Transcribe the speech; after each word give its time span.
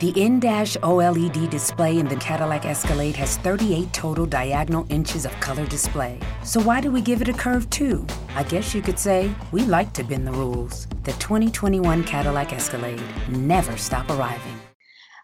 The 0.00 0.10
in-dash 0.10 0.76
OLED 0.76 1.50
display 1.50 1.98
in 1.98 2.06
the 2.06 2.14
Cadillac 2.14 2.64
Escalade 2.64 3.16
has 3.16 3.36
38 3.38 3.92
total 3.92 4.26
diagonal 4.26 4.86
inches 4.90 5.24
of 5.24 5.32
color 5.40 5.66
display. 5.66 6.20
So 6.44 6.60
why 6.60 6.80
do 6.80 6.92
we 6.92 7.00
give 7.00 7.20
it 7.20 7.28
a 7.28 7.32
curve 7.32 7.68
too? 7.68 8.06
I 8.36 8.44
guess 8.44 8.76
you 8.76 8.80
could 8.80 9.00
say 9.00 9.34
we 9.50 9.62
like 9.62 9.92
to 9.94 10.04
bend 10.04 10.24
the 10.24 10.30
rules. 10.30 10.86
The 11.02 11.10
2021 11.14 12.04
Cadillac 12.04 12.52
Escalade. 12.52 13.02
Never 13.28 13.76
stop 13.76 14.08
arriving. 14.08 14.60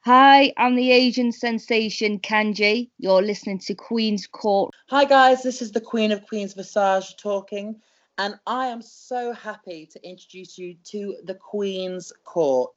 Hi, 0.06 0.52
I'm 0.56 0.74
the 0.74 0.90
Asian 0.90 1.30
sensation 1.30 2.18
Kanji. 2.18 2.90
You're 2.98 3.22
listening 3.22 3.60
to 3.60 3.76
Queen's 3.76 4.26
Court. 4.26 4.74
Hi, 4.88 5.04
guys, 5.04 5.44
this 5.44 5.62
is 5.62 5.70
the 5.70 5.80
Queen 5.80 6.10
of 6.10 6.26
Queens 6.26 6.52
Visage 6.52 7.16
talking, 7.16 7.76
and 8.18 8.34
I 8.44 8.66
am 8.66 8.82
so 8.82 9.32
happy 9.34 9.86
to 9.92 10.04
introduce 10.04 10.58
you 10.58 10.74
to 10.86 11.14
the 11.22 11.34
Queen's 11.34 12.12
Court. 12.24 12.74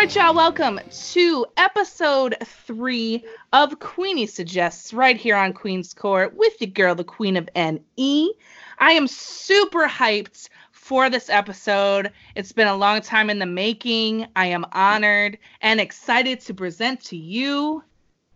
Right, 0.00 0.16
y'all, 0.16 0.34
welcome 0.34 0.80
to 1.10 1.46
episode 1.58 2.34
three 2.42 3.22
of 3.52 3.78
Queeny 3.80 4.26
Suggests 4.26 4.94
right 4.94 5.14
here 5.14 5.36
on 5.36 5.52
Queen's 5.52 5.92
Court 5.92 6.34
with 6.34 6.58
your 6.58 6.70
girl, 6.70 6.94
the 6.94 7.04
Queen 7.04 7.36
of 7.36 7.50
NE. 7.54 8.34
I 8.78 8.92
am 8.92 9.06
super 9.06 9.86
hyped 9.86 10.48
for 10.72 11.10
this 11.10 11.28
episode. 11.28 12.12
It's 12.34 12.50
been 12.50 12.66
a 12.66 12.78
long 12.78 13.02
time 13.02 13.28
in 13.28 13.40
the 13.40 13.44
making. 13.44 14.26
I 14.34 14.46
am 14.46 14.64
honored 14.72 15.36
and 15.60 15.78
excited 15.78 16.40
to 16.40 16.54
present 16.54 17.02
to 17.04 17.16
you 17.18 17.84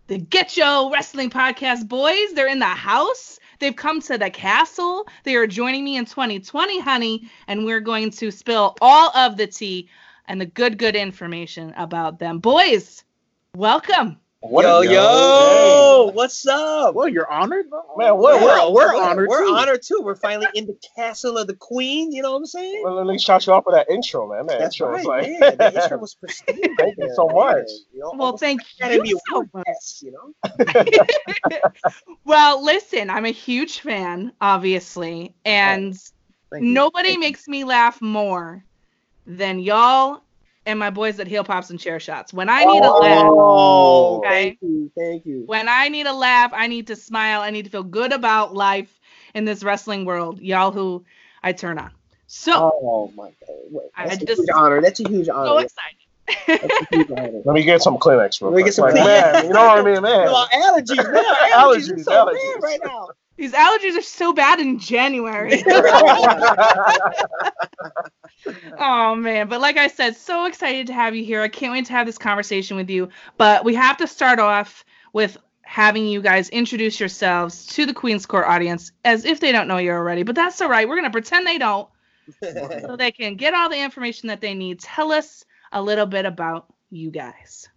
the 0.07 0.19
Get 0.19 0.51
Cho 0.51 0.91
Wrestling 0.93 1.31
Podcast 1.31 1.89
boys. 1.89 2.35
They're 2.35 2.47
in 2.47 2.59
the 2.59 2.67
house. 2.67 3.39
They've 3.59 3.75
come 3.75 4.03
to 4.03 4.19
the 4.19 4.29
castle. 4.29 5.09
They 5.23 5.35
are 5.37 5.47
joining 5.47 5.83
me 5.83 5.97
in 5.97 6.05
2020, 6.05 6.81
honey, 6.81 7.31
and 7.49 7.65
we're 7.65 7.81
going 7.81 8.11
to 8.11 8.31
spill 8.31 8.77
all 8.83 9.17
of 9.17 9.39
the 9.39 9.47
tea 9.47 9.89
and 10.27 10.41
the 10.41 10.47
good, 10.47 10.79
good 10.79 10.97
information 10.97 11.73
about 11.77 12.19
them. 12.19 12.39
Boys, 12.39 13.05
welcome. 13.57 14.19
What 14.41 14.67
yo, 14.67 14.81
a- 14.81 14.85
yo, 14.93 16.07
Hey. 16.09 16.13
what's 16.13 16.47
up? 16.47 16.95
Well, 16.95 17.09
you're 17.09 17.31
honored, 17.31 17.65
Man, 17.71 17.81
man. 17.97 18.19
we're, 18.19 18.43
We're, 18.43 18.71
we're, 18.73 18.95
honored. 18.95 19.29
We're 19.31 19.47
too. 19.47 19.55
honored 19.55 19.81
too. 19.83 20.03
We're 20.05 20.17
finally 20.17 20.49
in 20.55 20.67
the 20.67 20.77
castle 20.95 21.39
of 21.39 21.47
the 21.47 21.55
queen. 21.57 22.13
You 22.13 22.21
know 22.21 22.33
what 22.33 22.37
I'm 22.39 22.47
saying? 22.47 22.83
Well, 22.85 22.95
let 22.95 23.07
me 23.07 23.19
shout 23.19 23.47
you 23.47 23.55
off 23.55 23.65
for 23.65 23.73
that 23.73 23.89
intro, 23.91 24.31
man. 24.31 24.47
That 24.49 24.59
That's 24.59 24.79
intro 24.79 24.93
right, 24.93 24.99
was 24.99 25.07
like, 25.07 25.41
man. 25.41 25.57
The 25.57 25.75
intro 25.83 25.97
was 25.97 26.15
pristine. 26.15 26.77
Thank 26.77 26.99
you 26.99 27.11
so 27.15 27.27
much. 27.29 27.57
Man, 27.57 27.67
you 27.95 28.01
know, 28.01 28.13
Well, 28.17 28.37
thank 28.37 28.61
Academy 28.79 29.09
you 29.09 29.21
so 29.31 29.49
much. 29.55 29.65
test, 29.65 30.03
you 30.03 30.13
know? 30.13 30.35
well, 32.27 32.63
listen, 32.63 33.09
I'm 33.09 33.25
a 33.25 33.31
huge 33.31 33.81
fan, 33.81 34.31
obviously, 34.43 35.35
and 35.47 35.95
Thank 36.51 36.65
you. 36.65 36.71
nobody 36.71 37.09
Thank 37.09 37.15
you. 37.15 37.21
makes 37.21 37.49
me 37.49 37.65
laugh 37.65 38.03
more 38.03 38.63
than 39.27 39.59
y'all 39.59 40.21
and 40.67 40.79
my 40.79 40.89
boys 40.91 41.21
at 41.21 41.27
Heel 41.27 41.45
Pops 41.45 41.69
and 41.71 41.79
Chair 41.79 42.01
Shots. 42.01 42.33
When 42.33 42.49
I 42.49 42.65
need 42.65 42.83
a 42.83 42.91
oh, 42.91 42.99
laugh, 43.01 43.25
Oh, 43.27 44.17
Okay. 44.19 44.29
thank 44.31 44.59
you, 44.63 44.91
thank 44.97 45.27
you. 45.27 45.43
when 45.47 45.69
I 45.69 45.89
need 45.89 46.07
a 46.07 46.13
laugh, 46.15 46.53
I 46.55 46.67
need 46.69 46.87
to 46.87 46.97
smile, 46.97 47.43
I 47.43 47.51
need 47.51 47.65
to 47.67 47.71
feel 47.71 47.83
good 47.83 48.13
about 48.13 48.55
life 48.55 48.99
in 49.35 49.45
this 49.45 49.63
wrestling 49.63 50.05
world. 50.07 50.41
Y'all 50.41 50.73
who 50.73 51.05
I 51.43 51.53
turn 51.53 51.79
on. 51.79 51.91
So, 52.27 52.73
Oh 52.83 53.13
my 53.15 53.29
god, 53.41 53.49
Wait, 53.71 53.87
I 53.97 54.09
that's 54.09 54.23
a 54.23 54.27
just- 54.27 54.41
huge 54.41 54.49
honor. 54.55 54.81
That's 54.81 55.01
a 55.01 55.09
huge 55.09 55.27
so 55.27 55.35
honor. 55.35 55.65
excited. 55.65 55.99
That's 56.47 56.65
a 56.65 56.87
huge 56.97 57.11
honor. 57.11 57.43
let 57.45 57.55
me 57.55 57.63
get 57.63 57.83
some 57.83 57.99
Kleenex 57.99 58.41
real 58.41 58.51
Let 58.51 58.57
me 58.57 58.65
get 58.65 58.73
some 58.75 58.87
Like, 58.87 58.95
Kleenex. 58.95 59.33
man, 59.35 59.45
you 59.47 59.53
know 59.53 59.67
what 59.67 59.79
I 59.79 59.83
mean, 59.83 60.01
man. 60.03 60.27
Yo, 60.27 60.35
our 60.35 60.49
allergies, 60.49 60.97
man. 60.97 61.25
Allergies, 61.53 61.91
Allergies, 61.91 62.05
so 62.05 62.13
allergies. 62.27 62.55
bad 62.55 62.63
right 62.63 62.81
now. 62.85 63.09
These 63.37 63.53
allergies 63.53 63.99
are 63.99 64.03
so 64.03 64.33
bad 64.33 64.61
in 64.61 64.79
January. 64.79 65.63
Oh 68.79 69.15
man, 69.15 69.49
but 69.49 69.61
like 69.61 69.77
I 69.77 69.89
said, 69.89 70.17
so 70.17 70.47
excited 70.47 70.89
to 70.89 70.93
have 70.93 71.15
you 71.15 71.25
here. 71.25 71.41
I 71.41 71.49
can't 71.49 71.73
wait 71.73 71.87
to 71.87 71.93
have 71.93 72.07
this 72.07 72.19
conversation 72.19 72.77
with 72.77 72.91
you. 72.91 73.09
But 73.39 73.65
we 73.65 73.75
have 73.75 73.97
to 73.99 74.07
start 74.07 74.39
off 74.39 74.85
with 75.13 75.39
having 75.63 76.07
you 76.07 76.21
guys 76.21 76.49
introduce 76.51 77.01
yourselves 77.01 77.67
to 77.67 77.87
the 77.87 77.95
Queen's 77.95 78.27
Court 78.27 78.47
audience 78.47 78.93
as 79.05 79.25
if 79.25 79.41
they 79.41 79.53
don't 79.53 79.69
know 79.69 79.79
you 79.79 79.93
already. 79.93 80.23
But 80.23 80.35
that's 80.35 80.61
all 80.61 80.69
right. 80.69 80.89
We're 80.89 80.97
gonna 80.97 81.11
pretend 81.11 81.47
they 81.47 81.59
don't, 81.59 81.89
so 82.43 82.97
they 82.97 83.13
can 83.13 83.37
get 83.37 83.55
all 83.55 83.69
the 83.69 83.79
information 83.79 84.29
that 84.29 84.41
they 84.41 84.55
need. 84.55 84.81
Tell 84.81 85.13
us 85.13 85.45
a 85.73 85.81
little 85.81 86.07
bit 86.07 86.27
about 86.27 86.67
you 86.91 87.11
guys. 87.11 87.69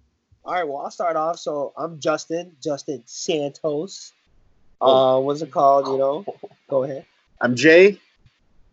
All 0.45 0.53
right, 0.53 0.67
well, 0.67 0.77
I'll 0.77 0.91
start 0.91 1.15
off. 1.15 1.39
So 1.39 1.73
I'm 1.77 1.99
Justin, 1.99 2.53
Justin 2.61 3.03
Santos. 3.05 4.13
Uh, 4.79 5.19
what's 5.19 5.41
it 5.41 5.51
called? 5.51 5.87
You 5.87 5.97
know, 5.97 6.25
go 6.69 6.83
ahead. 6.83 7.05
I'm 7.41 7.55
Jay, 7.55 7.99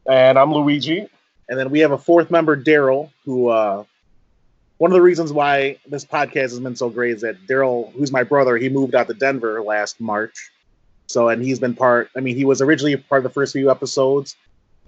and 0.07 0.39
I'm 0.39 0.53
Luigi. 0.53 1.09
And 1.49 1.59
then 1.59 1.71
we 1.71 1.81
have 1.81 1.93
a 1.93 1.99
fourth 1.99 2.31
member, 2.31 2.57
Daryl, 2.57 3.11
who 3.25 3.49
uh, 3.49 3.85
one 4.79 4.91
of 4.91 4.95
the 4.95 5.03
reasons 5.03 5.33
why 5.33 5.79
this 5.87 6.05
podcast 6.05 6.51
has 6.51 6.61
been 6.61 6.77
so 6.77 6.89
great 6.91 7.15
is 7.15 7.21
that 7.23 7.47
Daryl, 7.47 7.93
who's 7.93 8.13
my 8.13 8.23
brother, 8.23 8.57
he 8.57 8.69
moved 8.69 8.95
out 8.95 9.07
to 9.09 9.15
Denver 9.15 9.63
last 9.63 10.01
March. 10.01 10.51
So, 11.07 11.29
and 11.29 11.43
he's 11.43 11.59
been 11.59 11.75
part. 11.75 12.11
I 12.17 12.21
mean, 12.21 12.37
he 12.37 12.45
was 12.45 12.61
originally 12.63 12.97
part 12.97 13.21
of 13.21 13.25
the 13.25 13.31
first 13.31 13.53
few 13.53 13.71
episodes. 13.71 14.37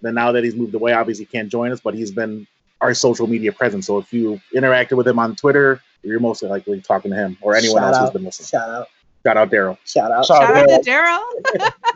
Then 0.03 0.15
now 0.15 0.33
that 0.33 0.45
he's 0.45 0.55
moved 0.55 0.75
away, 0.75 0.93
obviously 0.93 1.25
he 1.25 1.31
can't 1.31 1.49
join 1.49 1.73
us, 1.73 1.81
but 1.81 1.95
he's 1.95 2.11
been 2.11 2.47
our 2.81 2.95
social 2.95 3.27
media 3.27 3.53
presence. 3.53 3.87
So 3.87 3.99
if 3.99 4.13
you 4.13 4.41
interacted 4.55 4.97
with 4.97 5.07
him 5.07 5.19
on 5.19 5.37
Twitter, 5.37 5.81
you're 6.03 6.21
mostly 6.21 6.49
likely 6.49 6.81
talking 6.81 7.11
to 7.11 7.17
him 7.17 7.37
or 7.41 7.55
anyone 7.55 7.83
Shout 7.83 7.95
else 7.95 8.03
who's 8.03 8.11
been 8.11 8.25
listening. 8.25 8.49
Shout 8.49 8.69
out. 8.71 8.89
Shout 9.25 9.37
out, 9.37 9.51
Daryl. 9.51 9.79
Shout 9.85 10.13
out. 10.13 10.25
Shout 10.25 10.43
Shout 10.43 10.57
out 10.57 10.71
out 10.71 10.83
to 10.83 10.91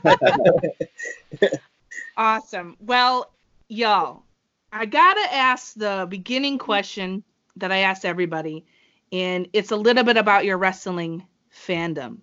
Daryl. 1.45 1.59
awesome. 2.17 2.77
Well, 2.81 3.31
y'all, 3.69 4.25
I 4.73 4.87
gotta 4.87 5.35
ask 5.35 5.75
the 5.75 6.07
beginning 6.09 6.59
question 6.59 7.25
that 7.57 7.73
I 7.73 7.79
asked 7.79 8.05
everybody, 8.05 8.65
and 9.13 9.49
it's 9.53 9.73
a 9.73 9.77
little 9.77 10.05
bit 10.05 10.17
about 10.17 10.45
your 10.45 10.59
wrestling 10.59 11.27
fandom. 11.53 12.19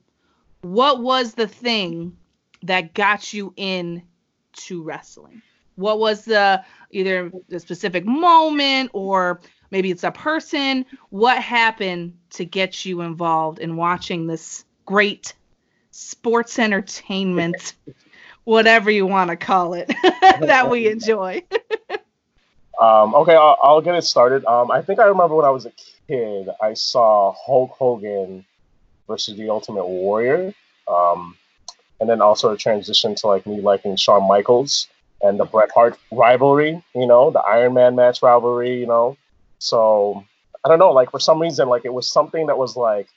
What 0.61 1.01
was 1.01 1.33
the 1.33 1.47
thing 1.47 2.15
that 2.63 2.93
got 2.93 3.33
you 3.33 3.53
in 3.57 4.03
to 4.53 4.81
wrestling? 4.81 5.41
What 5.75 5.99
was 5.99 6.25
the 6.25 6.63
either 6.91 7.31
the 7.49 7.59
specific 7.59 8.05
moment 8.05 8.91
or 8.93 9.41
maybe 9.69 9.91
it's 9.91 10.03
a 10.03 10.11
person? 10.11 10.85
What 11.09 11.41
happened 11.41 12.17
to 12.31 12.45
get 12.45 12.85
you 12.85 13.01
involved 13.01 13.59
in 13.59 13.75
watching 13.75 14.25
this 14.25 14.63
great 14.85 15.33
sports 15.91 16.57
entertainment, 16.57 17.73
whatever 18.45 18.89
you 18.89 19.05
want 19.05 19.29
to 19.31 19.35
call 19.35 19.73
it, 19.73 19.91
that 20.41 20.69
we 20.69 20.89
enjoy? 20.89 21.43
Um, 22.79 23.15
okay, 23.15 23.35
I'll, 23.35 23.57
I'll 23.61 23.81
get 23.81 23.95
it 23.95 24.03
started. 24.03 24.45
Um, 24.45 24.69
I 24.71 24.81
think 24.81 24.99
I 24.99 25.05
remember 25.05 25.35
when 25.35 25.45
I 25.45 25.49
was 25.49 25.65
a 25.65 25.71
kid, 26.07 26.49
I 26.61 26.73
saw 26.73 27.33
Hulk 27.33 27.71
Hogan 27.71 28.45
versus 29.07 29.37
the 29.37 29.49
Ultimate 29.49 29.87
Warrior, 29.87 30.53
um, 30.87 31.35
and 31.99 32.09
then 32.09 32.21
also 32.21 32.51
a 32.51 32.57
transition 32.57 33.15
to 33.15 33.27
like 33.27 33.45
me 33.47 33.61
liking 33.61 33.95
Shawn 33.95 34.27
Michaels 34.27 34.87
and 35.21 35.39
the 35.39 35.45
Bret 35.45 35.71
Hart 35.73 35.97
rivalry. 36.11 36.83
You 36.93 37.07
know, 37.07 37.31
the 37.31 37.39
Iron 37.39 37.73
Man 37.73 37.95
match 37.95 38.21
rivalry. 38.21 38.79
You 38.79 38.87
know, 38.87 39.17
so 39.59 40.23
I 40.63 40.69
don't 40.69 40.79
know. 40.79 40.91
Like 40.91 41.11
for 41.11 41.19
some 41.19 41.41
reason, 41.41 41.69
like 41.69 41.85
it 41.85 41.93
was 41.93 42.09
something 42.09 42.47
that 42.47 42.57
was 42.57 42.75
like, 42.77 43.07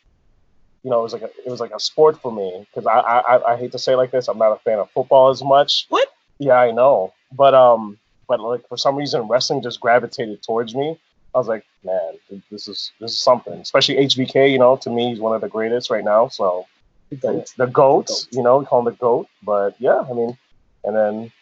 you 0.82 0.90
know, 0.90 1.00
it 1.00 1.02
was 1.02 1.12
like 1.12 1.22
a, 1.22 1.30
it 1.44 1.50
was 1.50 1.60
like 1.60 1.72
a 1.74 1.80
sport 1.80 2.20
for 2.22 2.32
me 2.32 2.66
because 2.70 2.86
I, 2.86 2.98
I 3.00 3.36
I- 3.36 3.52
I 3.52 3.56
hate 3.58 3.72
to 3.72 3.78
say 3.78 3.92
it 3.92 3.96
like 3.96 4.10
this, 4.10 4.28
I'm 4.28 4.38
not 4.38 4.52
a 4.52 4.58
fan 4.60 4.78
of 4.78 4.90
football 4.90 5.28
as 5.28 5.42
much. 5.44 5.86
What? 5.90 6.08
Yeah, 6.38 6.54
I 6.54 6.70
know, 6.70 7.12
but 7.32 7.52
um 7.54 7.98
but 8.30 8.38
like 8.38 8.66
for 8.68 8.76
some 8.76 8.94
reason 8.94 9.22
wrestling 9.22 9.60
just 9.60 9.80
gravitated 9.80 10.40
towards 10.40 10.72
me. 10.72 10.96
I 11.34 11.38
was 11.38 11.48
like, 11.48 11.64
man, 11.84 12.12
this 12.50 12.68
is 12.68 12.92
this 13.00 13.10
is 13.10 13.20
something. 13.20 13.54
Especially 13.54 13.96
HBK, 13.96 14.52
you 14.52 14.58
know, 14.58 14.76
to 14.76 14.88
me 14.88 15.10
he's 15.10 15.18
one 15.18 15.34
of 15.34 15.40
the 15.40 15.48
greatest 15.48 15.90
right 15.90 16.04
now. 16.04 16.28
So 16.28 16.66
it's 17.10 17.52
the 17.54 17.66
goat, 17.66 18.06
goat. 18.06 18.28
you 18.30 18.42
know, 18.44 18.58
we 18.58 18.66
call 18.66 18.78
him 18.78 18.84
the 18.84 18.92
goat. 18.92 19.26
But 19.42 19.74
yeah, 19.80 20.04
I 20.08 20.12
mean, 20.12 20.38
and 20.84 20.96
then 20.96 21.32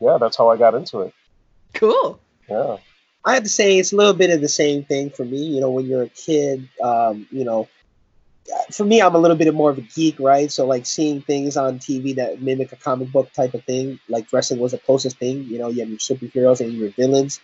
yeah, 0.00 0.16
that's 0.18 0.38
how 0.38 0.48
I 0.48 0.56
got 0.56 0.74
into 0.74 1.00
it. 1.00 1.12
Cool. 1.74 2.18
Yeah, 2.48 2.78
I 3.26 3.34
have 3.34 3.42
to 3.42 3.50
say 3.50 3.78
it's 3.78 3.92
a 3.92 3.96
little 3.96 4.14
bit 4.14 4.30
of 4.30 4.40
the 4.40 4.48
same 4.48 4.84
thing 4.84 5.10
for 5.10 5.26
me. 5.26 5.44
You 5.44 5.60
know, 5.60 5.70
when 5.70 5.84
you're 5.84 6.04
a 6.04 6.08
kid, 6.08 6.66
um, 6.82 7.26
you 7.30 7.44
know, 7.44 7.68
for 8.70 8.84
me, 8.84 9.00
I'm 9.00 9.14
a 9.14 9.18
little 9.18 9.36
bit 9.36 9.52
more 9.54 9.70
of 9.70 9.78
a 9.78 9.82
geek, 9.82 10.18
right? 10.18 10.50
So 10.50 10.66
like 10.66 10.86
seeing 10.86 11.22
things 11.22 11.56
on 11.56 11.78
TV 11.78 12.14
that 12.16 12.42
mimic 12.42 12.72
a 12.72 12.76
comic 12.76 13.12
book 13.12 13.32
type 13.32 13.54
of 13.54 13.64
thing, 13.64 13.98
like 14.08 14.32
wrestling 14.32 14.60
was 14.60 14.72
the 14.72 14.78
closest 14.78 15.18
thing. 15.18 15.44
You 15.44 15.58
know, 15.58 15.68
you 15.68 15.80
have 15.80 15.88
your 15.88 15.98
superheroes 15.98 16.60
and 16.60 16.72
your 16.72 16.90
villains, 16.90 17.40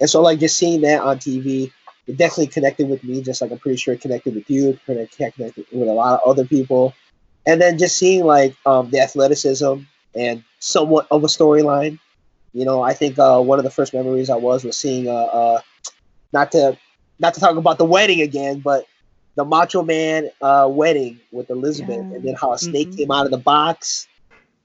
and 0.00 0.08
so 0.08 0.22
like 0.22 0.40
just 0.40 0.56
seeing 0.56 0.80
that 0.82 1.02
on 1.02 1.18
TV, 1.18 1.70
it 2.06 2.16
definitely 2.16 2.48
connected 2.48 2.88
with 2.88 3.04
me. 3.04 3.22
Just 3.22 3.42
like 3.42 3.50
I'm 3.50 3.58
pretty 3.58 3.76
sure 3.76 3.94
it 3.94 4.00
connected 4.00 4.34
with 4.34 4.48
you, 4.48 4.78
connected 4.86 5.66
with 5.72 5.88
a 5.88 5.92
lot 5.92 6.20
of 6.20 6.28
other 6.28 6.44
people, 6.44 6.94
and 7.46 7.60
then 7.60 7.78
just 7.78 7.98
seeing 7.98 8.24
like 8.24 8.56
um, 8.64 8.90
the 8.90 9.00
athleticism 9.00 9.74
and 10.14 10.44
somewhat 10.60 11.06
of 11.10 11.24
a 11.24 11.28
storyline. 11.28 11.98
You 12.54 12.64
know, 12.64 12.82
I 12.82 12.94
think 12.94 13.18
uh, 13.18 13.40
one 13.40 13.58
of 13.58 13.64
the 13.64 13.70
first 13.70 13.94
memories 13.94 14.30
I 14.30 14.36
was 14.36 14.64
was 14.64 14.76
seeing 14.76 15.08
uh, 15.08 15.12
uh 15.12 15.60
not 16.32 16.52
to 16.52 16.76
not 17.18 17.34
to 17.34 17.40
talk 17.40 17.56
about 17.56 17.78
the 17.78 17.84
wedding 17.84 18.22
again, 18.22 18.60
but 18.60 18.86
the 19.34 19.44
Macho 19.44 19.82
Man 19.82 20.30
uh, 20.40 20.68
wedding 20.70 21.20
with 21.30 21.50
Elizabeth, 21.50 21.96
yeah. 21.96 22.16
and 22.16 22.24
then 22.24 22.34
how 22.34 22.52
a 22.52 22.58
snake 22.58 22.88
mm-hmm. 22.88 22.96
came 22.98 23.10
out 23.10 23.24
of 23.24 23.30
the 23.30 23.38
box. 23.38 24.06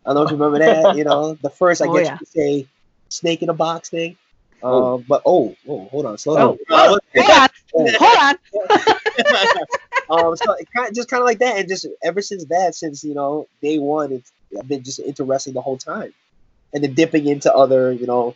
I 0.06 0.10
don't 0.10 0.16
know 0.16 0.24
if 0.24 0.32
you 0.32 0.38
remember 0.38 0.60
that. 0.60 0.96
you 0.98 1.04
know, 1.04 1.34
the 1.42 1.50
first 1.50 1.82
I 1.82 1.88
oh, 1.88 1.94
guess 1.94 2.06
yeah. 2.06 2.14
you 2.14 2.18
could 2.18 2.28
say 2.28 2.68
snake 3.10 3.42
in 3.42 3.50
a 3.50 3.54
box 3.54 3.90
thing. 3.90 4.18
Oh. 4.64 4.96
Um, 4.96 5.06
but 5.08 5.22
oh, 5.26 5.56
oh, 5.68 5.86
hold 5.86 6.06
on, 6.08 6.18
slow 6.18 6.36
oh, 6.38 6.58
oh, 6.70 7.00
hang 7.14 7.30
on, 7.30 7.50
hold 7.74 8.18
on. 8.18 8.36
um, 10.26 10.36
so 10.36 10.54
it 10.54 10.68
kind 10.76 10.90
of, 10.90 10.96
just 10.96 11.10
kind 11.10 11.22
of 11.22 11.26
like 11.26 11.40
that, 11.40 11.58
and 11.58 11.70
just 11.70 11.86
ever 12.04 12.22
since 12.22 12.46
that, 12.46 12.74
since 12.74 13.04
you 13.04 13.14
know 13.14 13.48
day 13.62 13.78
one, 13.78 14.12
it's 14.12 14.32
I've 14.58 14.68
been 14.68 14.84
just 14.84 15.00
interesting 15.00 15.54
the 15.54 15.62
whole 15.62 15.78
time, 15.78 16.12
and 16.74 16.84
then 16.84 16.96
dipping 16.96 17.28
into 17.28 17.54
other 17.54 17.92
you 17.92 18.08
know 18.08 18.36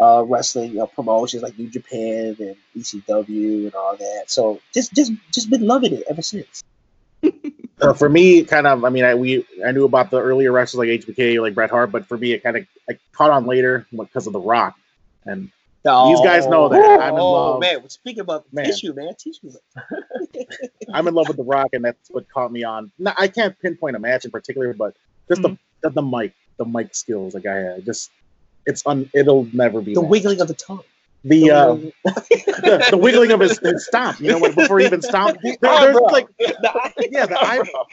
uh, 0.00 0.24
wrestling 0.26 0.80
uh, 0.80 0.86
promotions 0.86 1.42
like 1.42 1.58
New 1.58 1.68
Japan 1.68 2.36
and 2.38 2.56
ECW 2.76 3.64
and 3.64 3.74
all 3.74 3.96
that. 3.96 4.24
So 4.26 4.60
just 4.74 4.92
just 4.92 5.12
just 5.32 5.50
been 5.50 5.66
loving 5.66 5.94
it 5.94 6.04
ever 6.08 6.22
since. 6.22 6.62
uh, 7.80 7.94
for 7.94 8.08
me, 8.08 8.44
kind 8.44 8.66
of, 8.66 8.84
I 8.84 8.90
mean, 8.90 9.04
I 9.04 9.14
we 9.14 9.46
I 9.66 9.72
knew 9.72 9.84
about 9.84 10.10
the 10.10 10.20
earlier 10.20 10.52
wrestlers 10.52 10.88
like 10.88 11.00
HBK, 11.00 11.40
like 11.40 11.54
Bret 11.54 11.70
Hart, 11.70 11.90
but 11.90 12.06
for 12.06 12.18
me, 12.18 12.32
it 12.32 12.42
kind 12.42 12.56
of 12.56 12.66
I 12.88 12.98
caught 13.12 13.30
on 13.30 13.46
later 13.46 13.86
because 13.96 14.26
of 14.26 14.32
The 14.32 14.40
Rock, 14.40 14.76
and 15.24 15.50
oh, 15.86 16.10
these 16.10 16.20
guys 16.20 16.46
know 16.46 16.68
that 16.68 17.00
I'm 17.00 17.14
in 17.14 17.20
oh, 17.20 17.32
love. 17.32 17.60
man, 17.60 17.88
speaking 17.88 18.20
about 18.20 18.44
man. 18.52 18.66
tissue, 18.66 18.92
man, 18.92 19.14
tissue. 19.18 19.50
I'm 20.92 21.08
in 21.08 21.14
love 21.14 21.28
with 21.28 21.38
The 21.38 21.44
Rock, 21.44 21.70
and 21.72 21.84
that's 21.84 22.10
what 22.10 22.28
caught 22.28 22.52
me 22.52 22.64
on. 22.64 22.92
Now, 22.98 23.14
I 23.16 23.28
can't 23.28 23.58
pinpoint 23.58 23.96
a 23.96 23.98
match 23.98 24.24
in 24.24 24.30
particular, 24.30 24.74
but 24.74 24.94
just 25.28 25.40
mm-hmm. 25.40 25.54
the, 25.82 25.88
the 25.88 26.02
the 26.02 26.02
mic, 26.02 26.34
the 26.58 26.64
mic 26.66 26.94
skills, 26.94 27.34
like 27.34 27.46
I 27.46 27.54
had, 27.54 27.84
just 27.84 28.10
it's 28.66 28.82
un. 28.86 29.10
It'll 29.14 29.48
never 29.52 29.80
be 29.80 29.94
the 29.94 30.00
that. 30.00 30.06
wiggling 30.06 30.40
of 30.40 30.48
the 30.48 30.54
tongue. 30.54 30.82
The, 31.24 31.50
uh, 31.50 31.74
the, 32.04 32.86
the, 32.90 32.96
wiggling 32.96 33.32
of 33.32 33.40
his, 33.40 33.58
his 33.58 33.86
stomp, 33.86 34.20
you 34.20 34.30
know, 34.30 34.38
when, 34.38 34.54
before 34.54 34.78
he 34.78 34.86
even 34.86 35.02
stomped. 35.02 35.40
There, 35.42 35.56
there's 35.60 35.96
like, 36.12 36.28
yeah, 36.38 37.26
the 37.26 37.36
eyebrow. 37.40 37.86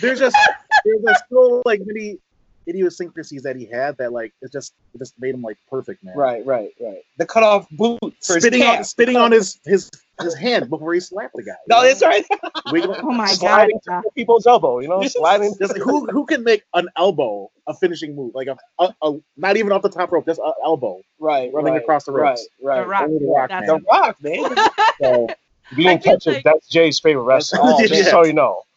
There's 0.00 0.18
just 0.18 0.36
there's 0.84 1.02
just 1.02 1.24
still 1.26 1.62
like 1.66 1.82
many 1.84 2.18
idiosyncrasies 2.66 3.42
that 3.42 3.56
he 3.56 3.66
had 3.66 3.98
that 3.98 4.12
like 4.12 4.32
it 4.40 4.52
just 4.52 4.72
it 4.94 4.98
just 4.98 5.14
made 5.20 5.34
him 5.34 5.42
like 5.42 5.58
perfect, 5.68 6.02
man. 6.02 6.16
Right, 6.16 6.46
right, 6.46 6.70
right. 6.80 7.02
The 7.18 7.26
cut 7.26 7.42
off 7.42 7.68
boot, 7.70 8.00
spitting 8.20 8.62
on 8.62 8.84
spitting 8.84 9.16
on 9.16 9.32
his 9.32 9.58
his 9.66 9.90
his 10.24 10.34
hand 10.34 10.70
before 10.70 10.94
he 10.94 11.00
slapped 11.00 11.34
the 11.34 11.42
guy. 11.42 11.52
No, 11.68 11.80
know? 11.80 11.88
that's 11.88 12.02
right. 12.02 12.24
oh 12.66 13.12
my 13.12 13.34
god! 13.40 13.70
People's 14.14 14.46
elbow, 14.46 14.80
you 14.80 14.88
know, 14.88 15.02
sliding. 15.06 15.54
Just 15.58 15.74
like, 15.74 15.82
who 15.82 16.06
who 16.06 16.26
can 16.26 16.44
make 16.44 16.64
an 16.74 16.88
elbow 16.96 17.50
a 17.66 17.74
finishing 17.74 18.16
move, 18.16 18.34
like 18.34 18.48
a, 18.48 18.56
a, 18.78 18.94
a 19.02 19.18
not 19.36 19.56
even 19.56 19.72
off 19.72 19.82
the 19.82 19.88
top 19.88 20.12
rope, 20.12 20.26
just 20.26 20.40
an 20.40 20.52
elbow, 20.64 21.00
right, 21.18 21.52
running 21.52 21.74
right, 21.74 21.82
across 21.82 22.04
the 22.04 22.12
ropes. 22.12 22.46
Right, 22.62 22.86
right. 22.86 23.08
The 23.08 23.26
rock, 23.26 23.50
oh, 23.52 23.68
the 23.68 23.82
rock, 23.90 24.22
man. 24.22 24.36
The 24.36 24.50
rock, 24.50 24.56
man. 24.56 24.70
so, 25.00 25.26
if 25.70 25.78
you 25.78 25.84
didn't 25.84 26.04
catch 26.04 26.26
it, 26.26 26.44
that's 26.44 26.68
Jay's 26.68 26.98
favorite 26.98 27.22
wrestler. 27.22 27.60
Oh, 27.62 27.86
just 27.86 28.10
so 28.10 28.24
you 28.24 28.32
know. 28.32 28.62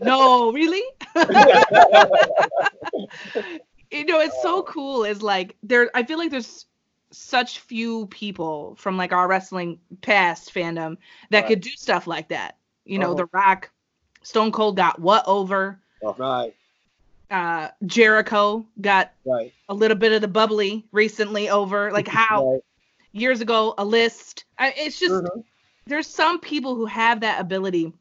No, 0.00 0.50
really? 0.50 0.82
you 3.90 4.04
know, 4.06 4.20
it's 4.20 4.40
so 4.42 4.62
cool. 4.62 5.04
Is 5.04 5.20
like 5.20 5.56
there. 5.62 5.90
I 5.94 6.04
feel 6.04 6.16
like 6.16 6.30
there's 6.30 6.64
such 7.10 7.60
few 7.60 8.06
people 8.06 8.74
from 8.76 8.96
like 8.96 9.12
our 9.12 9.28
wrestling 9.28 9.78
past 10.02 10.52
fandom 10.54 10.96
that 11.30 11.40
right. 11.40 11.48
could 11.48 11.60
do 11.60 11.70
stuff 11.70 12.06
like 12.06 12.28
that. 12.28 12.56
You 12.84 12.98
know, 12.98 13.12
uh-huh. 13.12 13.14
The 13.14 13.28
Rock, 13.32 13.70
Stone 14.22 14.52
Cold 14.52 14.76
got 14.76 14.98
what 14.98 15.24
over. 15.26 15.80
Right. 16.02 16.54
Uh, 17.30 17.68
Jericho 17.84 18.64
got 18.80 19.12
right. 19.26 19.52
a 19.68 19.74
little 19.74 19.96
bit 19.96 20.12
of 20.12 20.20
the 20.20 20.28
bubbly 20.28 20.86
recently 20.92 21.48
over. 21.48 21.92
Like 21.92 22.08
how 22.08 22.52
right. 22.52 22.60
years 23.12 23.40
ago, 23.40 23.74
a 23.78 23.84
list. 23.84 24.44
I, 24.58 24.72
it's 24.76 24.98
just 24.98 25.14
mm-hmm. 25.14 25.40
there's 25.86 26.06
some 26.06 26.40
people 26.40 26.74
who 26.74 26.86
have 26.86 27.20
that 27.20 27.40
ability, 27.40 27.92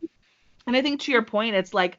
and 0.65 0.75
I 0.75 0.81
think 0.81 1.01
to 1.01 1.11
your 1.11 1.23
point, 1.23 1.55
it's 1.55 1.73
like 1.73 1.97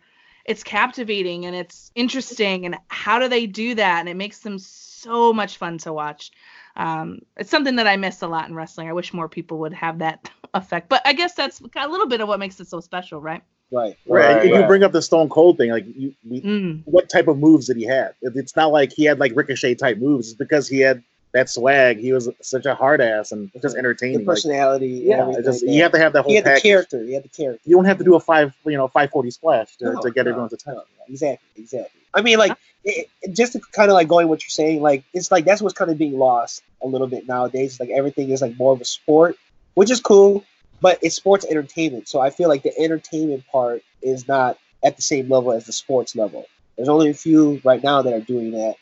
it's 0.48 0.64
captivating 0.64 1.44
and 1.44 1.54
it's 1.54 1.92
interesting. 1.94 2.64
And 2.64 2.78
how 2.88 3.18
do 3.18 3.28
they 3.28 3.46
do 3.46 3.74
that? 3.74 4.00
And 4.00 4.08
it 4.08 4.16
makes 4.16 4.38
them 4.38 4.58
so 4.58 5.32
much 5.32 5.58
fun 5.58 5.76
to 5.78 5.92
watch 5.92 6.32
um, 6.78 7.18
it's 7.36 7.50
something 7.50 7.76
that 7.76 7.86
I 7.86 7.96
miss 7.96 8.22
a 8.22 8.28
lot 8.28 8.48
in 8.48 8.54
wrestling. 8.54 8.88
I 8.88 8.92
wish 8.92 9.12
more 9.12 9.28
people 9.28 9.58
would 9.58 9.74
have 9.74 9.98
that 9.98 10.30
effect. 10.54 10.88
But 10.88 11.02
I 11.04 11.12
guess 11.12 11.34
that's 11.34 11.60
a 11.60 11.88
little 11.88 12.06
bit 12.06 12.20
of 12.20 12.28
what 12.28 12.38
makes 12.38 12.58
it 12.60 12.68
so 12.68 12.80
special, 12.80 13.20
right? 13.20 13.42
Right, 13.70 13.98
right. 14.06 14.36
right. 14.36 14.46
You 14.46 14.66
bring 14.66 14.82
up 14.82 14.92
the 14.92 15.02
Stone 15.02 15.28
Cold 15.28 15.58
thing, 15.58 15.70
like 15.70 15.84
you, 15.94 16.14
we, 16.26 16.40
mm. 16.40 16.82
what 16.86 17.10
type 17.10 17.28
of 17.28 17.38
moves 17.38 17.66
did 17.66 17.76
he 17.76 17.84
have? 17.84 18.14
It's 18.22 18.56
not 18.56 18.72
like 18.72 18.92
he 18.92 19.04
had 19.04 19.18
like 19.18 19.32
ricochet 19.34 19.74
type 19.74 19.98
moves. 19.98 20.28
It's 20.28 20.38
because 20.38 20.66
he 20.68 20.80
had 20.80 21.02
that 21.38 21.48
swag. 21.48 21.98
He 21.98 22.12
was 22.12 22.28
such 22.42 22.66
a 22.66 22.74
hard 22.74 23.00
ass 23.00 23.32
and 23.32 23.50
just 23.62 23.76
entertaining. 23.76 24.20
The 24.20 24.24
personality, 24.24 25.08
like, 25.08 25.34
yeah. 25.34 25.40
Just, 25.42 25.62
you 25.62 25.82
have 25.82 25.92
to 25.92 25.98
have 25.98 26.12
that 26.12 26.22
whole. 26.22 26.30
He 26.30 26.36
had 26.36 26.44
package. 26.44 26.62
the 26.62 26.68
character. 26.68 27.04
You 27.04 27.14
had 27.14 27.24
the 27.24 27.28
character. 27.28 27.62
You 27.64 27.76
don't 27.76 27.84
have 27.84 27.98
to 27.98 28.04
do 28.04 28.14
a 28.16 28.20
five, 28.20 28.54
you 28.66 28.76
know, 28.76 28.88
five 28.88 29.10
forty 29.10 29.30
splash 29.30 29.76
to, 29.76 29.92
no, 29.92 30.00
to 30.00 30.10
get 30.10 30.24
no, 30.24 30.32
everyone's 30.32 30.52
attention. 30.52 30.82
No, 30.98 31.04
exactly, 31.12 31.62
exactly. 31.62 32.00
I 32.14 32.22
mean, 32.22 32.38
like, 32.38 32.52
it, 32.84 33.08
it, 33.22 33.32
just 33.32 33.52
to 33.52 33.60
kind 33.60 33.90
of 33.90 33.94
like 33.94 34.08
going 34.08 34.28
what 34.28 34.42
you're 34.42 34.50
saying, 34.50 34.82
like, 34.82 35.04
it's 35.14 35.30
like 35.30 35.44
that's 35.44 35.62
what's 35.62 35.74
kind 35.74 35.90
of 35.90 35.98
being 35.98 36.18
lost 36.18 36.62
a 36.82 36.86
little 36.86 37.06
bit 37.06 37.28
nowadays. 37.28 37.72
It's 37.72 37.80
like 37.80 37.90
everything 37.90 38.30
is 38.30 38.42
like 38.42 38.56
more 38.58 38.72
of 38.72 38.80
a 38.80 38.84
sport, 38.84 39.36
which 39.74 39.90
is 39.90 40.00
cool, 40.00 40.44
but 40.80 40.98
it's 41.02 41.14
sports 41.14 41.46
entertainment. 41.48 42.08
So 42.08 42.20
I 42.20 42.30
feel 42.30 42.48
like 42.48 42.62
the 42.62 42.76
entertainment 42.78 43.44
part 43.46 43.82
is 44.02 44.26
not 44.26 44.58
at 44.82 44.96
the 44.96 45.02
same 45.02 45.28
level 45.28 45.52
as 45.52 45.66
the 45.66 45.72
sports 45.72 46.16
level. 46.16 46.46
There's 46.76 46.88
only 46.88 47.10
a 47.10 47.14
few 47.14 47.60
right 47.64 47.82
now 47.82 48.02
that 48.02 48.12
are 48.12 48.20
doing 48.20 48.52
that, 48.52 48.76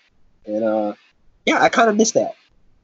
and 0.46 0.64
uh, 0.64 0.94
yeah, 1.44 1.62
I 1.62 1.68
kind 1.68 1.88
of 1.88 1.96
miss 1.96 2.12
that. 2.12 2.34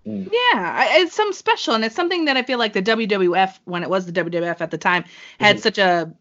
Mm. 0.07 0.31
Yeah, 0.33 0.99
it's 0.99 1.15
something 1.15 1.33
special, 1.33 1.75
and 1.75 1.85
it's 1.85 1.95
something 1.95 2.25
that 2.25 2.37
I 2.37 2.43
feel 2.43 2.59
like 2.59 2.73
the 2.73 2.83
WWF, 2.83 3.59
when 3.65 3.83
it 3.83 3.91
was 3.91 4.07
the 4.07 4.13
WWF 4.13 4.61
at 4.61 4.71
the 4.71 4.79
time, 4.79 5.05
had 5.39 5.57
mm-hmm. 5.57 5.63
such 5.63 5.79
a 5.79 6.13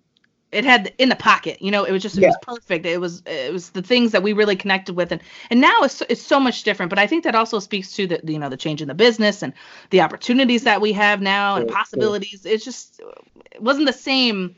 it 0.51 0.65
had 0.65 0.93
in 0.97 1.09
the 1.09 1.15
pocket 1.15 1.61
you 1.61 1.71
know 1.71 1.83
it 1.83 1.91
was 1.91 2.01
just 2.01 2.17
it 2.17 2.21
yeah. 2.21 2.27
was 2.27 2.37
perfect. 2.41 2.85
It 2.85 2.99
was 2.99 3.23
it 3.25 3.53
was 3.53 3.69
the 3.69 3.81
things 3.81 4.11
that 4.11 4.23
we 4.23 4.33
really 4.33 4.55
connected 4.55 4.95
with 4.95 5.11
and 5.11 5.21
and 5.49 5.61
now 5.61 5.81
it's, 5.81 6.01
it's 6.09 6.21
so 6.21 6.39
much 6.39 6.63
different 6.63 6.89
but 6.89 6.99
i 6.99 7.07
think 7.07 7.23
that 7.23 7.35
also 7.35 7.59
speaks 7.59 7.93
to 7.93 8.07
the 8.07 8.19
you 8.25 8.37
know 8.37 8.49
the 8.49 8.57
change 8.57 8.81
in 8.81 8.87
the 8.87 8.93
business 8.93 9.41
and 9.41 9.53
the 9.91 10.01
opportunities 10.01 10.63
that 10.63 10.81
we 10.81 10.91
have 10.91 11.21
now 11.21 11.55
and 11.55 11.69
possibilities. 11.69 12.45
It's 12.45 12.65
just 12.65 12.99
it 13.51 13.61
wasn't 13.61 13.87
the 13.87 13.93
same 13.93 14.55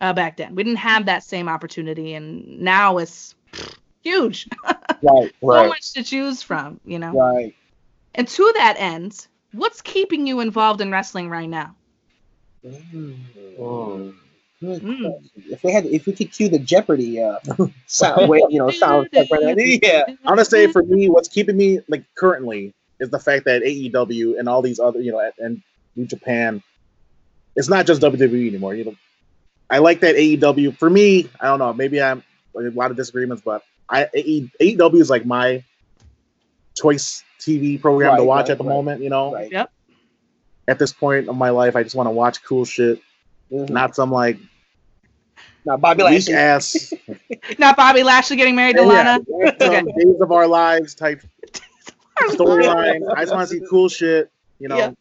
uh, 0.00 0.12
back 0.12 0.36
then. 0.36 0.54
We 0.54 0.64
didn't 0.64 0.78
have 0.78 1.06
that 1.06 1.22
same 1.22 1.48
opportunity 1.48 2.14
and 2.14 2.60
now 2.60 2.98
it's 2.98 3.34
huge. 4.02 4.48
Right, 5.02 5.34
so 5.42 5.68
much 5.68 5.92
to 5.92 6.02
choose 6.02 6.42
from 6.42 6.80
you 6.86 6.98
know? 6.98 7.12
Right 7.12 7.54
and 8.14 8.28
to 8.28 8.52
that 8.56 8.76
end, 8.78 9.26
what's 9.52 9.80
keeping 9.80 10.26
you 10.26 10.40
involved 10.40 10.80
in 10.80 10.90
wrestling 10.90 11.28
right 11.28 11.48
now? 11.48 11.74
Mm. 12.64 14.14
Mm. 14.62 15.22
If 15.50 15.62
we 15.62 15.72
had, 15.72 15.84
if 15.86 16.06
we 16.06 16.12
could 16.12 16.32
cue 16.32 16.48
the 16.48 16.58
Jeopardy 16.58 17.22
uh, 17.22 17.38
sound, 17.86 18.32
you 18.50 18.58
know, 18.58 18.70
sound 18.70 19.08
yeah. 19.12 20.04
I'm 20.08 20.16
gonna 20.24 20.44
say 20.44 20.66
for 20.68 20.82
me, 20.82 21.10
what's 21.10 21.28
keeping 21.28 21.56
me 21.56 21.80
like 21.88 22.04
currently 22.14 22.72
is 23.00 23.10
the 23.10 23.18
fact 23.18 23.44
that 23.44 23.62
AEW 23.62 24.38
and 24.38 24.48
all 24.48 24.62
these 24.62 24.80
other, 24.80 25.00
you 25.00 25.12
know, 25.12 25.30
and 25.38 25.62
New 25.96 26.06
Japan, 26.06 26.62
it's 27.56 27.68
not 27.68 27.86
just 27.86 28.00
WWE 28.00 28.48
anymore. 28.48 28.74
You 28.74 28.84
know, 28.84 28.96
I 29.68 29.78
like 29.78 30.00
that 30.00 30.14
AEW. 30.14 30.78
For 30.78 30.88
me, 30.88 31.28
I 31.40 31.46
don't 31.46 31.58
know, 31.58 31.72
maybe 31.72 32.00
I'm 32.00 32.22
a 32.56 32.60
lot 32.70 32.90
of 32.90 32.96
disagreements, 32.96 33.42
but 33.44 33.62
I 33.88 34.08
AEW 34.14 35.00
is 35.00 35.10
like 35.10 35.26
my 35.26 35.62
choice 36.74 37.22
TV 37.40 37.80
program 37.80 38.10
right, 38.10 38.16
to 38.18 38.24
watch 38.24 38.44
right, 38.44 38.50
at 38.50 38.58
the 38.58 38.64
right, 38.64 38.74
moment. 38.74 39.02
You 39.02 39.10
know, 39.10 39.38
yep. 39.38 39.70
At 40.66 40.78
this 40.78 40.92
point 40.92 41.28
of 41.28 41.36
my 41.36 41.50
life, 41.50 41.76
I 41.76 41.82
just 41.82 41.94
want 41.94 42.06
to 42.06 42.10
watch 42.12 42.42
cool 42.42 42.64
shit, 42.64 43.00
mm-hmm. 43.52 43.72
not 43.72 43.94
some 43.94 44.10
like 44.10 44.38
not 45.66 45.80
Bobby 45.80 46.02
Lashley 46.02 46.34
ass, 46.34 46.92
not 47.58 47.76
Bobby 47.76 48.02
Lashley 48.02 48.36
getting 48.36 48.56
married 48.56 48.76
to 48.76 48.82
yeah, 48.82 48.88
Lana. 48.88 49.24
okay. 49.60 49.82
Days 49.82 50.20
of 50.20 50.32
Our 50.32 50.46
Lives 50.46 50.94
type 50.94 51.22
storyline. 52.20 53.02
I 53.14 53.22
just 53.22 53.34
want 53.34 53.48
to 53.48 53.54
see 53.54 53.66
cool 53.68 53.88
shit. 53.88 54.30
You 54.58 54.68
know, 54.68 54.76
yep. 54.76 54.94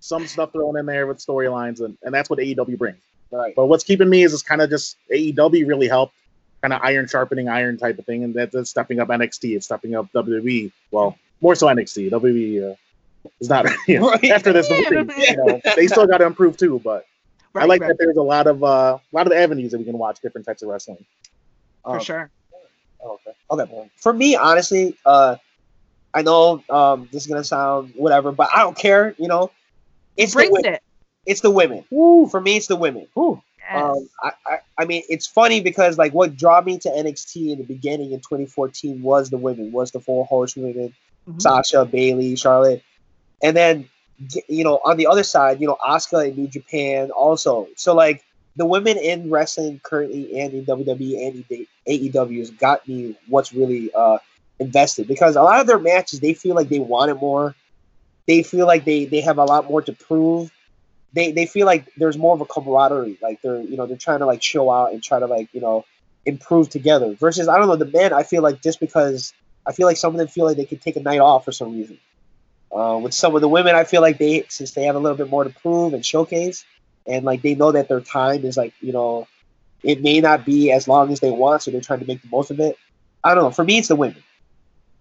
some 0.00 0.26
stuff 0.26 0.52
thrown 0.52 0.78
in 0.78 0.86
there 0.86 1.06
with 1.06 1.18
storylines, 1.18 1.80
and, 1.80 1.96
and 2.02 2.14
that's 2.14 2.30
what 2.30 2.38
AEW 2.38 2.78
brings. 2.78 2.98
Right. 3.30 3.54
But 3.56 3.66
what's 3.66 3.84
keeping 3.84 4.10
me 4.10 4.22
is 4.22 4.34
it's 4.34 4.42
kind 4.42 4.60
of 4.60 4.68
just 4.68 4.96
AEW 5.10 5.66
really 5.66 5.88
helped, 5.88 6.14
kind 6.62 6.72
of 6.72 6.80
iron 6.82 7.08
sharpening 7.08 7.48
iron 7.48 7.76
type 7.76 7.98
of 7.98 8.06
thing, 8.06 8.24
and 8.24 8.34
that's 8.34 8.70
stepping 8.70 9.00
up 9.00 9.08
NXT, 9.08 9.56
it's 9.56 9.66
stepping 9.66 9.94
up 9.94 10.10
WWE. 10.12 10.72
Well, 10.90 11.18
more 11.40 11.54
so 11.54 11.66
NXT. 11.66 12.10
WWE 12.10 12.72
uh, 12.72 12.76
is 13.40 13.48
not 13.48 13.66
you 13.88 13.98
know, 14.00 14.10
right. 14.10 14.30
after 14.30 14.52
this. 14.52 14.70
Yeah. 14.70 14.90
you 14.90 15.36
know, 15.36 15.60
they 15.76 15.88
still 15.88 16.06
got 16.06 16.18
to 16.18 16.26
improve 16.26 16.56
too, 16.56 16.80
but 16.82 17.04
I 17.54 17.64
like 17.66 17.80
right. 17.80 17.88
that 17.88 17.98
there's 17.98 18.16
a 18.16 18.22
lot 18.22 18.46
of 18.46 18.62
uh, 18.62 18.98
a 19.00 19.16
lot 19.16 19.26
of 19.26 19.32
avenues 19.32 19.72
that 19.72 19.78
we 19.78 19.84
can 19.84 19.98
watch 19.98 20.20
different 20.20 20.46
types 20.46 20.62
of 20.62 20.68
wrestling. 20.68 21.04
For 21.84 21.96
um, 21.96 22.00
sure. 22.00 22.30
Okay. 23.04 23.32
Okay. 23.50 23.90
For 23.96 24.12
me, 24.12 24.36
honestly, 24.36 24.96
uh, 25.04 25.36
I 26.14 26.22
know 26.22 26.62
um, 26.70 27.08
this 27.12 27.22
is 27.22 27.26
gonna 27.26 27.44
sound 27.44 27.92
whatever, 27.96 28.30
but 28.32 28.48
I 28.54 28.60
don't 28.60 28.76
care. 28.76 29.14
You 29.18 29.28
know, 29.28 29.50
it's 30.16 30.34
brings 30.34 30.62
the, 30.62 30.74
it. 30.74 30.82
It's 31.26 31.40
the 31.40 31.50
women. 31.50 31.84
Woo. 31.90 32.28
For 32.28 32.40
me, 32.40 32.56
it's 32.56 32.68
the 32.68 32.76
women. 32.76 33.08
Woo. 33.14 33.42
Um, 33.76 34.08
I, 34.22 34.32
I, 34.46 34.58
I 34.78 34.84
mean, 34.84 35.02
it's 35.08 35.26
funny 35.26 35.60
because 35.60 35.98
like 35.98 36.12
what 36.12 36.36
drew 36.36 36.62
me 36.62 36.78
to 36.78 36.88
NXT 36.88 37.52
in 37.52 37.58
the 37.58 37.64
beginning 37.64 38.12
in 38.12 38.20
2014 38.20 39.02
was 39.02 39.30
the 39.30 39.36
women, 39.36 39.72
was 39.72 39.90
the 39.90 40.00
four 40.00 40.24
horsewomen, 40.26 40.94
mm-hmm. 41.28 41.38
Sasha, 41.38 41.84
Bayley, 41.84 42.36
Charlotte, 42.36 42.82
and 43.42 43.56
then 43.56 43.88
you 44.48 44.64
know 44.64 44.80
on 44.84 44.96
the 44.96 45.06
other 45.06 45.24
side, 45.24 45.60
you 45.60 45.66
know, 45.66 45.76
Asuka 45.84 46.28
in 46.28 46.36
New 46.36 46.48
Japan 46.48 47.10
also. 47.10 47.68
So 47.76 47.94
like 47.94 48.24
the 48.56 48.66
women 48.66 48.98
in 48.98 49.30
wrestling 49.30 49.80
currently 49.82 50.38
and 50.38 50.52
in 50.52 50.66
WWE 50.66 51.26
and 51.26 51.66
AEW 51.88 52.38
has 52.38 52.50
got 52.50 52.86
me 52.86 53.16
what's 53.28 53.52
really 53.52 53.92
uh 53.94 54.18
invested 54.58 55.08
because 55.08 55.36
a 55.36 55.42
lot 55.42 55.60
of 55.60 55.66
their 55.66 55.78
matches 55.78 56.20
they 56.20 56.34
feel 56.34 56.54
like 56.54 56.68
they 56.68 56.78
want 56.78 57.10
it 57.10 57.14
more. 57.14 57.54
They 58.26 58.42
feel 58.42 58.66
like 58.66 58.84
they 58.84 59.04
they 59.04 59.20
have 59.20 59.38
a 59.38 59.44
lot 59.44 59.68
more 59.68 59.82
to 59.82 59.92
prove. 59.92 60.50
They 61.14 61.32
they 61.32 61.46
feel 61.46 61.66
like 61.66 61.86
there's 61.96 62.16
more 62.16 62.34
of 62.34 62.40
a 62.40 62.46
camaraderie. 62.46 63.18
Like 63.22 63.42
they're 63.42 63.60
you 63.60 63.76
know 63.76 63.86
they're 63.86 63.96
trying 63.96 64.20
to 64.20 64.26
like 64.26 64.42
show 64.42 64.70
out 64.70 64.92
and 64.92 65.02
try 65.02 65.18
to 65.18 65.26
like 65.26 65.48
you 65.52 65.60
know 65.60 65.84
improve 66.24 66.68
together. 66.70 67.14
Versus 67.14 67.48
I 67.48 67.58
don't 67.58 67.68
know 67.68 67.76
the 67.76 67.86
men. 67.86 68.12
I 68.12 68.22
feel 68.22 68.42
like 68.42 68.62
just 68.62 68.80
because 68.80 69.32
I 69.66 69.72
feel 69.72 69.86
like 69.86 69.96
some 69.96 70.14
of 70.14 70.18
them 70.18 70.28
feel 70.28 70.44
like 70.46 70.56
they 70.56 70.64
could 70.64 70.80
take 70.80 70.96
a 70.96 71.00
night 71.00 71.20
off 71.20 71.44
for 71.44 71.52
some 71.52 71.72
reason. 71.76 71.98
Uh, 72.74 72.98
with 73.02 73.12
some 73.12 73.34
of 73.34 73.42
the 73.42 73.48
women, 73.48 73.74
I 73.74 73.84
feel 73.84 74.00
like 74.00 74.16
they 74.18 74.46
since 74.48 74.72
they 74.72 74.84
have 74.84 74.96
a 74.96 74.98
little 74.98 75.16
bit 75.18 75.28
more 75.28 75.44
to 75.44 75.50
prove 75.50 75.92
and 75.92 76.04
showcase, 76.04 76.64
and 77.06 77.24
like 77.24 77.42
they 77.42 77.54
know 77.54 77.72
that 77.72 77.88
their 77.88 78.00
time 78.00 78.44
is 78.44 78.56
like 78.56 78.72
you 78.80 78.92
know 78.92 79.28
it 79.82 80.00
may 80.00 80.20
not 80.20 80.46
be 80.46 80.72
as 80.72 80.88
long 80.88 81.12
as 81.12 81.20
they 81.20 81.30
want, 81.30 81.62
so 81.62 81.70
they're 81.70 81.80
trying 81.82 82.00
to 82.00 82.06
make 82.06 82.22
the 82.22 82.28
most 82.28 82.50
of 82.50 82.60
it. 82.60 82.78
I 83.22 83.34
don't 83.34 83.44
know. 83.44 83.50
For 83.50 83.64
me, 83.64 83.78
it's 83.78 83.88
the 83.88 83.96
women. 83.96 84.22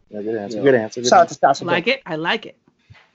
Yeah, 0.09 0.21
good 0.21 0.35
answer. 0.35 0.61
Good 0.61 0.75
answer. 0.75 1.01
Good 1.01 1.07
Shout 1.09 1.21
answer. 1.21 1.45
out 1.45 1.55
to 1.55 1.65
Like 1.65 1.87
it. 1.87 2.01
I 2.05 2.17
like 2.17 2.45
it. 2.45 2.57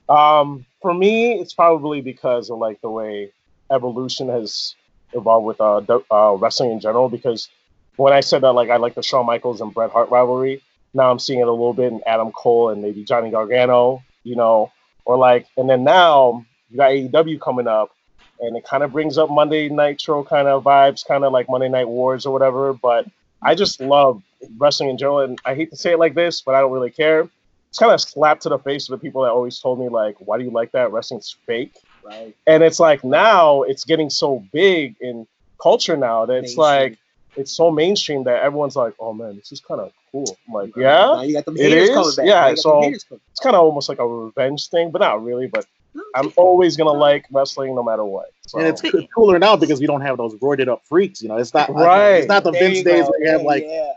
Um, 0.08 0.64
for 0.80 0.94
me, 0.94 1.40
it's 1.40 1.54
probably 1.54 2.00
because 2.00 2.50
of 2.50 2.58
like 2.58 2.80
the 2.80 2.90
way 2.90 3.32
evolution 3.70 4.28
has 4.28 4.75
evolved 5.12 5.46
with 5.46 5.60
uh, 5.60 5.82
uh 6.10 6.34
wrestling 6.34 6.72
in 6.72 6.80
general. 6.80 7.08
Because 7.08 7.48
when 7.96 8.12
I 8.12 8.20
said 8.20 8.42
that, 8.42 8.52
like 8.52 8.70
I 8.70 8.76
like 8.76 8.94
the 8.94 9.02
Shawn 9.02 9.26
Michaels 9.26 9.60
and 9.60 9.72
Bret 9.75 9.90
Hart 9.90 10.10
rivalry, 10.10 10.62
now 10.94 11.10
I'm 11.10 11.18
seeing 11.18 11.40
it 11.40 11.48
a 11.48 11.50
little 11.50 11.75
bit 11.75 11.92
in 11.92 12.02
Adam 12.06 12.32
Cole 12.32 12.70
and 12.70 12.82
maybe 12.82 13.04
Johnny 13.04 13.30
Gargano, 13.30 14.02
you 14.25 14.36
know, 14.36 14.72
or 15.04 15.18
like, 15.18 15.46
and 15.56 15.68
then 15.68 15.84
now 15.84 16.44
you 16.70 16.76
got 16.76 16.90
AEW 16.90 17.40
coming 17.40 17.66
up, 17.66 17.94
and 18.40 18.56
it 18.56 18.64
kind 18.64 18.82
of 18.82 18.92
brings 18.92 19.18
up 19.18 19.30
Monday 19.30 19.68
Night 19.68 19.92
Nitro 19.92 20.25
kind 20.25 20.48
of 20.48 20.64
vibes, 20.64 21.06
kind 21.06 21.25
of 21.25 21.32
like 21.32 21.48
Monday 21.48 21.68
Night 21.68 21.88
Wars 21.88 22.26
or 22.26 22.32
whatever. 22.32 22.72
But 22.72 23.06
I 23.42 23.54
just 23.54 23.80
love 23.80 24.22
wrestling 24.58 24.90
in 24.90 24.98
general, 24.98 25.20
and 25.20 25.38
I 25.44 25.54
hate 25.54 25.70
to 25.70 25.76
say 25.76 25.92
it 25.92 25.98
like 25.98 26.14
this, 26.14 26.40
but 26.40 26.54
I 26.54 26.60
don't 26.60 26.72
really 26.72 26.90
care. 26.90 27.28
It's 27.76 27.80
kind 27.83 27.92
of 27.92 28.00
slapped 28.00 28.40
to 28.45 28.49
the 28.49 28.59
face 28.59 28.88
of 28.88 28.99
the 28.99 29.04
people 29.04 29.21
that 29.21 29.30
always 29.33 29.61
told 29.61 29.78
me 29.78 29.90
like, 29.90 30.16
"Why 30.18 30.38
do 30.38 30.45
you 30.45 30.50
like 30.50 30.73
that? 30.73 30.92
Wrestling's 30.92 31.37
fake." 31.45 31.75
Right. 32.02 32.35
And 32.47 32.62
it's 32.62 32.80
like 32.80 33.04
now 33.04 33.64
it's 33.64 33.85
getting 33.85 34.09
so 34.09 34.42
big 34.50 34.97
in 35.02 35.26
culture 35.61 35.95
now 35.95 36.25
that 36.25 36.38
it's 36.38 36.56
like 36.56 36.97
it's 37.37 37.52
so 37.52 37.71
mainstream 37.71 38.25
that 38.25 38.42
everyone's 38.42 38.76
like, 38.76 38.95
"Oh 38.99 39.12
man, 39.12 39.37
this 39.37 39.52
is 39.52 39.61
kind 39.61 39.83
of 39.83 39.92
cool." 40.11 40.38
I'm 40.49 40.54
like, 40.54 40.75
yeah, 40.75 41.21
it 41.21 41.45
is. 41.75 42.18
Yeah, 42.25 42.54
so 42.54 42.83
it's 42.83 43.04
kind 43.42 43.54
of 43.54 43.62
almost 43.62 43.90
like 43.90 43.99
a 43.99 44.06
revenge 44.06 44.68
thing, 44.68 44.90
but 44.90 45.02
not 45.02 45.23
really. 45.23 45.47
But 45.47 45.66
I'm 46.14 46.33
always 46.37 46.78
gonna 46.78 46.95
like 46.95 47.26
wrestling 47.30 47.75
no 47.75 47.83
matter 47.83 48.06
what. 48.06 48.30
So. 48.47 48.59
And 48.59 48.68
it's 48.68 48.80
cooler 49.14 49.38
now 49.38 49.54
because 49.54 49.80
we 49.80 49.87
don't 49.87 50.00
have 50.00 50.16
those 50.16 50.35
roided 50.37 50.68
up 50.68 50.80
freaks. 50.87 51.21
You 51.21 51.28
know, 51.28 51.37
it's 51.37 51.52
not 51.52 51.68
right. 51.68 52.12
Like, 52.12 52.18
it's 52.21 52.28
not 52.28 52.42
the 52.42 52.52
there 52.52 52.71
Vince 52.71 52.85
days 52.85 53.04
where 53.06 53.23
you 53.23 53.30
have 53.33 53.42
like 53.42 53.64
yeah. 53.66 53.92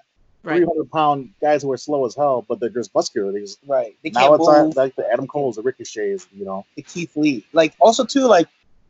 300 0.58 0.92
pound 0.92 1.32
guys 1.42 1.64
who 1.64 1.72
are 1.72 1.78
slow 1.78 2.06
as 2.06 2.16
hell, 2.16 2.46
but 2.48 2.60
they're 2.60 2.70
just 2.70 2.94
muscular. 2.94 3.32
They 3.32 3.42
just, 3.42 3.60
right. 3.68 3.96
They 4.04 4.10
now 4.12 4.34
it's 4.34 4.44
like, 4.44 4.76
like 4.76 4.96
the 4.96 5.12
Adam 5.12 5.28
Cole's, 5.28 5.56
the 5.56 5.62
Ricochets, 5.62 6.28
you 6.36 6.46
know. 6.46 6.66
The 6.76 6.82
Keith 6.82 7.16
Lee. 7.16 7.46
Like 7.54 7.74
also 7.80 8.06
too, 8.06 8.26
like 8.26 8.48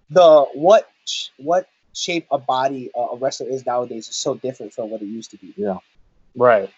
the 0.10 0.46
what 0.54 0.90
what 1.38 1.68
shape 1.94 2.28
a 2.32 2.38
body 2.38 2.90
a 2.96 3.16
wrestler 3.18 3.48
is 3.48 3.66
nowadays 3.66 4.08
is 4.10 4.16
so 4.16 4.36
different 4.36 4.74
from 4.74 4.90
what 4.90 5.02
it 5.02 5.06
used 5.06 5.32
to 5.32 5.38
be. 5.38 5.54
Yeah. 5.58 5.78
Right. 6.36 6.70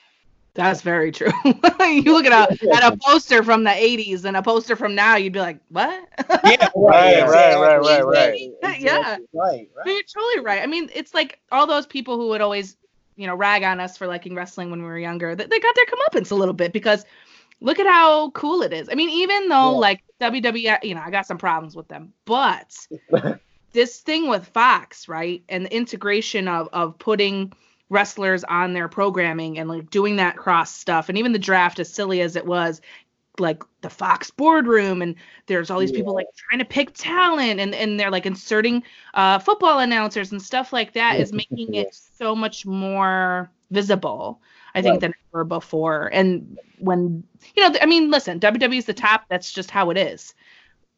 That's 0.54 0.82
very 0.82 1.14
true. 1.14 1.32
you 1.46 2.12
look 2.12 2.26
at 2.26 2.34
a 2.34 2.74
at 2.74 2.94
a 2.94 2.98
poster 2.98 3.42
from 3.42 3.64
the 3.64 3.70
'80s 3.70 4.26
and 4.26 4.36
a 4.36 4.42
poster 4.42 4.76
from 4.76 4.96
now, 4.96 5.16
you'd 5.16 5.32
be 5.32 5.40
like, 5.40 5.60
"What?" 5.70 5.90
yeah, 6.44 6.70
right, 6.76 7.24
right, 7.26 7.56
right, 7.56 7.80
right, 7.80 8.06
right. 8.06 8.52
Yeah, 8.82 9.18
right, 9.34 9.70
right. 9.76 9.86
You're 9.86 10.02
totally 10.04 10.44
right. 10.44 10.62
I 10.62 10.68
mean, 10.68 10.90
it's 10.94 11.14
like 11.14 11.40
all 11.52 11.68
those 11.68 11.86
people 11.86 12.18
who 12.18 12.30
would 12.30 12.42
always 12.42 12.76
you 13.16 13.28
know, 13.28 13.36
rag 13.36 13.64
on 13.64 13.80
us 13.80 13.98
for 13.98 14.08
liking 14.08 14.36
wrestling 14.36 14.72
when 14.72 14.82
we 14.82 14.88
were 14.88 15.00
younger, 15.00 15.36
they, 15.36 15.46
they 15.46 15.60
got 15.60 15.76
their 15.76 15.86
comeuppance 15.86 16.32
a 16.32 16.36
little 16.36 16.54
bit 16.54 16.74
because 16.74 17.06
look 17.60 17.80
at 17.80 17.88
how 17.88 18.32
cool 18.32 18.62
it 18.62 18.74
is. 18.74 18.90
I 18.92 18.96
mean, 18.96 19.10
even 19.10 19.48
though 19.48 19.72
yeah. 19.72 19.78
like 19.78 20.04
WWE, 20.20 20.84
you 20.84 20.96
know, 20.96 21.02
I 21.06 21.12
got 21.12 21.28
some 21.28 21.38
problems 21.38 21.76
with 21.76 21.88
them, 21.88 22.14
but 22.26 22.76
this 23.72 24.00
thing 24.00 24.28
with 24.28 24.48
Fox, 24.48 25.08
right, 25.08 25.44
and 25.48 25.66
the 25.66 25.76
integration 25.76 26.48
of 26.48 26.68
of 26.74 26.98
putting 26.98 27.54
wrestlers 27.90 28.44
on 28.46 28.74
their 28.74 28.88
programming 28.88 29.60
and 29.60 29.70
like 29.70 29.90
doing 29.90 30.18
that 30.18 30.38
cross 30.38 30.74
stuff, 30.74 31.10
and 31.10 31.18
even 31.18 31.32
the 31.32 31.40
draft, 31.40 31.80
as 31.80 31.94
silly 31.94 32.22
as 32.22 32.36
it 32.36 32.46
was, 32.46 32.82
like 33.42 33.64
the 33.82 33.90
Fox 33.90 34.32
boardroom 34.32 35.02
and 35.02 35.16
there's 35.48 35.70
all 35.70 35.80
these 35.80 35.92
yeah. 35.92 35.98
people 35.98 36.14
like 36.14 36.28
trying 36.36 36.60
to 36.60 36.66
pick 36.66 36.94
talent 36.94 37.60
and, 37.60 37.76
and 37.76 38.00
they're 38.00 38.12
like 38.12 38.26
inserting 38.26 38.84
uh, 39.14 39.40
football 39.40 39.80
announcers 39.80 40.32
and 40.32 40.42
stuff 40.42 40.72
like 40.72 40.94
that 40.94 41.20
is 41.20 41.34
making 41.34 41.74
it 41.74 41.94
so 41.94 42.36
much 42.36 42.66
more 42.66 43.52
visible, 43.72 44.42
I 44.76 44.82
think, 44.82 44.94
right. 44.94 45.02
than 45.02 45.14
ever 45.34 45.44
before. 45.44 46.08
And 46.14 46.58
when, 46.80 47.24
you 47.56 47.68
know, 47.68 47.78
I 47.82 47.86
mean, 47.86 48.12
listen, 48.12 48.40
WWE 48.40 48.78
is 48.78 48.86
the 48.86 48.94
top. 48.94 49.26
That's 49.30 49.52
just 49.52 49.72
how 49.72 49.90
it 49.90 49.98
is. 49.98 50.34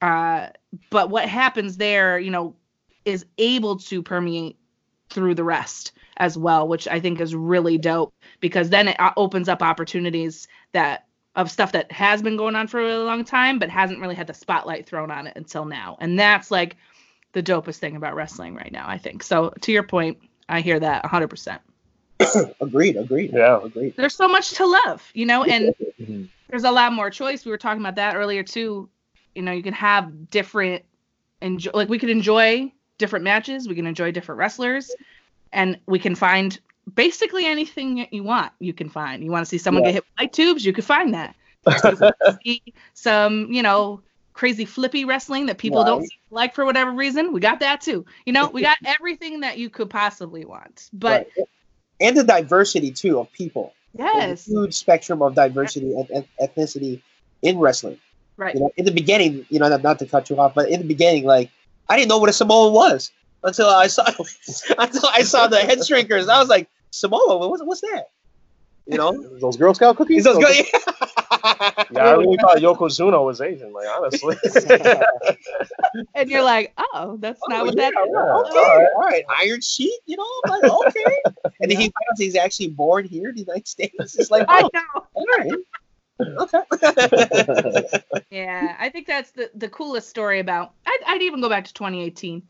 Uh, 0.02 0.50
but 0.90 1.10
what 1.10 1.30
happens 1.30 1.78
there, 1.78 2.20
you 2.20 2.30
know, 2.32 2.56
is 3.06 3.26
able 3.38 3.78
to 3.78 4.02
permeate 4.04 4.58
through 5.10 5.36
the 5.36 5.44
rest 5.44 5.94
as 6.18 6.38
well, 6.38 6.68
which 6.68 6.88
I 6.88 7.00
think 7.00 7.22
is 7.22 7.36
really 7.36 7.78
dope 7.78 8.14
because 8.40 8.70
then 8.70 8.90
it 8.90 9.00
uh, 9.00 9.12
opens 9.18 9.50
up 9.50 9.62
opportunities 9.62 10.48
that 10.74 11.06
of 11.36 11.50
stuff 11.50 11.72
that 11.72 11.92
has 11.92 12.22
been 12.22 12.38
going 12.38 12.56
on 12.56 12.68
for 12.68 12.80
a 12.80 12.84
really 12.84 13.04
long 13.04 13.24
time, 13.24 13.60
but 13.60 13.70
hasn't 13.70 14.00
really 14.00 14.16
had 14.16 14.28
the 14.28 14.34
spotlight 14.34 14.86
thrown 14.86 15.10
on 15.10 15.28
it 15.28 15.36
until 15.36 15.66
now. 15.66 15.98
And 16.00 16.20
that's 16.20 16.52
like 16.52 16.76
the 17.32 17.42
dopest 17.42 17.78
thing 17.78 17.96
about 17.96 18.16
wrestling 18.16 18.56
right 18.56 18.72
now, 18.72 18.88
I 18.88 18.98
think. 18.98 19.24
So 19.24 19.54
to 19.62 19.72
your 19.72 19.84
point, 19.84 20.20
I 20.48 20.62
hear 20.62 20.80
that 20.80 21.04
100%. 21.04 21.60
agreed, 22.62 22.98
agreed. 22.98 23.32
Yeah, 23.34 23.64
agreed. 23.64 23.96
There's 23.96 24.16
so 24.16 24.28
much 24.28 24.52
to 24.52 24.66
love, 24.66 25.10
you 25.14 25.26
know, 25.26 25.44
and 25.44 25.74
there's 26.50 26.64
a 26.64 26.72
lot 26.72 26.94
more 26.94 27.10
choice. 27.10 27.46
We 27.46 27.52
were 27.52 27.58
talking 27.58 27.82
about 27.82 27.96
that 27.96 28.16
earlier 28.16 28.44
too. 28.44 28.90
You 29.34 29.42
know, 29.42 29.52
you 29.52 29.64
can 29.64 29.74
have 29.74 30.30
different 30.30 30.86
enjoy 31.42 31.72
like 31.74 31.90
we 31.90 32.00
could 32.00 32.10
enjoy 32.10 32.72
different 33.00 33.26
matches, 33.26 33.68
we 33.68 33.76
can 33.76 33.88
enjoy 33.88 34.12
different 34.12 34.38
wrestlers, 34.38 34.92
and 35.52 35.80
we 35.88 36.00
can 36.00 36.14
find 36.14 36.60
basically 36.94 37.46
anything 37.46 37.96
that 37.96 38.14
you 38.14 38.24
want, 38.24 38.52
you 38.60 38.74
can 38.74 38.90
find. 38.90 39.24
You 39.24 39.32
want 39.32 39.46
to 39.46 39.50
see 39.50 39.58
someone 39.58 39.84
yeah. 39.84 39.90
get 39.90 39.94
hit 39.96 40.04
with 40.04 40.20
light 40.20 40.34
tubes, 40.34 40.66
you 40.66 40.74
can 40.74 40.84
find 40.84 41.14
that. 41.14 41.36
see 42.44 42.62
some, 42.94 43.52
you 43.52 43.64
know, 43.64 44.02
crazy 44.34 44.66
flippy 44.66 45.06
wrestling 45.06 45.46
that 45.46 45.58
people 45.58 45.80
right. 45.80 45.88
don't 45.88 46.10
like 46.32 46.54
for 46.56 46.66
whatever 46.66 46.92
reason. 46.92 47.32
We 47.32 47.40
got 47.40 47.60
that 47.62 47.82
too. 47.82 48.06
You 48.26 48.34
know, 48.34 48.50
we 48.50 48.62
got 48.62 48.78
everything 48.86 49.42
that 49.42 49.58
you 49.58 49.70
could 49.70 49.90
possibly 49.90 50.46
want. 50.46 50.90
But 50.94 51.30
right. 51.38 51.48
and 52.02 52.18
the 52.18 52.24
diversity 52.24 52.92
too 52.92 53.20
of 53.20 53.32
people. 53.32 53.74
Yes. 53.96 54.46
huge 54.48 54.74
spectrum 54.74 55.22
of 55.22 55.36
diversity 55.36 55.94
and, 55.96 56.26
ethnicity 56.42 57.02
in 57.44 57.60
wrestling. 57.60 58.00
Right. 58.38 58.56
You 58.56 58.62
know, 58.62 58.72
in 58.76 58.86
the 58.86 58.92
beginning, 58.92 59.46
you 59.50 59.60
know, 59.60 59.76
not 59.78 60.00
to 60.00 60.08
cut 60.08 60.30
you 60.30 60.40
off, 60.40 60.56
but 60.56 60.70
in 60.70 60.82
the 60.82 60.88
beginning, 60.88 61.26
like 61.26 61.52
I 61.88 61.96
didn't 61.96 62.10
know 62.10 62.18
what 62.18 62.30
a 62.30 62.34
Samoan 62.34 62.74
was 62.74 63.12
until 63.44 63.68
I 63.68 63.88
saw 63.88 64.06
until 64.78 65.10
I 65.10 65.22
saw 65.24 65.48
the 65.48 65.60
head 65.60 65.80
shrinkers. 65.80 66.28
I 66.28 66.40
was 66.40 66.50
like, 66.50 66.68
Samoa, 66.94 67.48
what's, 67.50 67.64
what's 67.64 67.82
that? 67.82 68.12
You 68.86 68.98
know, 68.98 69.38
those 69.42 69.58
Girl 69.58 69.74
Scout 69.74 69.98
cookies. 69.98 70.26
Those 70.26 70.38
Girl- 70.38 70.54
yeah, 70.54 72.06
I 72.06 72.12
really 72.12 72.38
thought 72.38 72.58
Yokozuna 72.58 73.26
was 73.26 73.42
Asian. 73.42 73.74
Like 73.74 73.88
honestly. 73.88 74.36
and 76.16 76.30
you're 76.30 76.44
like, 76.44 76.72
oh, 76.78 77.18
that's 77.20 77.42
not 77.50 77.62
oh, 77.62 77.66
what 77.66 77.76
yeah, 77.76 77.90
that 77.90 77.94
is. 78.00 78.10
Yeah. 78.14 78.36
Okay, 78.36 78.60
all 78.60 78.78
right. 78.78 78.88
all 78.96 79.02
right, 79.02 79.26
Iron 79.40 79.62
Sheik, 79.62 80.02
You 80.06 80.18
know, 80.18 80.26
I'm 80.46 80.62
like, 80.62 80.72
okay. 80.72 81.22
and 81.62 81.72
then 81.72 81.80
he 81.80 81.86
finds 81.86 82.20
he's 82.20 82.36
actually 82.36 82.70
born 82.70 83.06
here 83.06 83.30
in 83.30 83.36
the 83.36 83.42
United 83.42 83.68
States. 83.68 84.16
It's 84.16 84.30
like, 84.30 84.46
oh, 84.48 84.54
I 84.54 84.70
know. 84.74 85.06
All 85.16 85.26
right. 85.38 85.52
Okay. 86.22 88.00
yeah, 88.30 88.76
I 88.80 88.90
think 88.90 89.08
that's 89.08 89.32
the 89.32 89.50
the 89.56 89.68
coolest 89.68 90.10
story 90.10 90.40
about. 90.40 90.74
I'd, 90.86 91.00
I'd 91.08 91.22
even 91.24 91.42
go 91.42 91.50
back 91.50 91.66
to 91.66 91.74
2018 91.74 92.44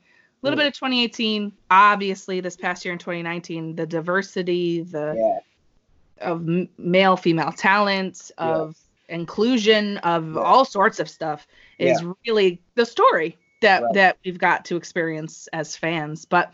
little 0.44 0.58
bit 0.58 0.68
of 0.68 0.74
2018 0.74 1.52
obviously 1.72 2.40
this 2.40 2.56
past 2.56 2.84
year 2.86 2.92
in 2.92 3.00
2019 3.00 3.76
the 3.76 3.86
diversity 3.86 4.82
the 4.82 5.14
yeah. 5.18 6.28
of 6.28 6.48
male 6.78 7.18
female 7.18 7.52
talent 7.52 8.32
of 8.38 8.78
yeah. 9.10 9.16
inclusion 9.16 9.98
of 10.00 10.34
yeah. 10.34 10.42
all 10.42 10.66
sorts 10.66 11.00
of 11.00 11.10
stuff 11.10 11.48
is 11.80 12.04
really 12.26 12.62
the 12.76 12.86
story 12.86 13.38
that 13.64 13.82
Right. 13.82 13.94
that 13.96 14.18
we've 14.24 14.38
got 14.38 14.66
to 14.66 14.76
experience 14.76 15.48
as 15.52 15.76
fans. 15.76 16.26
But 16.26 16.54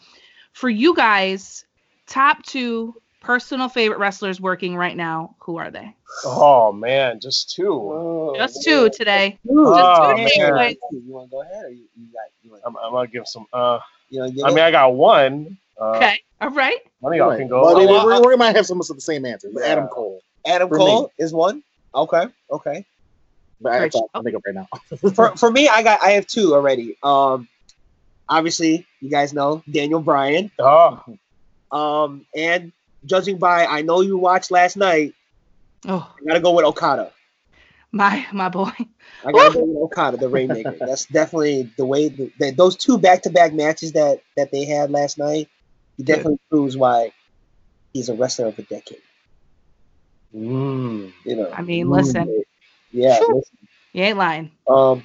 for 0.54 0.70
you 0.70 0.96
guys, 0.96 1.66
top 2.08 2.44
two 2.44 2.96
personal 3.20 3.70
favorite 3.70 4.00
wrestlers 4.00 4.40
working 4.42 4.76
right 4.76 4.96
now, 4.96 5.36
who 5.40 5.58
are 5.58 5.72
they? 5.72 5.94
Oh 6.26 6.72
man, 6.72 7.20
just 7.20 7.52
two. 7.52 7.74
Oh, 7.74 8.36
Just 8.36 8.64
two 8.64 8.90
today. 8.90 9.38
Ooh, 9.50 9.64
Oh, 9.68 10.16
two 10.16 10.24
man. 10.24 10.76
You 10.92 11.02
want 11.08 11.30
to 11.30 11.32
go 11.32 11.42
ahead, 11.42 11.66
or 11.66 11.70
you, 11.70 11.86
you 11.98 12.08
got 12.14 12.24
you 12.44 12.52
want? 12.52 12.64
I'm, 12.66 12.76
I'm 12.78 12.92
gonna 12.92 13.08
give 13.08 13.28
some. 13.28 13.46
Uh, 13.54 13.80
You 14.10 14.20
know, 14.28 14.46
I 14.46 14.50
mean, 14.50 14.60
I 14.60 14.72
got 14.72 14.94
one. 14.94 15.58
Uh, 15.80 15.98
Okay. 15.98 16.20
All 16.42 16.50
right. 16.50 16.80
One 17.00 17.14
of 17.14 17.18
y'all 17.18 17.30
Right. 17.30 17.40
can 17.40 17.48
go. 17.48 17.62
Well, 17.62 17.78
I 17.78 17.86
mean, 17.86 17.90
Oh, 17.90 18.22
we, 18.22 18.28
we 18.28 18.36
might 18.36 18.56
have 18.56 18.66
some 18.66 18.80
of 18.80 18.88
the 18.88 19.00
same 19.02 19.26
answers. 19.26 19.54
but 19.54 19.62
Yeah. 19.62 19.70
Adam 19.70 19.88
Cole, 19.88 20.22
Adam 20.46 20.68
for 20.70 20.78
Cole 20.78 21.12
is 21.18 21.34
one. 21.34 21.64
Okay, 21.96 22.26
okay. 22.52 22.86
but 23.62 23.74
I, 23.74 23.78
Rich. 23.80 23.94
that's 23.94 24.08
I 24.14 24.22
think 24.22 24.36
of 24.36 24.44
right 24.46 24.56
now. 24.56 24.68
for 25.14 25.36
for 25.38 25.52
me, 25.52 25.68
I 25.70 25.84
got 25.84 26.02
I 26.04 26.12
have 26.12 26.28
two 26.28 26.54
already. 26.54 26.98
Um, 27.04 27.48
obviously, 28.28 28.86
you 29.00 29.10
guys 29.10 29.34
know 29.34 29.64
Daniel 29.70 30.02
Bryan. 30.02 30.52
Oh, 30.60 31.04
Um, 31.72 32.26
and 32.36 32.72
judging 33.06 33.38
by 33.38 33.66
I 33.66 33.82
know 33.82 34.02
you 34.02 34.18
watched 34.18 34.52
last 34.52 34.78
night, 34.78 35.14
Oh, 35.88 36.14
I 36.20 36.26
gotta 36.28 36.40
go 36.42 36.54
with 36.54 36.66
Okada. 36.66 37.12
my 37.92 38.26
my 38.34 38.50
boy. 38.50 38.72
I 39.26 39.32
gotta 39.32 39.54
go 39.54 39.64
with 39.66 39.78
Okada, 39.78 40.18
the 40.18 40.30
Rainmaker. 40.30 40.76
That's 40.80 41.06
definitely 41.06 41.72
the 41.78 41.86
way 41.86 42.10
that, 42.10 42.32
that 42.40 42.58
those 42.58 42.76
two 42.76 42.98
back 42.98 43.22
to 43.24 43.30
back 43.30 43.54
matches 43.54 43.94
that 43.94 44.22
that 44.38 44.52
they 44.52 44.66
had 44.66 44.92
last 44.92 45.18
night. 45.18 45.48
He 45.98 46.04
definitely 46.04 46.40
proves 46.50 46.78
why 46.78 47.12
he's 47.94 48.10
a 48.10 48.14
wrestler 48.14 48.48
of 48.48 48.56
the 48.56 48.64
decade. 48.64 49.02
mm. 50.36 51.12
You 51.26 51.36
know. 51.36 51.52
I 51.52 51.62
mean, 51.62 51.90
listen, 51.90 52.44
Yeah. 52.92 53.18
Sure. 53.18 53.36
listen. 53.36 53.58
you 53.94 54.04
ain't 54.04 54.18
lying. 54.18 54.52
Um, 54.70 55.04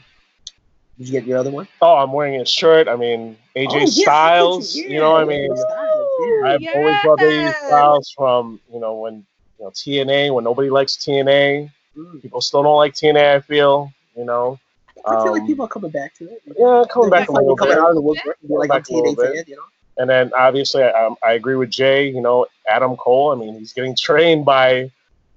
did 0.98 1.08
you 1.08 1.12
get 1.12 1.26
your 1.26 1.38
other 1.38 1.50
one? 1.50 1.66
oh, 1.82 1.96
I'm 1.96 2.12
wearing 2.12 2.38
his 2.38 2.48
shirt. 2.48 2.86
I 2.88 2.96
mean, 2.96 3.36
AJ 3.56 3.68
Oh, 3.72 3.78
yeah, 3.78 3.86
Styles. 3.86 4.76
yeah, 4.76 4.86
You 4.88 5.00
know 5.00 5.10
what 5.12 5.22
I 5.22 5.24
mean? 5.24 5.56
Styles, 5.56 6.03
yeah. 6.20 6.48
I've 6.48 6.76
always 6.76 6.96
loved 7.04 7.22
AJ 7.22 7.30
Yes. 7.42 7.56
Styles 7.66 8.10
from 8.16 8.60
you 8.72 8.80
know 8.80 8.94
when 8.96 9.24
you 9.58 9.64
know 9.64 9.70
TNA 9.70 10.32
when 10.34 10.44
nobody 10.44 10.70
likes 10.70 10.96
TNA. 10.96 11.70
Mm. 11.96 12.22
People 12.22 12.40
still 12.40 12.62
don't 12.62 12.76
like 12.76 12.94
TNA. 12.94 13.36
I 13.36 13.40
feel 13.40 13.92
you 14.16 14.24
know. 14.24 14.58
I 15.06 15.22
feel 15.22 15.32
like 15.32 15.42
Um, 15.42 15.46
people 15.46 15.64
are 15.66 15.68
coming 15.68 15.90
back 15.90 16.14
to 16.14 16.24
it. 16.30 16.40
Yeah, 16.58 16.84
coming 16.90 17.10
back 17.10 17.28
a 17.28 17.32
little 17.32 17.56
coming 17.56 17.74
bit. 17.74 17.82
out 17.82 17.90
of 17.90 17.94
the 17.96 18.00
woodwork, 18.00 18.38
like 18.48 18.68
Back 18.70 18.88
a 18.88 18.94
little 18.94 19.14
bit. 19.14 19.46
you 19.48 19.56
know. 19.56 19.62
And 19.98 20.08
then 20.10 20.32
obviously, 20.34 20.82
I, 20.82 20.90
um, 21.06 21.16
I 21.22 21.32
agree 21.34 21.56
with 21.56 21.70
Jay. 21.70 22.08
You 22.08 22.20
know, 22.20 22.46
Adam 22.66 22.96
Cole. 22.96 23.30
I 23.32 23.34
mean, 23.36 23.58
he's 23.58 23.72
getting 23.72 23.94
trained 23.96 24.44
by. 24.44 24.90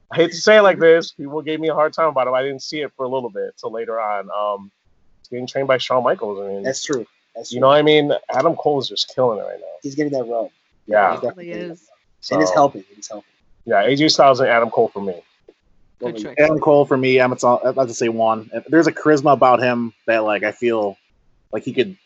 I 0.09 0.15
hate 0.15 0.31
to 0.31 0.37
say 0.37 0.57
it 0.57 0.61
like 0.61 0.79
this. 0.79 1.11
People 1.11 1.41
gave 1.41 1.59
me 1.59 1.67
a 1.67 1.73
hard 1.73 1.91
time 1.93 2.07
about 2.07 2.27
him. 2.27 2.33
I 2.33 2.41
didn't 2.41 2.61
see 2.61 2.79
it 2.81 2.93
for 2.95 3.03
a 3.03 3.09
little 3.09 3.29
bit 3.29 3.57
till 3.57 3.71
later 3.71 3.99
on. 3.99 4.29
Um, 4.31 4.71
he's 5.19 5.27
getting 5.27 5.47
trained 5.47 5.67
by 5.67 5.77
Shawn 5.79 6.01
Michaels. 6.03 6.39
I 6.39 6.47
mean, 6.47 6.63
That's 6.63 6.83
true. 6.83 7.05
That's 7.35 7.49
true. 7.49 7.55
you 7.57 7.61
know, 7.61 7.67
what 7.67 7.77
I 7.77 7.81
mean, 7.81 8.13
Adam 8.29 8.55
Cole 8.55 8.79
is 8.79 8.87
just 8.87 9.13
killing 9.13 9.37
it 9.39 9.43
right 9.43 9.59
now. 9.59 9.65
he's 9.83 9.95
getting 9.95 10.13
that 10.13 10.23
rub. 10.23 10.49
Yeah, 10.87 11.15
He's 11.15 11.23
It 11.23 11.35
really 11.35 11.51
is. 11.51 11.89
so, 12.21 12.35
and 12.35 12.43
it's 12.43 12.53
helping. 12.53 12.83
It's 12.97 13.09
helping. 13.09 13.29
Yeah, 13.65 13.83
AJ 13.83 14.11
Styles 14.11 14.39
and 14.39 14.49
Adam 14.49 14.69
Cole 14.69 14.87
for 14.87 15.01
me. 15.01 15.21
Good 15.99 16.17
choice. 16.17 16.35
Adam 16.37 16.59
Cole 16.59 16.85
for 16.85 16.95
me, 16.97 17.19
I'm 17.19 17.35
all, 17.43 17.61
I'd 17.65 17.75
like 17.75 17.87
to 17.87 17.93
say 17.93 18.07
one. 18.09 18.49
There's 18.67 18.87
a 18.87 18.91
charisma 18.91 19.33
about 19.33 19.61
him 19.61 19.93
that 20.05 20.23
like 20.23 20.43
I 20.43 20.51
feel 20.51 20.97
like 21.51 21.63
he 21.63 21.73
could 21.73 21.97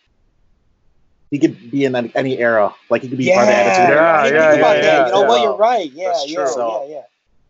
he 1.30 1.40
could 1.40 1.72
be 1.72 1.86
in 1.86 1.96
any, 1.96 2.12
any 2.16 2.38
era. 2.40 2.74
Like 2.90 3.02
he 3.04 3.10
could 3.10 3.18
be 3.18 3.32
part 3.32 3.48
of 3.48 3.48
the 3.48 3.56
attitude 3.56 3.96
era. 3.98 4.02
Yeah, 4.02 4.24
Think 4.24 4.34
yeah, 4.34 4.54
about 4.54 4.76
yeah, 4.76 4.82
that. 4.82 5.08
You 5.08 5.14
know 5.14 5.22
yeah. 5.22 5.28
what? 5.28 5.42
You're 5.42 5.58
right. 5.58 5.92
Yeah, 5.92 6.06
That's 6.08 6.30
yeah, 6.30 6.36
true. 6.36 6.56
yeah, 6.58 6.86
yeah. 6.88 7.02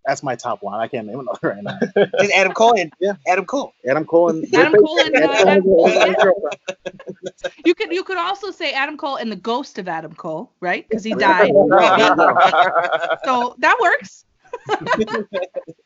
That's 0.06 0.24
my 0.24 0.36
top 0.36 0.64
one. 0.64 0.80
I 0.80 0.88
can't 0.88 1.06
name 1.08 1.20
another 1.20 1.40
right 1.44 1.64
now. 1.64 1.78
It's 2.20 2.34
Adam 2.34 2.54
Cole 2.54 2.74
and 2.80 2.92
Yeah. 3.00 3.14
Adam 3.28 3.46
Cole. 3.46 3.74
Adam 3.88 4.06
Cole 4.06 4.30
and 4.30 4.46
Adam 4.54 4.74
Cole 4.84 5.00
and, 5.00 5.16
uh, 5.16 5.32
Adam 5.32 5.64
Cole 5.64 5.88
and. 5.90 6.16
You 7.66 7.76
could 7.76 7.92
you 7.92 8.04
could 8.04 8.18
also 8.18 8.52
say 8.52 8.74
Adam 8.74 8.98
Cole 8.98 9.16
and 9.18 9.32
the 9.32 9.36
ghost 9.36 9.78
of 9.80 9.88
Adam 9.88 10.14
Cole, 10.14 10.52
right? 10.60 10.88
Because 10.88 11.04
he 11.04 11.14
died. 11.14 11.52
so 13.26 13.56
that 13.60 13.78
works. 13.80 14.26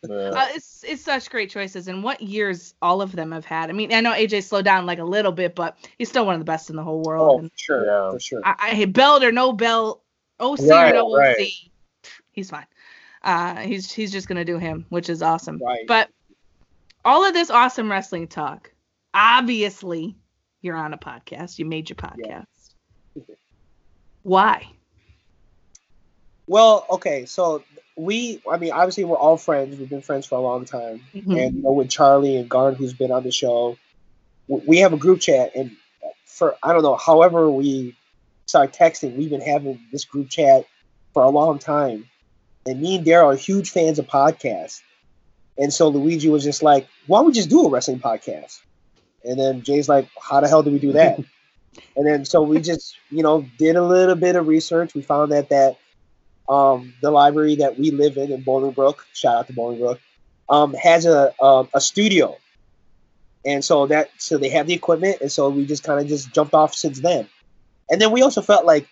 Uh, 0.09 0.47
it's 0.53 0.83
it's 0.87 1.01
such 1.03 1.29
great 1.29 1.49
choices, 1.49 1.87
and 1.87 2.03
what 2.03 2.21
years 2.21 2.73
all 2.81 3.01
of 3.01 3.11
them 3.11 3.31
have 3.31 3.45
had. 3.45 3.69
I 3.69 3.73
mean, 3.73 3.93
I 3.93 4.01
know 4.01 4.11
AJ 4.11 4.43
slowed 4.43 4.65
down 4.65 4.85
like 4.85 4.99
a 4.99 5.03
little 5.03 5.31
bit, 5.31 5.55
but 5.55 5.77
he's 5.97 6.09
still 6.09 6.25
one 6.25 6.35
of 6.35 6.39
the 6.41 6.45
best 6.45 6.69
in 6.69 6.75
the 6.75 6.83
whole 6.83 7.01
world. 7.01 7.29
Oh, 7.35 7.39
And 7.39 7.51
sure, 7.55 7.85
Yeah. 7.85 8.11
for 8.11 8.19
sure. 8.19 8.41
I, 8.43 8.55
I 8.81 8.85
belt 8.85 9.23
or 9.23 9.31
no 9.31 9.51
belt, 9.53 10.03
OC 10.39 10.59
Right, 10.61 10.91
or 10.91 10.93
no 10.93 11.15
OC, 11.15 11.47
he's 12.31 12.49
fine. 12.49 12.65
Uh, 13.25 13.55
he's 13.57 13.91
he's 13.91 14.11
just 14.11 14.27
gonna 14.27 14.45
do 14.45 14.57
him, 14.59 14.85
which 14.89 15.09
is 15.09 15.21
awesome. 15.21 15.59
Right. 15.61 15.85
But 15.87 16.09
all 17.03 17.25
of 17.25 17.33
this 17.33 17.49
awesome 17.49 17.89
wrestling 17.91 18.27
talk, 18.27 18.71
obviously, 19.13 20.15
you're 20.61 20.75
on 20.75 20.93
a 20.93 20.97
podcast. 20.97 21.57
You 21.59 21.65
made 21.65 21.89
your 21.89 21.95
podcast. 21.97 22.45
Why? 24.23 24.67
Well, 26.47 26.85
okay, 26.91 27.25
so 27.25 27.63
we, 27.95 28.41
I 28.49 28.57
mean, 28.57 28.71
obviously 28.71 29.03
we're 29.03 29.17
all 29.17 29.37
friends. 29.37 29.77
We've 29.77 29.89
been 29.89 30.01
friends 30.01 30.25
for 30.27 30.35
a 30.37 30.41
long 30.41 30.65
time, 30.65 31.01
Mhm. 31.13 31.45
and 31.45 31.55
you 31.55 31.61
know, 31.63 31.71
with 31.71 31.89
Charlie 31.89 32.35
and 32.37 32.49
Garn, 32.49 32.75
who's 32.75 32.93
been 32.93 33.11
on 33.11 33.23
the 33.23 33.31
show, 33.31 33.77
we 34.47 34.77
have 34.79 34.93
a 34.93 34.97
group 34.97 35.21
chat, 35.21 35.55
and 35.55 35.75
for 36.25 36.55
I 36.61 36.73
don't 36.73 36.83
know, 36.83 36.95
however 36.95 37.49
we 37.49 37.95
start 38.45 38.73
texting, 38.73 39.15
we've 39.15 39.29
been 39.31 39.41
having 39.41 39.79
this 39.91 40.05
group 40.05 40.29
chat 40.29 40.65
for 41.13 41.23
a 41.23 41.29
long 41.29 41.57
time, 41.57 42.07
and 42.65 42.81
me 42.81 42.97
and 42.97 43.05
Daryl 43.05 43.33
are 43.33 43.35
huge 43.35 43.69
fans 43.69 43.99
of 43.99 44.07
podcasts, 44.07 44.81
and 45.57 45.73
so 45.73 45.87
Luigi 45.89 46.29
was 46.29 46.43
just 46.43 46.63
like, 46.63 46.87
"Why 47.07 47.19
don't 47.19 47.27
we 47.27 47.33
just 47.33 47.49
do 47.49 47.65
a 47.65 47.69
wrestling 47.69 47.99
podcast?" 47.99 48.59
And 49.23 49.39
then 49.39 49.61
Jay's 49.61 49.89
like, 49.89 50.07
"How 50.21 50.39
the 50.41 50.47
hell 50.47 50.63
do 50.63 50.71
we 50.71 50.79
do 50.79 50.93
that?" 50.93 51.19
and 51.95 52.07
then 52.07 52.25
so 52.25 52.41
we 52.41 52.59
just, 52.61 52.97
you 53.09 53.23
know, 53.23 53.45
did 53.57 53.75
a 53.75 53.83
little 53.83 54.15
bit 54.15 54.35
of 54.35 54.47
research. 54.47 54.93
We 54.93 55.01
found 55.01 55.31
that 55.31 55.49
that 55.49 55.77
um, 56.47 56.93
the 57.01 57.11
library 57.11 57.55
that 57.57 57.77
we 57.77 57.91
live 57.91 58.17
in 58.17 58.31
in 58.31 58.43
Bolingbrook, 58.43 58.99
shout 59.13 59.35
out 59.35 59.47
to 59.47 59.53
Bolingbrook, 59.53 59.99
um, 60.49 60.73
has 60.73 61.05
a, 61.05 61.33
a 61.41 61.67
a 61.75 61.81
studio, 61.81 62.37
and 63.45 63.63
so 63.63 63.87
that 63.87 64.09
so 64.17 64.37
they 64.37 64.49
have 64.49 64.67
the 64.67 64.73
equipment, 64.73 65.17
and 65.21 65.31
so 65.31 65.49
we 65.49 65.65
just 65.65 65.83
kind 65.83 65.99
of 65.99 66.07
just 66.07 66.33
jumped 66.33 66.53
off 66.53 66.73
since 66.73 66.99
then. 66.99 67.27
And 67.89 68.01
then 68.01 68.11
we 68.11 68.23
also 68.23 68.41
felt 68.41 68.65
like, 68.65 68.87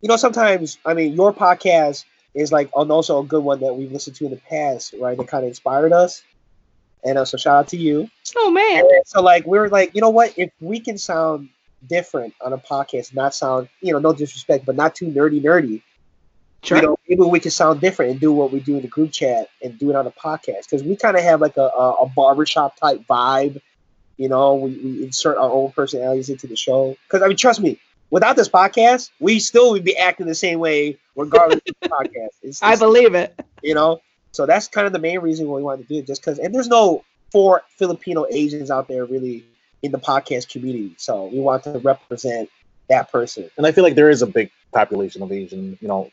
you 0.00 0.08
know, 0.08 0.16
sometimes 0.16 0.78
I 0.86 0.94
mean, 0.94 1.14
your 1.14 1.32
podcast 1.32 2.04
is 2.34 2.52
like 2.52 2.70
and 2.76 2.90
also 2.90 3.20
a 3.20 3.24
good 3.24 3.42
one 3.42 3.60
that 3.60 3.74
we've 3.74 3.92
listened 3.92 4.16
to 4.16 4.24
in 4.26 4.30
the 4.30 4.36
past, 4.36 4.94
right? 5.00 5.16
That 5.16 5.28
kind 5.28 5.44
of 5.44 5.48
inspired 5.48 5.92
us. 5.92 6.22
And 7.04 7.18
uh, 7.18 7.24
so 7.24 7.36
shout 7.36 7.56
out 7.56 7.68
to 7.68 7.76
you. 7.76 8.08
Oh 8.36 8.50
man. 8.50 8.84
So 9.06 9.22
like 9.22 9.46
we 9.46 9.58
were 9.58 9.68
like, 9.68 9.94
you 9.94 10.00
know 10.00 10.10
what? 10.10 10.34
If 10.36 10.50
we 10.60 10.80
can 10.80 10.98
sound 10.98 11.48
different 11.86 12.34
on 12.40 12.52
a 12.52 12.58
podcast, 12.58 13.14
not 13.14 13.34
sound, 13.34 13.68
you 13.80 13.92
know, 13.92 13.98
no 13.98 14.12
disrespect, 14.12 14.66
but 14.66 14.76
not 14.76 14.94
too 14.94 15.06
nerdy, 15.06 15.42
nerdy. 15.42 15.82
Sure. 16.62 16.76
You 16.76 16.82
know, 16.82 16.98
maybe 17.08 17.22
we 17.22 17.40
can 17.40 17.50
sound 17.50 17.80
different 17.80 18.10
and 18.12 18.20
do 18.20 18.32
what 18.32 18.52
we 18.52 18.60
do 18.60 18.76
in 18.76 18.82
the 18.82 18.88
group 18.88 19.12
chat 19.12 19.48
and 19.62 19.78
do 19.78 19.88
it 19.88 19.96
on 19.96 20.06
a 20.06 20.10
podcast 20.10 20.64
because 20.64 20.82
we 20.82 20.94
kind 20.94 21.16
of 21.16 21.22
have 21.22 21.40
like 21.40 21.56
a, 21.56 21.62
a, 21.62 21.92
a 22.02 22.06
barbershop 22.14 22.76
type 22.76 23.02
vibe. 23.08 23.60
You 24.18 24.28
know, 24.28 24.56
we, 24.56 24.76
we 24.76 25.02
insert 25.04 25.38
our 25.38 25.50
own 25.50 25.72
personalities 25.72 26.28
into 26.28 26.46
the 26.46 26.56
show. 26.56 26.96
Because 27.06 27.22
I 27.22 27.28
mean, 27.28 27.38
trust 27.38 27.60
me, 27.60 27.80
without 28.10 28.36
this 28.36 28.48
podcast, 28.48 29.10
we 29.20 29.38
still 29.40 29.70
would 29.72 29.84
be 29.84 29.96
acting 29.96 30.26
the 30.26 30.34
same 30.34 30.58
way 30.58 30.98
regardless 31.16 31.60
of 31.68 31.74
the 31.80 31.88
podcast. 31.88 32.28
It's, 32.42 32.62
I 32.62 32.68
it's- 32.74 32.78
believe 32.80 33.14
it. 33.14 33.38
you 33.62 33.74
know. 33.74 34.00
So 34.32 34.46
that's 34.46 34.68
kind 34.68 34.86
of 34.86 34.92
the 34.92 35.00
main 35.00 35.18
reason 35.20 35.48
why 35.48 35.56
we 35.56 35.62
wanted 35.64 35.88
to 35.88 35.94
do 35.94 35.98
it, 36.00 36.06
just 36.06 36.20
because. 36.22 36.38
And 36.38 36.54
there's 36.54 36.68
no 36.68 37.04
four 37.32 37.62
Filipino 37.76 38.26
Asians 38.30 38.70
out 38.70 38.86
there 38.86 39.04
really 39.04 39.44
in 39.82 39.90
the 39.92 39.98
podcast 39.98 40.48
community, 40.50 40.94
so 40.98 41.24
we 41.26 41.40
want 41.40 41.64
to 41.64 41.78
represent 41.80 42.48
that 42.88 43.10
person. 43.10 43.50
And 43.56 43.66
I 43.66 43.72
feel 43.72 43.82
like 43.82 43.94
there 43.96 44.10
is 44.10 44.22
a 44.22 44.26
big 44.26 44.50
population 44.72 45.22
of 45.22 45.32
Asian, 45.32 45.76
you 45.80 45.88
know, 45.88 46.10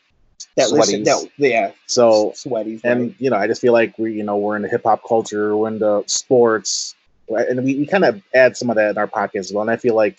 That 0.56 0.70
listen, 0.72 1.04
Sweaties. 1.04 1.04
that 1.04 1.48
yeah, 1.48 1.70
so 1.86 2.32
sweaties. 2.34 2.80
and 2.82 3.00
right? 3.02 3.14
you 3.18 3.30
know, 3.30 3.36
I 3.36 3.46
just 3.46 3.60
feel 3.60 3.72
like 3.72 3.96
we, 3.98 4.14
you 4.14 4.22
know, 4.24 4.36
we're 4.38 4.56
in 4.56 4.62
the 4.62 4.68
hip 4.68 4.82
hop 4.84 5.02
culture, 5.06 5.56
we're 5.56 5.68
in 5.68 5.78
the 5.78 6.02
sports, 6.06 6.94
right? 7.30 7.46
and 7.48 7.62
we, 7.62 7.76
we 7.76 7.86
kind 7.86 8.04
of 8.04 8.20
add 8.34 8.56
some 8.56 8.70
of 8.70 8.76
that 8.76 8.90
in 8.92 8.98
our 8.98 9.06
podcast 9.06 9.36
as 9.40 9.52
well. 9.52 9.62
And 9.62 9.70
I 9.70 9.76
feel 9.76 9.94
like, 9.94 10.16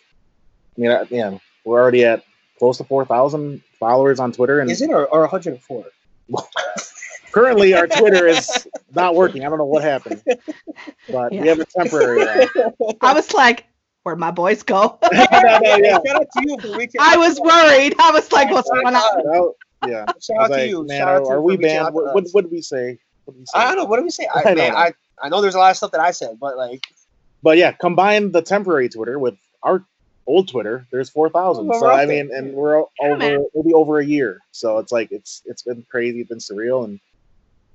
I 0.78 0.82
mean, 0.82 0.92
I- 0.92 1.08
yeah, 1.10 1.38
we're 1.70 1.82
already 1.82 2.04
at 2.06 2.24
close 2.58 2.78
to 2.78 2.84
four 2.84 3.06
thousand 3.06 3.62
followers 3.80 4.20
on 4.20 4.32
Twitter, 4.32 4.60
and 4.60 4.70
is 4.70 4.82
it 4.82 4.90
or, 4.90 5.08
or 5.08 5.22
104? 5.22 5.86
currently 7.32 7.74
our 7.74 7.88
Twitter 7.88 8.28
is 8.28 8.68
not 8.94 9.16
working. 9.16 9.46
I 9.46 9.50
don't 9.50 9.58
know 9.58 9.66
what 9.66 9.84
happened, 9.84 10.22
but 11.10 11.32
Yeah. 11.32 11.42
we 11.42 11.48
have 11.48 11.60
a 11.60 11.66
temporary. 11.66 12.24
Uh, 12.24 12.48
I 13.02 13.14
was 13.14 13.34
like, 13.34 13.66
where'd 14.04 14.20
my 14.20 14.32
boys 14.32 14.64
go? 14.64 15.00
yeah. 15.12 15.30
Shout 15.30 15.46
out 15.46 16.28
to 16.34 16.44
you. 16.44 16.90
I 17.00 17.18
was 17.18 17.40
worried. 17.40 17.96
I 18.00 18.12
was 18.12 18.32
like, 18.32 18.52
what's 18.52 18.70
going 18.70 18.96
on? 18.96 19.54
Yeah. 19.88 20.06
Shout 20.20 20.38
I 20.40 20.44
out 20.44 20.50
was 20.50 20.58
to 20.58 20.64
like, 20.64 20.70
you. 20.70 20.86
man, 20.86 21.02
are, 21.04 21.32
are 21.34 21.42
we 21.42 21.58
banned? 21.58 21.94
What, 21.94 22.14
what, 22.14 22.28
what 22.32 22.42
did 22.44 22.52
we 22.52 22.62
say? 22.62 22.98
What 23.26 23.34
did 23.34 23.40
we 23.42 23.46
say? 23.46 23.60
I 23.60 23.66
don't 23.66 23.78
know. 23.78 23.86
What 23.86 23.98
did 23.98 24.04
we 24.04 24.12
say? 24.12 24.28
I, 24.34 24.42
I 24.42 24.56
man, 24.56 24.72
know. 24.74 24.78
I 24.78 24.94
I 25.22 25.30
know 25.30 25.42
there's 25.42 25.56
a 25.56 25.60
lot 25.60 25.72
of 25.72 25.78
stuff 25.78 25.92
that 25.92 26.02
I 26.02 26.12
said, 26.12 26.40
but 26.40 26.58
like, 26.58 26.88
But 27.44 27.58
yeah, 27.58 27.72
combine 27.74 28.32
the 28.32 28.42
temporary 28.42 28.90
Twitter 28.90 29.20
with 29.20 29.36
our 29.64 29.86
old 30.30 30.48
Twitter. 30.48 30.86
There's 30.92 31.10
four 31.10 31.30
thousand. 31.30 31.74
So 31.74 31.88
I 31.90 32.06
mean, 32.06 32.30
and 32.34 32.54
we're 32.54 32.80
o- 32.82 32.90
Yeah, 33.02 33.08
over 33.10 33.18
man. 33.18 33.46
maybe 33.56 33.74
over 33.74 34.00
a 34.00 34.06
year. 34.06 34.40
So 34.52 34.78
it's 34.78 34.92
like 34.92 35.12
it's 35.12 35.42
it's 35.46 35.64
been 35.64 35.86
crazy. 35.92 36.22
It's 36.22 36.30
been 36.30 36.38
surreal. 36.38 36.84
And 36.86 37.00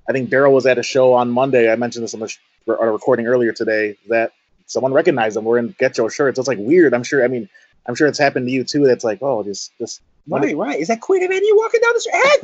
I 0.09 0.13
think 0.13 0.29
Daryl 0.29 0.51
was 0.53 0.65
at 0.65 0.77
a 0.77 0.83
show 0.83 1.13
on 1.13 1.29
Monday. 1.29 1.71
I 1.71 1.75
mentioned 1.75 2.03
this 2.03 2.13
on 2.13 2.21
the 2.21 2.27
sh- 2.27 2.39
on 2.67 2.87
a 2.87 2.91
recording 2.91 3.27
earlier 3.27 3.51
today 3.51 3.97
that 4.09 4.31
someone 4.67 4.93
recognized 4.93 5.35
them. 5.35 5.43
We're 5.45 5.57
in 5.59 5.75
Get 5.77 5.95
Cho 5.95 6.07
shirts. 6.09 6.39
It's 6.39 6.47
like 6.47 6.57
weird. 6.59 6.93
I'm 6.93 7.03
sure. 7.03 7.23
I 7.23 7.27
mean, 7.27 7.49
I'm 7.85 7.95
sure 7.95 8.07
it's 8.07 8.17
happened 8.19 8.47
to 8.47 8.51
you 8.51 8.63
too. 8.63 8.85
That's 8.85 9.03
like, 9.03 9.19
oh, 9.21 9.43
just 9.43 9.71
just 9.77 10.01
Right, 10.27 10.57
right. 10.57 10.79
Is 10.79 10.87
that 10.87 11.01
Queen 11.01 11.23
of 11.23 11.31
you 11.31 11.55
walking 11.55 11.81
down 11.81 11.93
the 11.93 11.99
street? 11.99 12.15
Hey, 12.23 12.37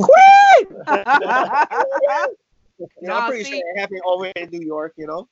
Queen! 1.17 2.28
you 3.02 3.08
know, 3.08 3.17
I'm 3.17 3.30
pretty 3.30 3.44
see, 3.44 3.52
sure 3.52 3.72
it 3.76 3.80
happened 3.80 4.02
over 4.06 4.26
in 4.28 4.50
New 4.50 4.62
York. 4.62 4.94
You 4.98 5.08
know. 5.08 5.28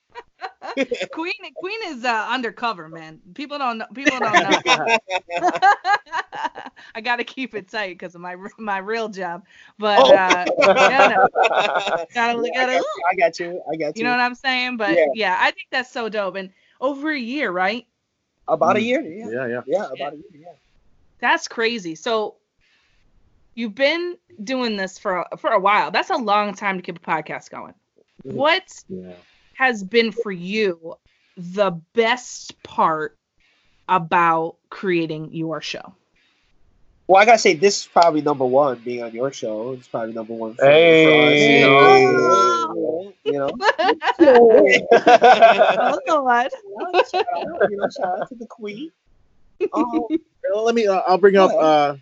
Queen 1.12 1.34
Queen 1.56 1.80
is 1.88 2.06
uh, 2.06 2.28
undercover, 2.30 2.90
man. 2.90 3.20
People 3.34 3.58
don't 3.58 3.80
know. 3.80 3.86
People 3.94 4.20
don't 4.20 4.34
know. 4.34 4.60
I 6.96 7.02
got 7.02 7.18
to 7.18 7.24
keep 7.24 7.56
it 7.56 7.70
tight 7.70 7.98
because 7.98 8.16
of 8.16 8.22
my 8.22 8.36
my 8.58 8.78
real 8.78 9.10
job. 9.10 9.44
But 9.78 10.00
oh. 10.00 10.16
uh, 10.16 10.46
gotta, 10.62 11.30
gotta, 12.14 12.50
gotta, 12.54 12.84
I 13.12 13.16
got 13.18 13.40
you. 13.40 13.62
I 13.72 13.76
got 13.76 13.96
you. 13.96 14.00
You 14.00 14.04
know 14.04 14.12
what 14.12 14.20
I'm 14.20 14.36
saying? 14.36 14.78
But 14.78 14.96
yeah, 14.96 15.06
yeah 15.14 15.38
I 15.40 15.52
think 15.52 15.68
that's 15.72 15.92
so 15.92 16.10
dope. 16.10 16.36
And 16.36 16.50
over 16.82 17.12
a 17.12 17.20
year, 17.20 17.52
right? 17.52 17.86
About 18.48 18.78
a 18.78 18.80
mm. 18.80 18.86
year. 18.86 19.02
Yeah. 19.02 19.30
Yeah. 19.30 19.48
Yeah. 19.48 19.62
Yeah. 19.68 19.86
About 19.96 20.14
a 20.14 20.18
year. 20.18 20.26
Yeah. 20.34 20.48
That's 21.20 21.48
crazy. 21.48 21.96
So 21.96 22.36
you've 23.60 23.76
been 23.76 24.18
doing 24.42 24.78
this 24.78 24.98
for 24.98 25.28
for 25.38 25.52
a 25.52 25.60
while. 25.60 25.92
That's 25.92 26.10
a 26.10 26.16
long 26.16 26.54
time 26.54 26.78
to 26.78 26.82
keep 26.82 26.98
a 26.98 27.02
podcast 27.02 27.50
going. 27.50 27.74
Mm-hmm. 28.26 28.38
What 28.38 28.64
yeah. 28.88 29.12
has 29.54 29.84
been 29.84 30.14
for 30.14 30.32
you 30.32 30.96
the 31.36 31.72
best 31.94 32.62
part 32.64 33.18
about 33.90 34.56
creating 34.70 35.34
your 35.34 35.62
show? 35.62 35.94
Well, 37.08 37.22
I 37.22 37.26
gotta 37.26 37.40
say, 37.40 37.56
this 37.56 37.82
is 37.82 37.88
probably 37.88 38.22
number 38.22 38.46
one. 38.46 38.80
Being 38.80 39.04
on 39.04 39.14
your 39.14 39.34
show, 39.34 39.74
it's 39.74 39.88
probably 39.88 40.14
number 40.14 40.34
one. 40.34 40.56
For, 40.56 40.66
hey, 40.66 41.64
for 41.64 41.78
us, 41.78 41.96
you 42.14 42.72
know, 42.80 43.14
you 43.26 43.34
know. 43.34 43.50
oh 45.80 46.00
God! 46.08 46.50
You 46.64 47.78
know, 47.78 47.90
shout 47.90 48.22
out 48.22 48.30
to 48.30 48.36
the 48.36 48.48
queen. 48.48 48.92
Oh, 50.52 50.64
let 50.64 50.74
me. 50.74 50.88
Uh, 50.88 51.02
I'll 51.06 51.20
bring 51.20 51.36
up. 51.36 51.52
Uh, 51.52 51.98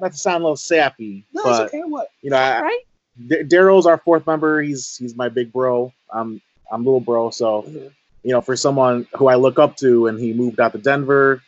not 0.00 0.12
to 0.12 0.18
sound 0.18 0.42
a 0.42 0.44
little 0.44 0.56
sappy, 0.56 1.24
no, 1.32 1.42
but 1.44 1.66
okay. 1.66 1.82
What? 1.82 2.10
You 2.20 2.30
know, 2.30 2.36
I, 2.36 2.60
right? 2.60 2.80
D- 3.26 3.42
Daryl's 3.42 3.86
our 3.86 3.98
fourth 3.98 4.26
member. 4.26 4.60
He's 4.62 4.96
he's 4.96 5.14
my 5.16 5.28
big 5.28 5.52
bro. 5.52 5.92
I'm 6.12 6.40
I'm 6.70 6.84
little 6.84 7.00
bro. 7.00 7.30
So, 7.30 7.62
mm-hmm. 7.62 7.88
you 8.22 8.32
know, 8.32 8.40
for 8.40 8.56
someone 8.56 9.06
who 9.14 9.28
I 9.28 9.34
look 9.36 9.58
up 9.58 9.76
to, 9.78 10.06
and 10.06 10.18
he 10.18 10.32
moved 10.32 10.60
out 10.60 10.72
to 10.72 10.78
Denver, 10.78 11.42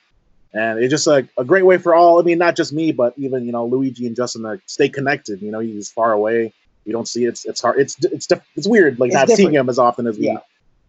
and 0.53 0.79
it's 0.79 0.91
just 0.91 1.07
like 1.07 1.29
a 1.37 1.45
great 1.45 1.67
way 1.67 1.79
for 1.79 1.95
all. 1.95 2.21
I 2.21 2.23
mean, 2.23 2.39
not 2.39 2.57
just 2.57 2.73
me, 2.73 2.93
but 2.93 3.15
even 3.17 3.45
you 3.45 3.53
know 3.53 3.67
Luigi 3.67 4.07
and 4.07 4.17
Justin 4.17 4.43
to 4.43 4.61
stay 4.67 4.89
connected. 4.89 5.43
You 5.43 5.51
know, 5.51 5.61
he's 5.61 5.91
far 5.91 6.13
away. 6.13 6.53
We 6.87 6.93
don't 6.93 7.09
see 7.09 7.25
it. 7.25 7.29
it's 7.29 7.45
it's 7.45 7.61
hard. 7.61 7.79
It's 7.79 7.97
it's 8.05 8.29
it's 8.57 8.67
weird, 8.67 8.99
like 9.01 9.09
it's 9.09 9.15
not 9.15 9.29
different. 9.29 9.37
seeing 9.39 9.55
him 9.55 9.69
as 9.69 9.79
often 9.79 10.07
as 10.07 10.19
we 10.19 10.27
yeah. 10.27 10.39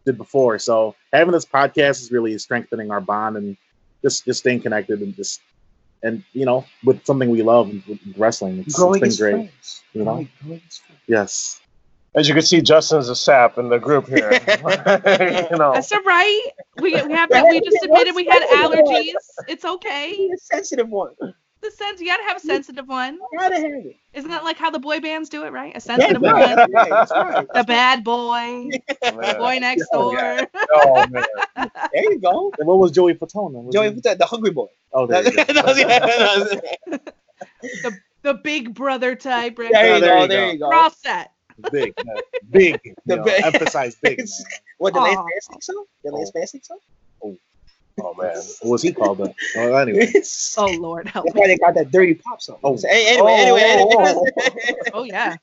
did 0.06 0.18
before. 0.18 0.60
So 0.60 0.96
having 1.14 1.32
this 1.32 1.46
podcast 1.46 2.02
is 2.02 2.12
really 2.12 2.38
strengthening 2.38 2.92
our 2.92 3.02
bond 3.02 3.38
and 3.38 3.58
just 4.02 4.26
just 4.26 4.40
staying 4.40 4.62
connected 4.62 5.02
and 5.02 5.16
just 5.16 5.42
and 6.06 6.24
you 6.34 6.46
know, 6.46 6.66
with 6.84 7.06
something 7.06 7.30
we 7.30 7.42
love, 7.42 7.74
wrestling, 8.16 8.60
it's, 8.60 8.76
growing 8.76 9.04
it's 9.04 9.18
been 9.18 9.24
great. 9.26 9.50
Friends. 9.50 9.84
You 9.94 10.04
know, 10.04 10.12
growing, 10.12 10.30
growing 10.44 10.62
yes. 11.08 11.60
As 12.14 12.30
you 12.30 12.34
can 12.34 12.44
see, 12.44 12.62
Justin's 12.62 13.10
a 13.10 13.16
sap 13.16 13.58
in 13.58 13.68
the 13.68 13.78
group 13.78 14.08
here. 14.08 14.32
you 15.52 15.58
know. 15.58 15.74
That's 15.74 15.92
all 15.92 16.04
right. 16.04 16.50
We, 16.78 16.94
we 16.94 17.14
have 17.14 17.30
we 17.30 17.60
just 17.60 17.84
admitted 17.84 18.16
we 18.16 18.26
had 18.26 18.42
allergies. 18.44 19.14
It's 19.50 19.66
okay. 19.66 20.30
A 20.34 20.38
sensitive 20.38 20.88
one 20.88 21.14
the 21.62 21.72
sense. 21.72 22.00
You 22.00 22.08
gotta 22.08 22.24
have 22.24 22.38
a 22.38 22.40
sensitive 22.40 22.88
one. 22.88 23.20
Gotta 23.38 23.56
have 23.56 23.66
it. 23.66 23.98
Isn't 24.14 24.32
that 24.32 24.44
like 24.44 24.58
how 24.58 24.70
the 24.70 24.80
boy 24.80 25.00
bands 25.00 25.30
do 25.30 25.44
it, 25.44 25.52
right? 25.52 25.76
A 25.76 25.80
sensitive 25.80 26.22
yeah, 26.22 26.34
one. 26.34 26.72
Right, 26.72 26.90
that's 26.90 27.12
right. 27.12 27.48
The 27.54 27.64
bad 27.64 28.04
boy. 28.04 28.70
the 29.02 29.36
boy 29.38 29.60
next 29.60 29.88
oh, 29.94 30.12
door. 30.12 30.48
Oh, 30.74 31.08
man. 31.08 31.26
There 31.94 32.12
you 32.12 32.20
go. 32.20 32.52
And 32.60 32.68
what 32.68 32.80
was 32.80 32.92
Joey 32.92 33.14
Fatone? 33.14 33.72
Joey 33.72 33.92
Fatone, 33.92 34.18
the 34.18 34.26
hungry 34.26 34.52
boy. 34.52 34.68
Oh, 34.94 35.08
there 35.08 35.24
you 35.24 35.32
go. 35.32 35.44
the 36.94 38.00
the 38.22 38.34
big 38.34 38.74
brother 38.74 39.16
type. 39.16 39.58
Right? 39.58 39.72
There, 39.72 39.88
you 39.88 39.94
oh, 39.94 40.00
there, 40.00 40.22
you 40.22 40.28
there 40.28 40.52
you 40.52 40.60
go. 40.60 40.70
We're 40.70 40.76
all 40.76 40.90
set. 40.90 41.32
Big, 41.72 41.96
big. 42.50 42.82
the 43.06 43.16
know, 43.16 43.24
big. 43.24 43.44
Emphasize 43.44 43.96
big. 44.02 44.18
Man. 44.18 44.28
What 44.78 44.94
the 44.94 45.00
Lance 45.00 45.18
Bass 45.18 45.48
think 45.48 45.64
so? 45.64 45.88
The 46.04 46.12
Lance 46.12 46.32
oh. 46.36 46.40
Bass 46.40 46.52
think 46.52 46.66
so? 46.66 46.76
Oh. 48.02 48.06
Oh 48.16 48.22
man, 48.22 48.36
what 48.62 48.72
was 48.72 48.82
he 48.82 48.92
called 48.92 49.20
then? 49.20 49.34
Well, 49.56 49.78
anyway. 49.78 50.12
oh 50.58 50.72
Lord, 50.80 51.08
help 51.08 51.26
That's 51.26 51.36
me. 51.36 51.42
why 51.42 51.48
they 51.48 51.58
got 51.58 51.76
that 51.76 51.92
dirty 51.92 52.16
pop 52.16 52.42
song. 52.42 52.58
Oh, 52.64 52.76
so, 52.76 52.88
anyway, 52.90 53.22
oh, 53.22 53.28
anyway, 53.28 53.62
anyway. 53.62 54.92
oh 54.94 55.04
yeah. 55.04 55.36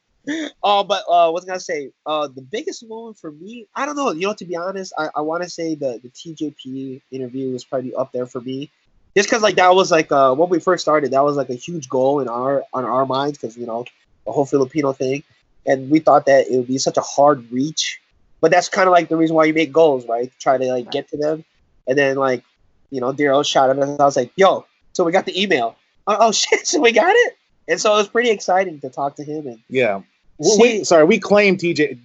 Oh, 0.63 0.85
but 0.89 1.05
uh, 1.09 1.31
what's 1.31 1.47
I 1.47 1.49
gonna 1.49 1.61
say? 1.61 1.91
Uh, 2.05 2.29
the 2.29 2.43
biggest 2.43 2.87
moment 2.87 3.19
for 3.19 3.33
me, 3.33 3.67
I 3.75 3.87
don't 3.87 3.97
know. 3.97 4.11
You 4.13 4.27
know, 4.29 4.35
to 4.35 4.45
be 4.45 4.57
honest, 4.57 4.93
I, 4.99 5.09
I 5.17 5.21
want 5.23 5.43
to 5.43 5.49
say 5.49 5.75
the 5.75 6.01
the 6.03 6.11
TJP 6.11 7.01
interview 7.11 7.53
was 7.53 7.65
probably 7.65 7.95
up 7.95 8.13
there 8.13 8.27
for 8.27 8.41
me, 8.41 8.71
just 9.17 9.29
because 9.29 9.43
like 9.43 9.57
that 9.57 9.75
was 9.75 9.91
like 9.91 10.13
uh 10.13 10.35
when 10.35 10.49
we 10.49 10.61
first 10.61 10.83
started, 10.83 11.13
that 11.13 11.25
was 11.25 11.37
like 11.37 11.51
a 11.51 11.55
huge 11.55 11.89
goal 11.89 12.21
in 12.21 12.29
our 12.29 12.65
on 12.73 12.85
our 12.85 13.07
minds 13.07 13.39
because 13.39 13.57
you 13.57 13.67
know 13.67 13.85
the 14.27 14.33
whole 14.33 14.47
Filipino 14.47 14.93
thing, 14.93 15.23
and 15.67 15.91
we 15.91 16.01
thought 16.01 16.27
that 16.27 16.49
it 16.49 16.57
would 16.57 16.69
be 16.69 16.79
such 16.79 16.99
a 16.99 17.03
hard 17.03 17.51
reach, 17.51 18.01
but 18.41 18.51
that's 18.51 18.69
kind 18.69 18.89
of 18.89 18.93
like 18.93 19.09
the 19.09 19.17
reason 19.17 19.35
why 19.37 19.45
you 19.45 19.55
make 19.55 19.73
goals, 19.73 20.07
right? 20.07 20.31
Try 20.39 20.59
to 20.59 20.67
like 20.67 20.91
get 20.91 21.09
to 21.09 21.17
them 21.17 21.45
and 21.87 21.99
then 21.99 22.17
like, 22.17 22.45
you 22.91 23.01
know, 23.01 23.13
Daryl 23.13 23.45
shot 23.45 23.71
him, 23.71 23.81
and 23.81 24.01
I 24.01 24.05
was 24.05 24.17
like, 24.17 24.33
"Yo, 24.37 24.67
so 24.93 25.05
we 25.05 25.13
got 25.13 25.27
the 25.27 25.41
email. 25.41 25.77
Oh, 26.07 26.17
oh 26.21 26.33
shit, 26.33 26.67
so 26.67 26.81
we 26.81 26.93
got 26.93 27.15
it." 27.15 27.37
And 27.69 27.81
so 27.81 27.95
it 27.95 27.97
was 27.97 28.09
pretty 28.09 28.31
exciting 28.31 28.81
to 28.81 28.91
talk 28.91 29.17
to 29.17 29.25
him 29.25 29.47
and 29.47 29.59
yeah. 29.69 30.03
See, 30.43 30.59
we, 30.61 30.85
sorry, 30.85 31.05
we 31.05 31.21
claim 31.21 31.57
TJ 31.57 31.99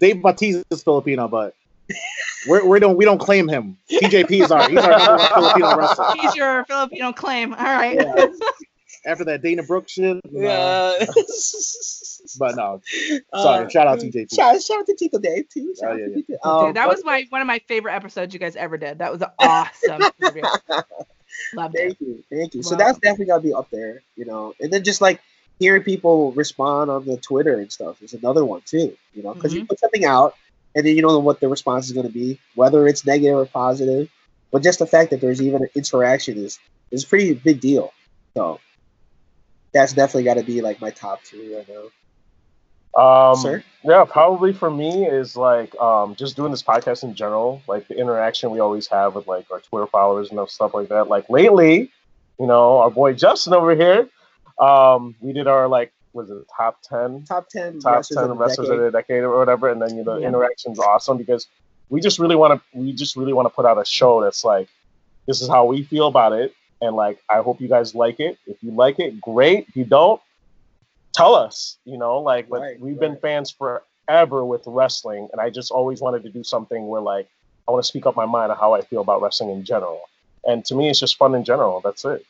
Dave 0.00 0.22
Bautista 0.22 0.64
is 0.70 0.82
Filipino, 0.82 1.28
but 1.28 1.54
we're, 2.48 2.64
we 2.66 2.80
don't 2.80 2.96
we 2.96 3.04
don't 3.04 3.18
claim 3.18 3.48
him. 3.48 3.76
TJP 3.90 4.44
is 4.44 4.50
our 4.50 4.68
he's 4.68 4.78
our 4.78 5.18
Filipino 5.18 5.76
wrestler. 5.76 6.06
He's 6.20 6.34
your 6.34 6.64
Filipino 6.64 7.12
claim. 7.12 7.54
All 7.54 7.64
right. 7.64 7.96
Yeah. 7.96 8.26
After 9.06 9.24
that 9.24 9.42
Dana 9.42 9.62
Brooke 9.62 9.88
shit. 9.88 10.20
Yeah. 10.30 11.04
but 12.38 12.56
no, 12.56 12.80
sorry. 13.34 13.66
Uh, 13.66 13.68
shout 13.68 13.86
out 13.86 14.00
to 14.00 14.10
TJP. 14.10 14.34
Shout, 14.34 14.62
shout 14.62 14.80
out 14.80 14.86
to 14.86 14.94
Tito 14.94 15.18
Dave 15.18 15.48
too. 15.48 15.74
Shout 15.78 15.92
oh, 15.92 15.96
yeah, 15.96 16.22
yeah. 16.28 16.36
Um, 16.42 16.66
Dude, 16.66 16.76
that 16.76 16.88
was 16.88 17.04
my 17.04 17.26
one 17.30 17.40
of 17.40 17.46
my 17.46 17.58
favorite 17.60 17.94
episodes 17.94 18.32
you 18.32 18.40
guys 18.40 18.56
ever 18.56 18.76
did. 18.76 18.98
That 18.98 19.12
was 19.12 19.22
awesome. 19.38 20.02
Loved 21.54 21.74
thank 21.74 21.92
it. 21.92 21.96
you, 22.00 22.24
thank 22.30 22.54
you. 22.54 22.60
Wow. 22.60 22.70
So 22.70 22.76
that's 22.76 22.98
definitely 22.98 23.26
gotta 23.26 23.42
be 23.42 23.52
up 23.52 23.68
there, 23.70 24.02
you 24.16 24.24
know. 24.24 24.54
And 24.60 24.72
then 24.72 24.84
just 24.84 25.00
like 25.00 25.20
hearing 25.58 25.82
people 25.82 26.32
respond 26.32 26.90
on 26.90 27.04
the 27.04 27.16
Twitter 27.16 27.58
and 27.58 27.70
stuff 27.70 28.02
is 28.02 28.14
another 28.14 28.44
one 28.44 28.62
too, 28.64 28.96
you 29.14 29.22
know, 29.22 29.34
because 29.34 29.52
mm-hmm. 29.52 29.60
you 29.60 29.66
put 29.66 29.80
something 29.80 30.04
out 30.04 30.34
and 30.74 30.86
then 30.86 30.96
you 30.96 31.02
don't 31.02 31.12
know 31.12 31.18
what 31.20 31.40
the 31.40 31.48
response 31.48 31.86
is 31.86 31.92
going 31.92 32.06
to 32.06 32.12
be, 32.12 32.38
whether 32.54 32.86
it's 32.86 33.06
negative 33.06 33.36
or 33.36 33.46
positive. 33.46 34.10
But 34.50 34.62
just 34.62 34.78
the 34.78 34.86
fact 34.86 35.10
that 35.10 35.20
there's 35.20 35.42
even 35.42 35.62
an 35.62 35.68
interaction 35.74 36.38
is 36.38 36.58
is 36.90 37.04
a 37.04 37.06
pretty 37.06 37.34
big 37.34 37.60
deal. 37.60 37.92
So 38.34 38.60
that's 39.74 39.92
definitely 39.92 40.24
got 40.24 40.34
to 40.34 40.44
be 40.44 40.62
like 40.62 40.80
my 40.80 40.90
top 40.90 41.22
two 41.24 41.56
right 41.56 41.68
now. 41.68 41.90
Um, 42.96 43.36
Sir? 43.36 43.64
Yeah, 43.82 44.04
probably 44.04 44.52
for 44.52 44.70
me 44.70 45.06
is 45.06 45.36
like 45.36 45.74
um, 45.80 46.14
just 46.14 46.36
doing 46.36 46.52
this 46.52 46.62
podcast 46.62 47.02
in 47.02 47.14
general, 47.14 47.60
like 47.66 47.88
the 47.88 47.98
interaction 47.98 48.50
we 48.50 48.60
always 48.60 48.86
have 48.86 49.16
with 49.16 49.26
like 49.26 49.50
our 49.50 49.60
Twitter 49.60 49.88
followers 49.88 50.30
and 50.30 50.48
stuff 50.48 50.74
like 50.74 50.88
that. 50.88 51.08
Like 51.08 51.28
lately, 51.28 51.90
you 52.38 52.46
know, 52.46 52.78
our 52.78 52.90
boy 52.90 53.14
Justin 53.14 53.52
over 53.52 53.74
here, 53.74 54.08
um, 54.60 55.16
we 55.20 55.32
did 55.32 55.48
our 55.48 55.66
like 55.66 55.92
was 56.12 56.30
it 56.30 56.46
top 56.56 56.80
ten, 56.82 57.24
top 57.24 57.48
ten, 57.48 57.80
top 57.80 57.96
wrestlers 57.96 58.16
ten 58.16 58.30
of 58.30 58.38
wrestlers 58.38 58.68
of 58.68 58.78
the 58.78 58.90
decade 58.92 59.24
or 59.24 59.36
whatever, 59.36 59.68
and 59.68 59.82
then 59.82 59.96
you 59.96 60.04
know, 60.04 60.14
the 60.14 60.20
yeah. 60.20 60.28
interaction's 60.28 60.78
awesome 60.78 61.18
because 61.18 61.48
we 61.88 62.00
just 62.00 62.20
really 62.20 62.36
want 62.36 62.60
to 62.60 62.78
we 62.78 62.92
just 62.92 63.16
really 63.16 63.32
want 63.32 63.46
to 63.46 63.50
put 63.50 63.66
out 63.66 63.76
a 63.76 63.84
show 63.84 64.22
that's 64.22 64.44
like 64.44 64.68
this 65.26 65.42
is 65.42 65.48
how 65.48 65.64
we 65.64 65.82
feel 65.82 66.06
about 66.06 66.32
it, 66.32 66.54
and 66.84 66.94
like 66.96 67.18
I 67.28 67.38
hope 67.38 67.60
you 67.60 67.68
guys 67.68 67.94
like 67.94 68.20
it. 68.20 68.38
If 68.46 68.62
you 68.62 68.70
like 68.70 68.98
it, 68.98 69.20
great. 69.20 69.66
If 69.68 69.76
you 69.76 69.84
don't, 69.84 70.20
tell 71.14 71.34
us, 71.34 71.78
you 71.84 71.96
know, 71.96 72.18
like, 72.18 72.48
but 72.48 72.60
right, 72.60 72.80
we've 72.80 72.98
right. 72.98 73.12
been 73.12 73.16
fans 73.16 73.50
forever 73.50 74.44
with 74.44 74.62
wrestling, 74.66 75.28
and 75.32 75.40
I 75.40 75.48
just 75.50 75.70
always 75.70 76.00
wanted 76.00 76.22
to 76.24 76.28
do 76.28 76.44
something 76.44 76.88
where, 76.88 77.00
like, 77.00 77.28
I 77.66 77.70
want 77.70 77.82
to 77.82 77.88
speak 77.88 78.04
up 78.04 78.16
my 78.16 78.26
mind 78.26 78.52
on 78.52 78.58
how 78.58 78.74
I 78.74 78.82
feel 78.82 79.00
about 79.00 79.22
wrestling 79.22 79.50
in 79.50 79.64
general. 79.64 80.02
And 80.46 80.64
to 80.66 80.74
me, 80.74 80.90
it's 80.90 81.00
just 81.00 81.16
fun 81.16 81.34
in 81.34 81.44
general. 81.44 81.80
That's 81.82 82.04
it. 82.04 82.26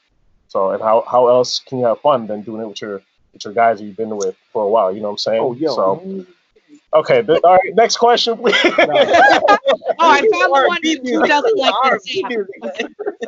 So, 0.48 0.70
and 0.70 0.80
how, 0.80 1.04
how 1.10 1.26
else 1.28 1.58
can 1.58 1.78
you 1.78 1.86
have 1.86 2.00
fun 2.00 2.28
than 2.28 2.42
doing 2.42 2.62
it 2.62 2.68
with 2.68 2.80
your 2.80 3.02
with 3.32 3.44
your 3.44 3.52
guys 3.52 3.78
that 3.78 3.84
you've 3.84 3.96
been 3.96 4.16
with 4.16 4.36
for 4.52 4.64
a 4.64 4.68
while? 4.68 4.94
You 4.94 5.00
know 5.00 5.08
what 5.08 5.14
I'm 5.14 5.18
saying? 5.18 5.40
Oh, 5.40 5.54
yeah. 5.54 5.70
So, 5.70 6.26
okay. 6.94 7.22
Th- 7.22 7.40
all 7.42 7.56
right. 7.56 7.74
Next 7.74 7.96
question, 7.96 8.36
please. 8.38 8.54
oh, 8.64 8.78
I 9.98 10.20
found 10.20 10.32
the 10.32 10.64
one 10.66 10.78
who 10.82 11.26
doesn't 11.26 11.56
like 11.58 11.74
this. 12.02 12.12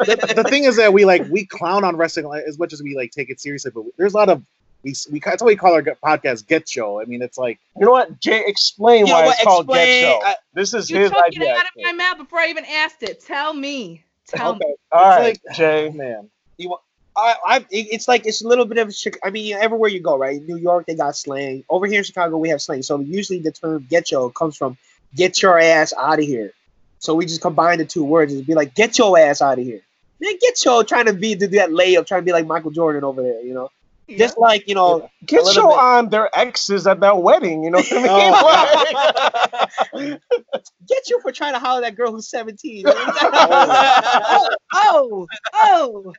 the, 0.06 0.34
the 0.36 0.44
thing 0.44 0.64
is 0.64 0.76
that 0.76 0.92
we 0.92 1.04
like 1.04 1.26
we 1.28 1.44
clown 1.44 1.84
on 1.84 1.96
wrestling 1.96 2.30
as 2.46 2.58
much 2.58 2.72
as 2.72 2.82
we 2.82 2.96
like 2.96 3.10
take 3.10 3.30
it 3.30 3.40
seriously, 3.40 3.70
but 3.74 3.84
there's 3.96 4.14
a 4.14 4.16
lot 4.16 4.28
of 4.28 4.42
we, 4.82 4.94
we 5.10 5.20
that's 5.20 5.42
what 5.42 5.48
we 5.48 5.56
call 5.56 5.74
our 5.74 5.82
podcast 5.82 6.46
Get 6.46 6.66
Cho. 6.66 7.00
I 7.00 7.04
mean, 7.04 7.22
it's 7.22 7.38
like 7.38 7.58
you 7.76 7.84
know 7.84 7.92
what, 7.92 8.20
Jay, 8.20 8.42
explain 8.46 9.06
you 9.06 9.12
why 9.12 9.26
it's 9.28 9.42
called 9.42 9.68
Get 9.68 10.02
Cho. 10.02 10.20
I, 10.24 10.34
this 10.54 10.74
is 10.74 10.90
you 10.90 11.00
his 11.00 11.10
took 11.10 11.24
idea. 11.26 11.50
it 11.50 11.58
out 11.58 11.66
of 11.66 11.72
my 11.82 11.92
mouth 11.92 12.18
before 12.18 12.40
I 12.40 12.48
even 12.48 12.64
asked 12.64 13.02
it. 13.02 13.20
Tell 13.20 13.52
me. 13.52 14.04
Tell 14.28 14.52
okay. 14.52 14.58
me. 14.60 14.74
All 14.92 15.02
right, 15.02 15.38
like, 15.44 15.56
Jay. 15.56 15.88
Oh, 15.88 15.92
man, 15.92 16.30
you 16.56 16.76
I, 17.16 17.34
I, 17.46 17.66
it's 17.70 18.08
like 18.08 18.26
it's 18.26 18.42
a 18.42 18.48
little 18.48 18.66
bit 18.66 18.78
of. 18.78 18.94
I 19.24 19.30
mean, 19.30 19.54
everywhere 19.54 19.88
you 19.88 20.00
go, 20.00 20.18
right? 20.18 20.42
New 20.42 20.56
York, 20.56 20.86
they 20.86 20.94
got 20.94 21.16
slang. 21.16 21.64
Over 21.68 21.86
here 21.86 21.98
in 21.98 22.04
Chicago, 22.04 22.36
we 22.36 22.50
have 22.50 22.60
slang. 22.60 22.82
So 22.82 23.00
usually 23.00 23.38
the 23.38 23.52
term 23.52 23.86
"get 23.88 24.10
yo" 24.10 24.28
comes 24.30 24.56
from 24.56 24.76
"get 25.14 25.40
your 25.40 25.58
ass 25.58 25.94
out 25.98 26.18
of 26.18 26.24
here." 26.24 26.52
So 26.98 27.14
we 27.14 27.24
just 27.26 27.40
combine 27.40 27.78
the 27.78 27.84
two 27.86 28.04
words 28.04 28.32
and 28.32 28.46
be 28.46 28.54
like, 28.54 28.74
"Get 28.74 28.98
your 28.98 29.18
ass 29.18 29.40
out 29.40 29.58
of 29.58 29.64
here." 29.64 29.80
Man, 30.20 30.34
get 30.40 30.62
your 30.64 30.84
trying 30.84 31.06
to 31.06 31.12
be 31.14 31.34
to 31.34 31.46
do 31.46 31.56
that 31.56 31.70
layup, 31.70 32.06
trying 32.06 32.22
to 32.22 32.24
be 32.24 32.32
like 32.32 32.46
Michael 32.46 32.70
Jordan 32.70 33.04
over 33.04 33.22
there, 33.22 33.40
you 33.40 33.54
know. 33.54 33.70
Yeah. 34.08 34.18
Just 34.18 34.38
like 34.38 34.68
you 34.68 34.74
know, 34.76 35.10
Get 35.24 35.40
a 35.42 35.52
your 35.52 35.68
bit. 35.68 35.78
on 35.78 36.08
their 36.10 36.30
exes 36.38 36.86
at 36.86 37.00
that 37.00 37.20
wedding. 37.22 37.64
You 37.64 37.70
know 37.70 37.78
what 37.78 37.92
I 37.92 39.90
mean? 39.92 40.20
get 40.88 41.10
you 41.10 41.20
for 41.20 41.32
trying 41.32 41.54
to 41.54 41.58
holler 41.58 41.78
at 41.84 41.90
that 41.90 41.96
girl 41.96 42.12
who's 42.12 42.28
17. 42.30 42.84
oh, 42.88 44.56
oh, 44.74 45.26
oh. 45.54 46.14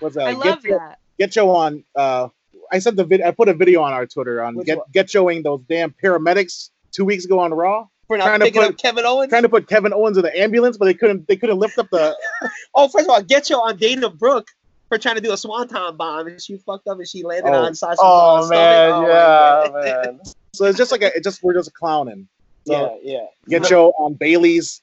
What's 0.00 0.16
that? 0.16 0.26
I 0.26 0.32
get 0.34 0.44
love 0.44 0.64
your, 0.64 0.78
that. 0.78 0.98
Get 1.18 1.34
Yo 1.36 1.48
on. 1.48 1.84
Uh, 1.96 2.28
I 2.70 2.78
sent 2.78 2.96
the 2.96 3.04
video. 3.04 3.26
I 3.26 3.30
put 3.30 3.48
a 3.48 3.54
video 3.54 3.80
on 3.82 3.92
our 3.92 4.06
Twitter 4.06 4.42
on 4.42 4.56
Which 4.56 4.66
get 4.66 4.78
one? 4.78 4.86
get 4.92 5.06
Yoing 5.06 5.42
those 5.44 5.62
damn 5.68 5.94
paramedics 6.02 6.70
two 6.92 7.04
weeks 7.04 7.24
ago 7.24 7.38
on 7.38 7.54
Raw, 7.54 7.86
for 8.06 8.16
Trying 8.18 8.40
to 8.40 8.50
put- 8.50 8.64
up 8.64 8.76
Kevin 8.78 9.06
Owens. 9.06 9.30
trying 9.30 9.42
to 9.42 9.48
put 9.48 9.66
Kevin 9.68 9.92
Owens 9.94 10.16
in 10.18 10.24
the 10.24 10.38
ambulance, 10.38 10.76
but 10.76 10.86
they 10.86 10.94
couldn't. 10.94 11.26
They 11.26 11.36
couldn't 11.36 11.58
lift 11.58 11.78
up 11.78 11.88
the. 11.90 12.14
Oh, 12.74 12.88
first 12.88 13.06
of 13.06 13.10
all, 13.10 13.22
get 13.22 13.48
you 13.48 13.56
on 13.56 13.76
Dana 13.78 14.10
Brooke 14.10 14.48
for 14.94 14.98
trying 15.02 15.16
to 15.16 15.20
do 15.20 15.32
a 15.32 15.36
swanton 15.36 15.96
bomb 15.96 16.26
and 16.28 16.40
she 16.40 16.56
fucked 16.58 16.86
up 16.88 16.98
and 16.98 17.08
she 17.08 17.22
landed 17.22 17.50
Oh. 17.50 17.64
on 17.64 17.74
Sasha's 17.74 17.98
oh 18.02 18.48
man, 18.48 18.90
stomach. 18.90 19.08
yeah, 19.08 19.70
my 19.72 19.80
man. 20.12 20.20
So 20.54 20.66
it's 20.66 20.78
just 20.78 20.92
like 20.92 21.02
a. 21.02 21.14
It 21.16 21.24
just 21.24 21.42
we're 21.42 21.52
just 21.54 21.74
clowning. 21.74 22.28
So 22.66 23.00
yeah, 23.02 23.12
yeah. 23.18 23.26
Get 23.60 23.68
Yo 23.70 23.88
on 23.98 24.12
um, 24.12 24.14
Bayley's. 24.14 24.82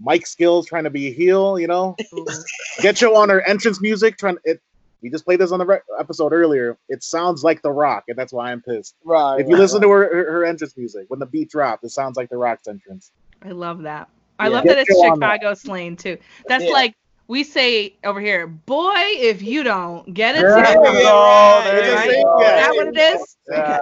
mic 0.00 0.26
skills 0.26 0.66
trying 0.66 0.84
to 0.84 0.90
be 0.90 1.08
a 1.08 1.12
heel, 1.12 1.58
you 1.58 1.66
know. 1.66 1.96
Get 2.82 3.00
Yo 3.00 3.14
on 3.14 3.30
her 3.30 3.40
entrance 3.48 3.80
music 3.80 4.18
trying. 4.18 4.36
It. 4.44 4.60
We 5.00 5.08
just 5.10 5.24
played 5.24 5.40
this 5.40 5.50
on 5.50 5.60
the 5.60 5.64
re- 5.66 5.78
episode 5.98 6.32
earlier. 6.34 6.76
It 6.90 7.02
sounds 7.02 7.42
like 7.42 7.62
The 7.62 7.70
Rock, 7.72 8.04
and 8.08 8.18
that's 8.18 8.32
why 8.34 8.52
I'm 8.52 8.60
pissed. 8.60 8.96
Right. 9.04 9.40
If 9.40 9.48
you 9.48 9.56
listen 9.56 9.80
to 9.80 9.88
her, 9.90 10.02
her 10.14 10.32
her 10.32 10.44
entrance 10.44 10.76
music 10.76 11.06
when 11.08 11.20
the 11.20 11.26
beat 11.26 11.48
dropped, 11.50 11.84
it 11.84 11.90
sounds 11.90 12.16
like 12.18 12.28
The 12.28 12.36
Rock's 12.36 12.68
entrance. 12.68 13.10
I 13.42 13.50
love 13.52 13.82
that. 13.84 14.08
I 14.38 14.48
Yeah. 14.48 14.50
love 14.56 14.64
that 14.64 14.78
it's 14.78 14.90
Get 14.90 14.96
that. 15.02 15.14
Chicago 15.14 15.54
slang 15.54 15.96
too. 15.96 16.18
That's 16.48 16.64
Yeah. 16.64 16.70
like 16.72 16.94
we 17.28 17.44
say 17.44 17.94
over 18.04 18.20
here, 18.20 18.46
boy, 18.46 18.92
if 18.96 19.42
you 19.42 19.62
don't 19.62 20.12
get 20.12 20.34
it, 20.34 20.40
There 20.42 20.56
together." 20.56 20.74
you 20.98 21.02
go. 21.04 21.60
There 21.64 21.78
It's 21.78 21.86
the 22.00 22.06
you 22.06 22.12
same- 22.12 22.22
go. 22.24 22.40
Is 22.40 22.46
that 22.46 22.74
what 22.74 22.86
it 22.88 22.96
is? 22.98 23.36
Yeah. 23.50 23.78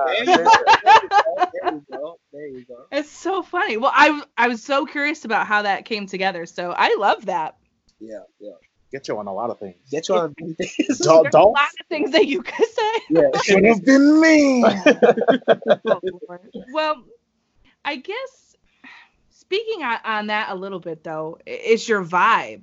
there 1.53 1.73
you 1.75 1.85
go. 1.93 2.19
There 2.33 2.47
you 2.49 2.65
go. 2.67 2.87
It's 2.93 3.11
so 3.11 3.43
funny. 3.43 3.77
Well, 3.77 3.93
I 3.95 4.23
I 4.37 4.49
was 4.49 4.63
so 4.63 4.85
curious 4.87 5.25
about 5.25 5.47
how 5.47 5.63
that 5.63 5.85
came 5.85 6.07
together. 6.07 6.47
So 6.47 6.73
I 6.77 6.95
love 6.99 7.27
that. 7.27 7.57
Yeah, 8.01 8.21
yeah. 8.41 8.53
Get 8.93 9.09
you 9.09 9.19
on 9.19 9.27
a 9.27 9.33
lot 9.35 9.51
of 9.51 9.59
things. 9.59 9.77
Get 9.91 10.09
you 10.09 10.15
on. 10.17 10.31
a 10.31 10.35
Don't, 10.43 10.57
There's 10.59 11.01
a 11.01 11.05
don't. 11.31 11.53
lot 11.53 11.69
of 11.81 11.87
things 11.89 12.13
that 12.13 12.27
you 12.27 12.43
could 12.43 12.69
say. 12.69 12.93
yeah. 13.11 13.31
Should 13.43 13.65
have 13.65 13.85
been 13.85 14.21
me. 14.21 14.65
Oh, 15.89 16.01
well, 16.73 17.03
I 17.85 17.97
guess 17.97 18.57
speaking 19.31 19.83
on, 19.83 19.99
on 20.05 20.27
that 20.29 20.51
a 20.51 20.55
little 20.55 20.79
bit 20.81 21.03
though, 21.05 21.39
i- 21.47 21.51
it's 21.51 21.89
your 21.89 22.05
vibe. 22.05 22.63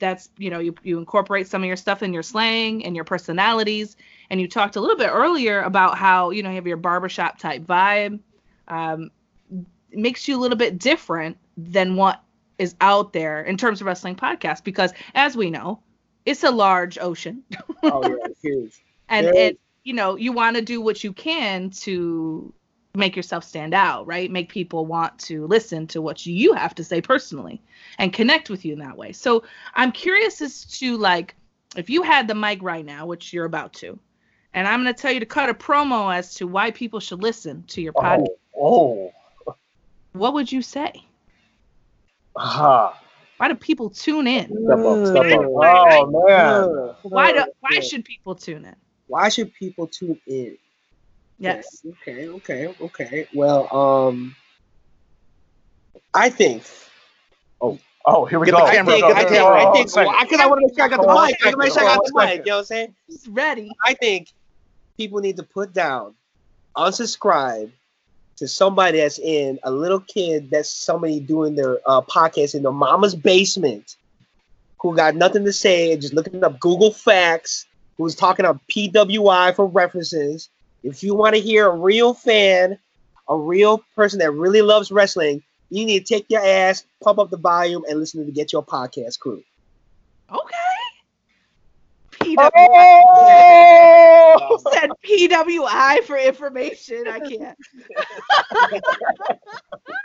That's 0.00 0.30
you 0.38 0.50
know 0.50 0.58
you 0.58 0.74
you 0.82 0.98
incorporate 0.98 1.46
some 1.46 1.62
of 1.62 1.68
your 1.68 1.76
stuff 1.76 2.02
in 2.02 2.12
your 2.12 2.22
slang 2.22 2.84
and 2.84 2.96
your 2.96 3.04
personalities, 3.04 3.96
and 4.30 4.40
you 4.40 4.48
talked 4.48 4.76
a 4.76 4.80
little 4.80 4.96
bit 4.96 5.10
earlier 5.12 5.62
about 5.62 5.96
how 5.98 6.30
you 6.30 6.42
know 6.42 6.48
you 6.50 6.56
have 6.56 6.66
your 6.66 6.78
barbershop 6.78 7.38
type 7.38 7.62
vibe. 7.62 8.20
Um, 8.68 9.10
makes 9.92 10.28
you 10.28 10.36
a 10.36 10.40
little 10.40 10.56
bit 10.56 10.78
different 10.78 11.36
than 11.56 11.96
what 11.96 12.22
is 12.58 12.74
out 12.80 13.12
there 13.12 13.42
in 13.42 13.56
terms 13.56 13.80
of 13.80 13.86
wrestling 13.86 14.14
podcasts 14.16 14.62
because 14.62 14.92
as 15.14 15.36
we 15.36 15.50
know, 15.50 15.80
it's 16.26 16.44
a 16.44 16.50
large 16.50 16.98
ocean. 16.98 17.44
Oh 17.82 18.04
yeah, 18.04 18.14
and 19.08 19.26
Yeah. 19.26 19.32
and 19.34 19.58
you 19.84 19.94
know 19.94 20.16
you 20.16 20.32
want 20.32 20.56
to 20.56 20.62
do 20.62 20.80
what 20.80 21.02
you 21.02 21.12
can 21.12 21.70
to 21.70 22.52
make 22.94 23.16
yourself 23.16 23.44
stand 23.44 23.72
out 23.72 24.06
right? 24.06 24.30
Make 24.30 24.48
people 24.50 24.84
want 24.86 25.18
to 25.20 25.46
listen 25.46 25.86
to 25.88 26.02
what 26.02 26.26
you 26.26 26.52
have 26.54 26.74
to 26.76 26.84
say 26.84 27.00
personally 27.00 27.62
and 27.98 28.12
connect 28.12 28.50
with 28.50 28.64
you 28.64 28.72
in 28.72 28.78
that 28.78 28.96
way 28.96 29.12
so 29.12 29.42
i'm 29.74 29.92
curious 29.92 30.40
as 30.40 30.64
to 30.64 30.96
like 30.96 31.34
if 31.76 31.88
you 31.90 32.02
had 32.02 32.26
the 32.28 32.34
mic 32.34 32.62
right 32.62 32.84
now 32.84 33.06
which 33.06 33.32
you're 33.32 33.44
about 33.44 33.72
to 33.72 33.98
and 34.54 34.66
i'm 34.66 34.82
going 34.82 34.94
to 34.94 35.00
tell 35.00 35.12
you 35.12 35.20
to 35.20 35.26
cut 35.26 35.48
a 35.50 35.54
promo 35.54 36.14
as 36.14 36.34
to 36.34 36.46
why 36.46 36.70
people 36.70 37.00
should 37.00 37.22
listen 37.22 37.62
to 37.68 37.80
your 37.82 37.92
podcast 37.92 38.26
Oh. 38.62 39.12
what 40.12 40.34
would 40.34 40.50
you 40.50 40.62
say 40.62 40.92
Ah. 42.36 42.98
why 43.38 43.48
do 43.48 43.54
people 43.54 43.90
tune 43.90 44.26
in 44.26 44.46
Step 44.46 44.78
up, 44.84 45.06
step 45.06 45.32
up. 45.32 45.44
Oh 45.46 46.06
man. 46.26 46.94
why 47.02 47.32
do 47.32 47.44
why 47.60 47.80
should 47.80 48.04
people 48.04 48.34
tune 48.34 48.64
in 48.64 48.76
Why 49.06 49.28
should 49.28 49.52
people 49.54 49.86
tune 49.86 50.20
in? 50.26 50.56
yes 51.38 51.82
Okay, 52.02 52.28
okay, 52.28 52.74
okay. 52.80 53.26
Well, 53.34 53.66
um, 53.74 54.36
I 56.14 56.28
think. 56.28 56.62
Oh, 57.60 57.78
oh, 58.06 58.24
here 58.24 58.38
we 58.38 58.46
Get 58.46 58.52
go. 58.52 58.58
the 58.58 58.64
I 58.64 58.74
camera, 58.74 58.94
think. 58.94 59.04
I 59.04 59.08
think. 59.08 59.18
I 59.18 59.72
think. 59.72 59.92
go, 59.94 60.02
Well, 60.02 60.22
because 60.22 60.40
I 60.40 60.46
want 60.46 60.60
to 60.60 60.66
make 60.66 60.76
sure 60.76 60.84
I 60.84 60.88
got 60.88 61.00
the 61.00 61.08
mic. 61.08 61.16
I 61.16 61.18
want 61.18 61.38
to 61.40 61.56
make 61.58 61.72
sure 61.72 61.82
I 61.82 61.94
got 61.94 62.02
the 62.02 62.06
second, 62.06 62.12
hold 62.12 62.22
on 62.22 62.22
a 62.22 62.26
mic. 62.26 62.46
You 62.46 62.50
know 62.50 62.56
what 62.56 62.58
I'm 62.60 62.64
saying? 62.64 62.94
He's 63.06 63.28
ready 63.28 63.70
I 63.84 63.94
think 63.94 64.28
people 64.96 65.20
need 65.20 65.36
to 65.36 65.42
put 65.42 65.72
down, 65.72 66.14
unsubscribe 66.76 67.70
to 68.36 68.48
somebody 68.48 68.98
that's 68.98 69.18
in 69.18 69.58
a 69.64 69.70
little 69.70 70.00
kid 70.00 70.50
that's 70.50 70.70
somebody 70.70 71.20
doing 71.20 71.54
their 71.54 71.78
uh, 71.86 72.00
podcast 72.00 72.54
in 72.54 72.62
their 72.62 72.72
mama's 72.72 73.14
basement 73.14 73.96
who 74.80 74.96
got 74.96 75.14
nothing 75.14 75.44
to 75.44 75.52
say 75.52 75.92
and 75.92 76.00
just 76.00 76.14
looking 76.14 76.42
up 76.42 76.58
Google 76.58 76.90
Facts, 76.90 77.66
who's 77.98 78.14
talking 78.14 78.46
up 78.46 78.58
PWI 78.70 79.54
for 79.54 79.66
references. 79.66 80.48
If 80.82 81.02
you 81.02 81.14
want 81.14 81.34
to 81.34 81.40
hear 81.40 81.66
a 81.66 81.76
real 81.76 82.14
fan, 82.14 82.78
a 83.28 83.36
real 83.36 83.84
person 83.94 84.18
that 84.20 84.30
really 84.30 84.62
loves 84.62 84.90
wrestling, 84.90 85.42
you 85.70 85.86
need 85.86 86.04
to 86.06 86.14
take 86.14 86.26
your 86.28 86.44
ass, 86.44 86.84
pump 87.02 87.18
up 87.18 87.30
the 87.30 87.36
volume, 87.36 87.84
and 87.88 87.98
listen 87.98 88.20
to 88.20 88.26
the 88.26 88.32
Get 88.32 88.48
Cho 88.48 88.62
Podcast 88.62 89.18
crew. 89.18 89.42
okay 90.30 90.54
PWI. 92.20 92.50
Oh! 94.42 94.58
said 94.72 94.90
PWI 95.04 96.04
for 96.04 96.16
information. 96.18 97.04
I 97.08 97.18
can't. 97.20 97.56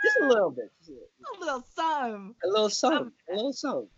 Just 0.02 0.16
a 0.22 0.26
little 0.26 0.50
bit. 0.50 0.72
Just 0.80 0.90
a 0.90 1.40
little, 1.40 1.58
A 1.58 1.64
some. 1.74 2.34
a 2.44 2.48
little 2.48 2.70
something. 2.70 3.12
A 3.30 3.34
little 3.34 3.52
something. 3.52 3.88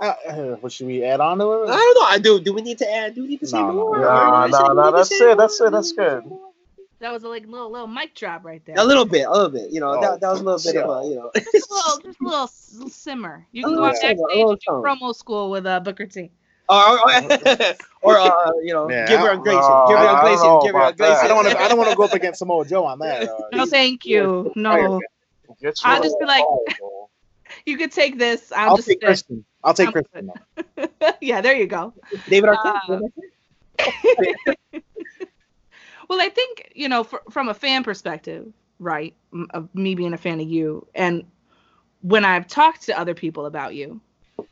Uh, 0.00 0.14
uh, 0.28 0.32
what 0.60 0.72
should 0.72 0.86
we 0.86 1.02
add 1.04 1.20
on 1.20 1.38
to 1.38 1.44
it? 1.44 1.68
I 1.70 1.76
don't 1.76 1.94
know. 1.94 2.06
I 2.08 2.18
do. 2.18 2.40
Do 2.40 2.52
we 2.52 2.62
need 2.62 2.78
to 2.78 2.92
add? 2.92 3.14
Do 3.14 3.22
we 3.22 3.28
need 3.28 3.40
to 3.40 3.46
say 3.46 3.58
No, 3.58 3.68
no, 3.68 3.72
more? 3.72 3.98
no, 3.98 4.02
Do 4.02 4.44
we 4.44 4.50
no, 4.50 4.72
no, 4.74 4.92
that's 4.92 5.12
it, 5.12 5.38
that's 5.38 5.60
it, 5.60 5.72
that's 5.72 5.92
Do 5.92 6.02
we 6.02 6.08
say 6.08 6.20
good. 6.20 6.24
More? 7.00 7.08
That 7.08 7.12
was 7.12 7.24
a 7.24 7.28
like 7.28 7.46
little 7.46 7.70
little 7.70 7.86
mic 7.86 8.14
drop 8.14 8.44
right 8.44 8.62
there. 8.64 8.74
A 8.78 8.84
little 8.84 9.04
bit, 9.04 9.26
a 9.26 9.30
little 9.30 9.48
bit. 9.50 9.70
You 9.70 9.80
know, 9.80 9.90
Oh, 9.96 10.00
that, 10.00 10.20
that 10.20 10.30
was 10.30 10.40
a 10.40 10.44
little 10.44 10.58
bit 10.72 10.76
of 10.82 10.88
so- 10.88 10.92
a, 10.92 11.08
you 11.08 11.16
know. 11.16 11.30
Just 11.34 11.70
a 11.70 11.74
little, 11.74 12.00
just 12.00 12.20
a 12.20 12.24
little, 12.24 12.88
simmer. 12.90 13.46
You 13.52 13.62
A 13.62 13.64
can 13.64 13.74
go 13.76 13.82
little 13.82 13.84
out 13.86 13.92
backstage 14.02 14.18
and 14.18 14.58
do 14.58 14.66
promo 14.70 15.14
school 15.14 15.50
with 15.50 15.66
uh, 15.66 15.80
Booker 15.80 16.06
T. 16.06 16.30
or, 16.68 16.76
or, 16.76 17.22
or 18.02 18.18
uh, 18.18 18.50
you 18.62 18.72
know, 18.72 18.90
Yeah, 18.90 19.06
give 19.06 19.20
her 19.20 19.30
I- 19.30 19.34
on 19.36 19.42
Grayson. 19.42 19.60
no, 19.62 19.86
give 19.88 19.98
her 19.98 20.04
I 20.04 20.08
on 20.08 20.14
don't 20.14 20.24
Grayson. 20.24 20.46
know 20.46 20.60
Give 20.62 20.72
her 20.74 20.80
on 20.80 20.86
about. 20.88 20.96
Grayson. 20.96 21.24
I 21.24 21.28
don't 21.28 21.36
want 21.36 21.48
to. 21.50 21.58
I 21.60 21.68
don't 21.68 21.78
want 21.78 21.90
to 21.90 21.96
go 21.96 22.04
up 22.04 22.12
against 22.20 22.38
Samoa 22.40 22.64
Joe 22.66 22.84
on 22.84 22.98
that. 23.00 23.28
Uh, 23.28 23.38
No, 23.52 23.66
thank 23.66 24.04
you. 24.06 24.52
No, 24.56 25.00
I'll 25.84 26.02
just 26.02 26.18
be 26.18 26.26
like- 26.26 26.44
you 27.64 27.76
could 27.78 27.92
take 27.92 28.18
this. 28.18 28.50
I'll, 28.52 28.70
I'll 28.70 28.76
just 28.76 28.88
take 28.88 28.98
sit. 29.00 29.06
Kristen. 29.06 29.44
I'll 29.62 29.74
take 29.74 29.86
I'm 29.88 29.92
Kristen. 29.92 30.30
yeah, 31.20 31.40
there 31.40 31.54
you 31.56 31.66
go. 31.66 31.92
David 32.28 32.50
Arquette. 32.50 33.10
Well, 36.08 36.20
I 36.20 36.28
think 36.28 36.72
you 36.74 36.88
know, 36.88 37.04
fr- 37.04 37.16
from 37.30 37.48
a 37.48 37.54
fan 37.54 37.84
perspective, 37.84 38.52
right? 38.78 39.14
Of 39.50 39.74
me 39.74 39.94
being 39.94 40.12
a 40.12 40.18
fan 40.18 40.40
of 40.40 40.48
you, 40.48 40.86
and 40.94 41.24
when 42.02 42.24
I've 42.24 42.46
talked 42.46 42.84
to 42.84 42.98
other 42.98 43.14
people 43.14 43.46
about 43.46 43.74
you, 43.74 44.00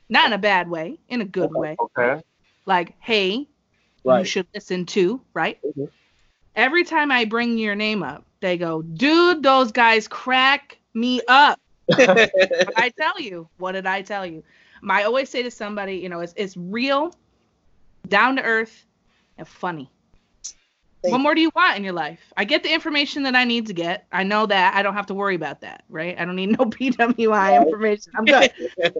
not 0.09 0.27
in 0.27 0.33
a 0.33 0.39
bad 0.39 0.69
way, 0.69 0.99
in 1.09 1.21
a 1.21 1.25
good 1.25 1.53
way, 1.53 1.77
Okay. 1.81 2.21
like, 2.67 2.95
hey, 3.01 3.49
you 4.05 4.25
should 4.25 4.47
listen 4.55 4.87
to, 4.87 5.21
right? 5.35 5.59
Mhm. 5.65 5.89
Every 6.57 6.85
time 6.85 7.11
I 7.11 7.25
bring 7.25 7.59
your 7.59 7.75
name 7.75 8.03
up, 8.03 8.25
they 8.41 8.57
go, 8.59 8.83
dude, 8.83 9.43
those 9.43 9.73
guys 9.73 10.09
crack 10.09 10.79
me 10.95 11.21
up. 11.29 11.61
I 12.77 12.91
tell 12.99 13.21
you, 13.21 13.49
what 13.59 13.73
did 13.73 13.87
I 13.87 14.03
tell 14.03 14.27
you? 14.27 14.43
I 14.89 15.05
always 15.05 15.31
say 15.31 15.43
to 15.43 15.51
somebody, 15.51 15.97
you 15.97 16.09
know, 16.09 16.21
it's, 16.21 16.35
it's 16.37 16.57
real, 16.57 17.13
down 18.09 18.37
to 18.37 18.43
earth, 18.43 18.87
and 19.39 19.47
funny. 19.49 19.91
What 21.11 21.19
more 21.19 21.35
do 21.35 21.41
you 21.41 21.51
want 21.55 21.77
in 21.77 21.85
your 21.85 21.93
life? 21.93 22.21
I 22.37 22.45
get 22.45 22.63
the 22.63 22.73
information 22.73 23.23
that 23.25 23.35
I 23.35 23.45
need 23.45 23.67
to 23.67 23.73
get. 23.73 24.07
I 24.13 24.23
know 24.23 24.47
that. 24.47 24.75
I 24.75 24.83
don't 24.83 24.95
have 24.95 25.07
to 25.07 25.15
worry 25.15 25.35
about 25.35 25.61
that, 25.63 25.85
right? 25.89 26.19
I 26.19 26.25
don't 26.25 26.37
need 26.37 26.59
no 26.59 26.65
PWI 26.67 27.63
information. 27.63 28.13
I'm 28.17 28.25
good. 28.25 28.53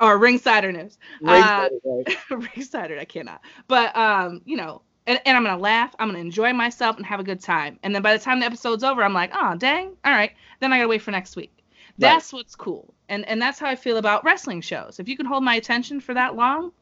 or 0.00 0.18
Ringsider 0.18 0.72
News. 0.72 0.98
Uh, 1.26 1.68
Right. 1.84 2.06
Ringsider, 2.30 2.98
I 2.98 3.04
cannot. 3.04 3.40
But 3.68 3.96
um, 3.96 4.42
you 4.44 4.56
know, 4.56 4.82
and, 5.06 5.20
and 5.24 5.36
I'm 5.36 5.44
gonna 5.44 5.58
laugh. 5.58 5.94
I'm 5.98 6.08
gonna 6.08 6.20
enjoy 6.20 6.52
myself 6.52 6.96
and 6.96 7.06
have 7.06 7.20
a 7.20 7.24
good 7.24 7.40
time. 7.40 7.78
And 7.82 7.94
then 7.94 8.02
by 8.02 8.16
the 8.16 8.22
time 8.22 8.40
the 8.40 8.46
episode's 8.46 8.84
over, 8.84 9.02
I'm 9.02 9.14
like, 9.14 9.30
oh 9.34 9.54
dang, 9.56 9.96
all 10.04 10.12
right. 10.12 10.32
Then 10.60 10.72
I 10.72 10.78
gotta 10.78 10.88
wait 10.88 11.02
for 11.02 11.10
next 11.10 11.36
week. 11.36 11.52
That's 11.98 12.32
what's 12.32 12.56
cool. 12.56 12.94
And 13.08 13.26
and 13.28 13.40
that's 13.40 13.58
how 13.58 13.68
I 13.68 13.76
feel 13.76 13.96
about 13.96 14.24
wrestling 14.24 14.60
shows. 14.60 14.98
If 14.98 15.08
you 15.08 15.16
can 15.16 15.26
hold 15.26 15.44
my 15.44 15.54
attention 15.56 16.00
for 16.00 16.14
that 16.14 16.34
long, 16.36 16.72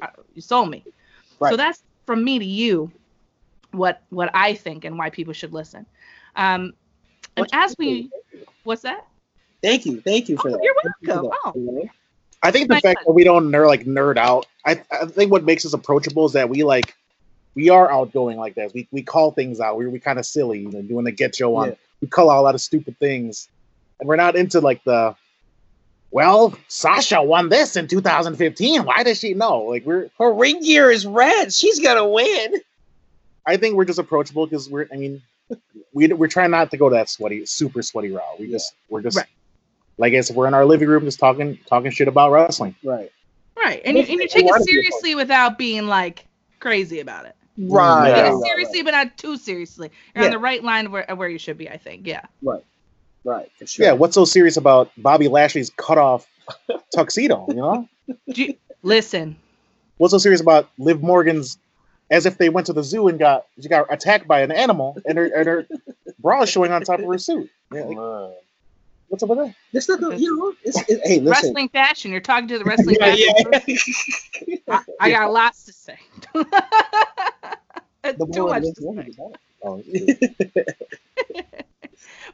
uh, 0.00 0.08
you 0.34 0.42
sold 0.42 0.70
me. 0.70 0.84
Right. 1.38 1.50
So 1.50 1.56
that's 1.56 1.82
from 2.06 2.24
me 2.24 2.38
to 2.38 2.44
you, 2.44 2.90
what 3.72 4.02
what 4.10 4.30
I 4.34 4.54
think 4.54 4.84
and 4.84 4.98
why 4.98 5.10
people 5.10 5.32
should 5.32 5.52
listen. 5.52 5.86
Um, 6.36 6.72
and 7.36 7.44
What 7.44 7.52
you 7.52 7.58
as 7.60 7.74
we 7.78 8.10
What's 8.64 8.82
that? 8.82 9.06
Thank 9.62 9.86
you, 9.86 10.00
thank 10.00 10.28
you 10.28 10.36
for 10.36 10.48
Oh, 10.48 10.52
that. 10.52 10.60
you're 10.62 10.74
Thank 10.82 10.94
you 11.00 11.28
welcome. 11.28 11.32
Oh. 11.44 11.80
you? 11.82 11.90
I 12.42 12.50
think 12.50 12.68
the 12.68 12.74
My 12.74 12.80
fact 12.80 12.98
fun. 13.00 13.04
that 13.06 13.12
we 13.12 13.24
don't 13.24 13.50
nerd 13.50 13.66
like 13.66 13.84
nerd 13.84 14.18
out. 14.18 14.46
I, 14.64 14.82
I 14.92 15.06
think 15.06 15.32
what 15.32 15.44
makes 15.44 15.64
us 15.64 15.72
approachable 15.72 16.26
is 16.26 16.32
that 16.34 16.48
we 16.48 16.62
like 16.64 16.94
we 17.54 17.70
are 17.70 17.90
outgoing 17.90 18.36
like 18.36 18.54
that. 18.56 18.72
We 18.74 18.86
we 18.92 19.02
call 19.02 19.30
things 19.32 19.60
out. 19.60 19.78
We 19.78 19.86
we 19.86 19.98
kind 19.98 20.18
of 20.18 20.26
silly, 20.26 20.60
you 20.60 20.70
know, 20.70 20.82
doing 20.82 21.04
the 21.04 21.12
get 21.12 21.34
Joe 21.34 21.56
on. 21.56 21.68
Yeah. 21.70 21.74
We 22.02 22.08
call 22.08 22.30
out 22.30 22.38
a 22.38 22.42
lot 22.42 22.54
of 22.54 22.60
stupid 22.60 22.98
things, 22.98 23.48
and 23.98 24.08
we're 24.08 24.16
not 24.16 24.36
into 24.36 24.60
like 24.60 24.84
the. 24.84 25.16
Well, 26.12 26.56
Sasha 26.68 27.22
won 27.22 27.48
this 27.48 27.76
in 27.76 27.88
2015. 27.88 28.84
Why 28.84 29.02
does 29.02 29.18
she 29.18 29.34
know? 29.34 29.62
Like 29.62 29.84
we're. 29.84 30.08
Her 30.18 30.32
ring 30.32 30.62
gear 30.62 30.90
is 30.90 31.06
red. 31.06 31.52
She's 31.52 31.80
gonna 31.80 32.06
win. 32.08 32.54
I 33.46 33.56
think 33.56 33.76
we're 33.76 33.84
just 33.84 33.98
approachable 33.98 34.46
because 34.46 34.68
we're. 34.68 34.86
I 34.92 34.96
mean, 34.96 35.22
we 35.92 36.08
we're 36.08 36.28
trying 36.28 36.50
not 36.50 36.70
to 36.72 36.76
go 36.76 36.90
that 36.90 37.08
sweaty, 37.08 37.46
super 37.46 37.82
sweaty 37.82 38.10
route. 38.10 38.40
We 38.40 38.50
just 38.50 38.74
we're 38.88 39.02
just. 39.02 39.16
Right. 39.16 39.26
Like 39.98 40.12
I 40.12 40.20
said, 40.20 40.36
we're 40.36 40.46
in 40.46 40.52
our 40.52 40.66
living 40.66 40.88
room 40.88 41.04
just 41.04 41.18
talking 41.18 41.58
talking 41.66 41.90
shit 41.90 42.08
about 42.08 42.30
wrestling. 42.32 42.74
Right. 42.84 43.10
Right. 43.56 43.80
And 43.84 43.96
you, 43.96 44.02
and 44.02 44.20
you 44.20 44.28
take 44.28 44.44
it 44.44 44.54
be 44.54 44.60
a 44.60 44.62
seriously 44.62 45.14
without 45.14 45.56
being 45.56 45.86
like 45.86 46.26
crazy 46.60 47.00
about 47.00 47.24
it. 47.24 47.34
Right. 47.58 48.08
Yeah. 48.08 48.14
Take 48.14 48.24
right, 48.24 48.26
it 48.26 48.34
right, 48.34 48.44
seriously, 48.44 48.82
but 48.82 48.90
not 48.90 49.16
too 49.16 49.36
seriously. 49.38 49.90
You're 50.14 50.26
on 50.26 50.30
the 50.30 50.38
right 50.38 50.62
line 50.62 50.86
of 50.86 50.92
where, 50.92 51.10
of 51.10 51.16
where 51.16 51.28
you 51.28 51.38
should 51.38 51.56
be, 51.56 51.70
I 51.70 51.78
think. 51.78 52.06
Yeah. 52.06 52.22
Right. 52.42 52.64
Right. 53.24 53.50
For 53.58 53.66
sure. 53.66 53.86
Yeah, 53.86 53.92
what's 53.92 54.14
so 54.14 54.24
serious 54.24 54.56
about 54.56 54.90
Bobby 54.98 55.28
Lashley's 55.28 55.70
cut 55.70 55.98
off 55.98 56.26
tuxedo? 56.94 57.46
You 57.48 57.54
know, 57.54 57.88
Do 58.28 58.42
you- 58.44 58.54
listen, 58.82 59.36
what's 59.96 60.12
so 60.12 60.18
serious 60.18 60.40
about 60.40 60.70
Liv 60.78 61.02
Morgan's? 61.02 61.58
As 62.10 62.24
if 62.26 62.38
they 62.38 62.48
went 62.48 62.66
to 62.68 62.72
the 62.72 62.84
zoo 62.84 63.08
and 63.08 63.18
got 63.18 63.46
she 63.60 63.68
got 63.68 63.92
attacked 63.92 64.28
by 64.28 64.42
an 64.42 64.52
animal, 64.52 64.96
and 65.06 65.18
her 65.18 65.24
and 65.26 65.46
her 65.46 65.66
bra 66.20 66.42
is 66.42 66.48
showing 66.50 66.70
on 66.72 66.82
top 66.82 67.00
of 67.00 67.06
her 67.06 67.18
suit. 67.18 67.50
Yeah, 67.74 67.82
like, 67.82 67.96
what's 69.08 69.22
up 69.24 69.28
with 69.30 69.38
that? 69.38 69.54
It's 69.72 69.88
not. 69.88 70.00
the- 70.00 70.16
You 70.16 70.36
know. 70.38 70.52
It's, 70.62 70.78
it, 70.88 71.00
hey, 71.04 71.18
listen. 71.18 71.26
wrestling 71.30 71.68
fashion. 71.70 72.12
You're 72.12 72.20
talking 72.20 72.46
to 72.48 72.58
the 72.58 72.64
wrestling 72.64 72.96
Yeah, 73.00 73.16
fashion. 73.16 73.76
yeah. 74.46 74.56
I, 74.68 74.82
I 75.00 75.10
got 75.10 75.32
lots 75.32 75.64
to 75.64 75.72
say. 75.72 75.98
The 76.32 78.26
Too 78.32 78.46
much 78.46 78.62
to 78.62 78.74
say. 78.74 79.12
Oh, 79.64 79.82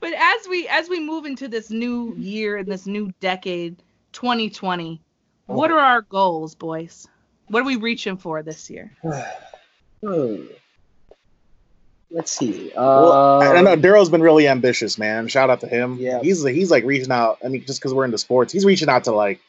But 0.01 0.13
as 0.15 0.49
we 0.49 0.67
as 0.69 0.89
we 0.89 1.01
move 1.01 1.25
into 1.25 1.49
this 1.49 1.71
new 1.71 2.15
year 2.17 2.57
and 2.59 2.67
this 2.71 2.87
new 2.87 3.11
decade, 3.21 3.77
2020, 4.13 5.01
what 5.47 5.71
Oh. 5.71 5.75
are 5.75 5.81
our 5.81 6.03
goals, 6.03 6.55
boys? 6.55 7.07
What 7.49 7.61
are 7.63 7.67
we 7.67 7.77
reaching 7.77 8.17
for 8.19 8.43
this 8.43 8.69
year? 8.69 8.93
Hmm. 10.05 10.47
Let's 12.11 12.31
see. 12.31 12.71
well, 12.77 13.13
Uh, 13.13 13.39
I 13.39 13.57
I 13.57 13.63
know 13.63 13.77
Daryl's 13.77 14.11
been 14.11 14.23
really 14.23 14.47
ambitious, 14.47 14.99
man. 14.99 15.29
Shout 15.29 15.49
out 15.49 15.61
to 15.61 15.67
him. 15.67 15.97
Yeah. 15.99 16.21
he's 16.21 16.45
he's 16.45 16.71
like 16.71 16.85
reaching 16.85 17.11
out. 17.11 17.39
I 17.45 17.49
mean, 17.49 17.65
just 17.65 17.81
because 17.81 17.95
we're 17.95 18.05
into 18.05 18.19
sports, 18.19 18.53
he's 18.53 18.67
reaching 18.67 18.91
out 18.91 19.05
to 19.05 19.13
like 19.13 19.41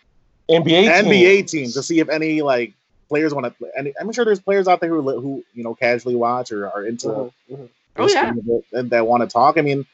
NBA 0.49 0.85
NBA 0.87 1.37
teams. 1.37 1.51
teams 1.51 1.73
to 1.73 1.83
see 1.83 1.99
if 1.99 2.07
any 2.09 2.41
like 2.41 2.73
players 3.09 3.33
want 3.33 3.47
to. 3.59 3.67
And 3.77 3.93
I'm 3.99 4.11
sure 4.13 4.23
there's 4.23 4.39
players 4.39 4.67
out 4.67 4.79
there 4.79 4.89
who 4.89 5.01
who 5.19 5.43
you 5.53 5.63
know 5.63 5.75
casually 5.75 6.15
watch 6.15 6.51
or 6.53 6.69
are 6.69 6.85
into 6.85 7.07
mhm, 7.07 7.31
mhm. 7.51 7.69
Oh, 7.97 8.07
yeah. 8.09 8.31
listening 8.31 8.63
it 8.71 8.77
and 8.77 8.89
that 8.91 9.07
want 9.07 9.21
to 9.21 9.27
talk. 9.27 9.57
I 9.57 9.61
mean, 9.61 9.85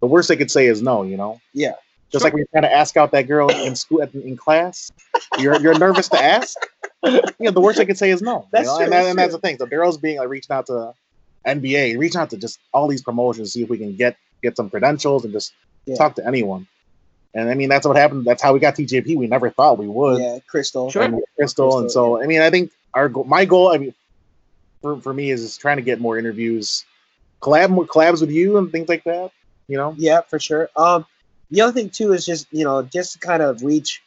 the 0.00 0.06
worst 0.06 0.28
they 0.28 0.36
could 0.36 0.50
say 0.50 0.66
is 0.66 0.82
no. 0.82 1.04
You 1.04 1.16
know. 1.16 1.40
Yeah. 1.54 1.74
Just 2.10 2.24
like 2.24 2.32
when 2.32 2.38
you're 2.38 2.46
trying 2.52 2.62
to 2.62 2.72
ask 2.72 2.96
out 2.96 3.10
that 3.12 3.26
girl 3.28 3.48
in 3.50 3.74
school 3.76 4.00
in 4.00 4.36
class, 4.36 4.90
you're 5.38 5.60
you're 5.60 5.78
nervous 5.78 6.08
to 6.08 6.22
ask. 6.22 6.56
You 7.38 7.46
know, 7.46 7.50
the 7.50 7.60
worst 7.60 7.78
I 7.80 7.84
could 7.84 7.98
say 7.98 8.10
is 8.10 8.22
no. 8.22 8.40
you 8.40 8.46
That's 8.52 8.66
know? 8.68 8.76
true, 8.76 8.84
and, 8.84 8.92
that, 8.92 8.98
that's 8.98 9.10
and 9.10 9.18
that's 9.18 9.32
the 9.32 9.38
thing. 9.40 9.58
So 9.58 9.66
Daryl's 9.66 9.98
being 9.98 10.18
like 10.18 10.28
reaching 10.28 10.54
out 10.54 10.66
to 10.66 10.92
NBA, 11.46 11.98
reaching 11.98 12.20
out 12.20 12.30
to 12.30 12.36
just 12.36 12.58
all 12.72 12.88
these 12.88 13.02
promotions, 13.02 13.52
see 13.52 13.62
if 13.62 13.68
we 13.68 13.78
can 13.78 13.94
get 13.96 14.16
get 14.42 14.56
some 14.56 14.70
credentials 14.70 15.24
and 15.24 15.32
just 15.32 15.52
Yeah. 15.86 15.96
talk 15.96 16.16
to 16.16 16.26
anyone. 16.26 16.66
And 17.34 17.50
I 17.50 17.54
mean, 17.54 17.68
that's 17.68 17.86
what 17.86 17.96
happened. 17.96 18.24
That's 18.24 18.42
how 18.42 18.52
we 18.54 18.60
got 18.60 18.74
TJP. 18.74 19.16
We 19.16 19.26
never 19.26 19.50
thought 19.50 19.78
we 19.78 19.86
would. 19.86 20.20
Yeah, 20.20 20.38
Crystal. 20.48 20.90
Sure. 20.90 21.02
And 21.02 21.22
Crystal, 21.36 21.78
and 21.78 21.90
so 21.90 22.20
I 22.22 22.26
mean, 22.26 22.40
I 22.40 22.50
think 22.50 22.72
our 22.94 23.08
goal, 23.08 23.24
my 23.24 23.44
goal, 23.44 23.68
I 23.72 23.78
mean, 23.78 23.94
for, 24.82 25.00
for 25.00 25.12
me 25.12 25.30
is 25.30 25.42
just 25.42 25.60
trying 25.60 25.76
to 25.76 25.82
get 25.82 26.00
more 26.00 26.18
interviews, 26.18 26.84
collab 27.42 27.70
more 27.70 27.86
collabs 27.86 28.20
with 28.20 28.30
you 28.30 28.56
and 28.56 28.72
things 28.72 28.88
like 28.88 29.04
that. 29.04 29.30
You 29.68 29.76
know, 29.76 29.94
Yeah, 29.98 30.22
for 30.22 30.38
sure. 30.38 30.70
Um, 30.76 31.04
the 31.50 31.60
other 31.60 31.72
thing 31.72 31.90
too 31.90 32.12
is 32.12 32.24
just 32.24 32.46
you 32.50 32.64
know 32.64 32.82
just 32.82 33.12
to 33.14 33.18
kind 33.18 33.42
of 33.42 33.62
reach 33.62 34.02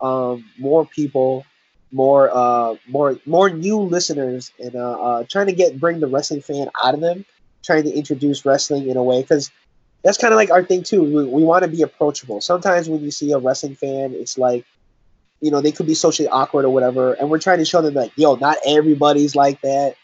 um 0.00 0.44
more 0.58 0.86
people, 0.86 1.44
more 1.92 2.30
uh 2.32 2.76
more 2.88 3.18
more 3.26 3.50
new 3.50 3.78
listeners, 3.80 4.52
and 4.58 4.76
uh, 4.76 4.92
uh 5.00 5.24
trying 5.28 5.46
to 5.46 5.52
get 5.52 5.78
bring 5.78 6.00
the 6.00 6.06
wrestling 6.06 6.40
fan 6.40 6.68
out 6.82 6.94
of 6.94 7.00
them, 7.00 7.24
trying 7.64 7.84
to 7.84 7.92
introduce 7.92 8.44
wrestling 8.44 8.88
in 8.88 8.96
a 8.96 9.02
way 9.02 9.20
because 9.22 9.50
that's 10.04 10.18
kind 10.18 10.32
of 10.32 10.36
like 10.36 10.50
our 10.50 10.64
thing 10.64 10.82
too. 10.82 11.02
We, 11.02 11.24
we 11.24 11.42
want 11.44 11.64
to 11.64 11.68
be 11.68 11.82
approachable. 11.82 12.40
Sometimes 12.40 12.88
when 12.88 13.02
you 13.02 13.10
see 13.10 13.32
a 13.32 13.38
wrestling 13.38 13.74
fan, 13.74 14.14
it's 14.14 14.38
like 14.38 14.64
you 15.40 15.50
know 15.50 15.60
they 15.60 15.72
could 15.72 15.86
be 15.86 15.94
socially 15.94 16.28
awkward 16.28 16.64
or 16.64 16.70
whatever, 16.70 17.14
and 17.14 17.30
we're 17.30 17.38
trying 17.38 17.58
to 17.58 17.64
show 17.64 17.82
them 17.82 17.94
like 17.94 18.12
yo, 18.16 18.36
not 18.36 18.58
everybody's 18.66 19.34
like 19.36 19.60
that. 19.62 19.96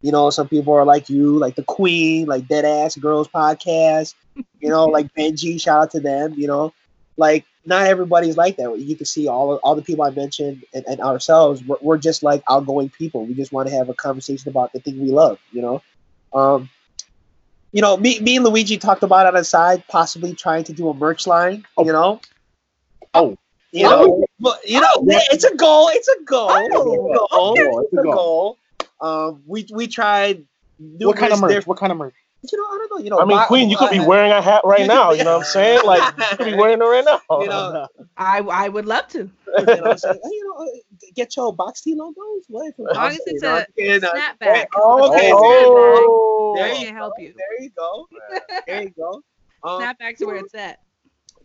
You 0.00 0.10
know, 0.10 0.30
some 0.30 0.48
people 0.48 0.74
are 0.74 0.84
like 0.84 1.08
you, 1.08 1.38
like 1.38 1.54
the 1.54 1.62
Queen, 1.62 2.26
like 2.26 2.48
Dead 2.48 2.64
Ass 2.64 2.96
Girls 2.96 3.28
podcast 3.28 4.14
you 4.60 4.68
know, 4.68 4.84
like 4.86 5.12
Benji, 5.14 5.60
shout 5.60 5.82
out 5.82 5.90
to 5.92 6.00
them, 6.00 6.34
you 6.36 6.46
know, 6.46 6.72
like 7.16 7.44
not 7.64 7.86
everybody's 7.86 8.36
like 8.36 8.56
that. 8.56 8.78
You 8.78 8.96
can 8.96 9.06
see 9.06 9.28
all 9.28 9.56
all 9.56 9.74
the 9.74 9.82
people 9.82 10.04
I 10.04 10.10
mentioned 10.10 10.64
and, 10.74 10.84
and 10.86 11.00
ourselves, 11.00 11.62
we're, 11.64 11.76
we're 11.80 11.98
just 11.98 12.22
like 12.22 12.42
outgoing 12.50 12.90
people. 12.90 13.24
We 13.24 13.34
just 13.34 13.52
want 13.52 13.68
to 13.68 13.74
have 13.74 13.88
a 13.88 13.94
conversation 13.94 14.48
about 14.48 14.72
the 14.72 14.80
thing 14.80 15.00
we 15.00 15.10
love, 15.10 15.38
you 15.52 15.62
know. 15.62 15.82
Um, 16.32 16.68
you 17.72 17.80
know, 17.80 17.96
me, 17.96 18.20
me 18.20 18.36
and 18.36 18.44
Luigi 18.44 18.76
talked 18.76 19.02
about 19.02 19.26
on 19.26 19.34
the 19.34 19.44
side, 19.44 19.84
possibly 19.88 20.34
trying 20.34 20.64
to 20.64 20.72
do 20.72 20.88
a 20.88 20.94
merch 20.94 21.26
line, 21.26 21.64
you 21.78 21.92
know. 21.92 22.20
Oh. 23.14 23.36
you 23.70 23.84
know, 23.84 24.24
but 24.40 24.60
you 24.68 24.80
know, 24.80 24.88
it's 25.06 25.44
a 25.44 25.54
goal. 25.54 25.88
It's 25.88 26.08
a 26.08 26.24
goal. 26.24 26.48
Oh, 26.50 26.58
it's 26.60 26.72
a 26.74 26.82
goal. 27.18 27.50
okay. 27.50 27.70
It's 27.84 27.92
a 27.92 28.02
goal. 28.02 28.58
Um, 29.00 29.42
we 29.46 29.66
we 29.72 29.86
tried. 29.86 30.44
what 30.78 31.16
kind 31.16 31.32
of 31.32 31.40
merch? 31.40 31.66
What 31.66 31.78
kind 31.78 31.92
of 31.92 31.98
merch? 31.98 32.14
You 32.50 32.58
know, 32.58 32.64
I 32.64 32.78
don't 32.78 32.90
know. 32.98 33.04
You 33.04 33.10
know, 33.10 33.20
I 33.20 33.24
mean, 33.24 33.36
my- 33.36 33.44
Queen, 33.46 33.70
you 33.70 33.76
could 33.76 33.90
be 33.90 34.00
wearing 34.00 34.32
a 34.32 34.42
hat 34.42 34.62
right 34.64 34.86
now. 34.86 35.12
You 35.12 35.22
know 35.22 35.38
what 35.38 35.46
I'm 35.46 35.52
saying? 35.52 35.80
Like, 35.86 36.02
you 36.18 36.36
could 36.38 36.46
be 36.46 36.54
wearing 36.54 36.80
it 36.80 36.84
right 36.84 37.04
now. 37.04 37.20
You 37.40 37.46
know, 37.48 37.86
I 38.16 38.38
I 38.40 38.68
would 38.68 38.86
love 38.86 39.06
to. 39.08 39.18
you 39.58 39.64
know, 39.64 39.94
say, 39.96 40.08
hey, 40.12 40.18
you 40.24 40.44
know, 40.48 40.64
uh, 40.64 41.06
get 41.14 41.36
your 41.36 41.54
box 41.54 41.82
tee 41.82 41.94
logos. 41.94 42.44
What? 42.48 42.68
As 42.68 42.96
long 42.96 43.10
as 43.12 43.20
it's 43.26 43.42
a 43.44 43.66
snapback. 43.78 44.66
Oh, 44.74 45.12
okay. 45.12 45.30
Oh. 45.32 46.54
There 46.56 46.66
I 46.66 46.72
you 46.72 46.86
can 46.86 46.94
help 46.94 47.14
you. 47.18 47.32
There 47.36 47.62
you 47.62 47.70
go. 47.76 48.08
There 48.66 48.82
you 48.82 48.90
go. 48.90 49.22
Um, 49.64 49.80
Snapbacks 49.82 50.20
are 50.22 50.26
where 50.26 50.36
it's 50.36 50.54
at. 50.54 50.80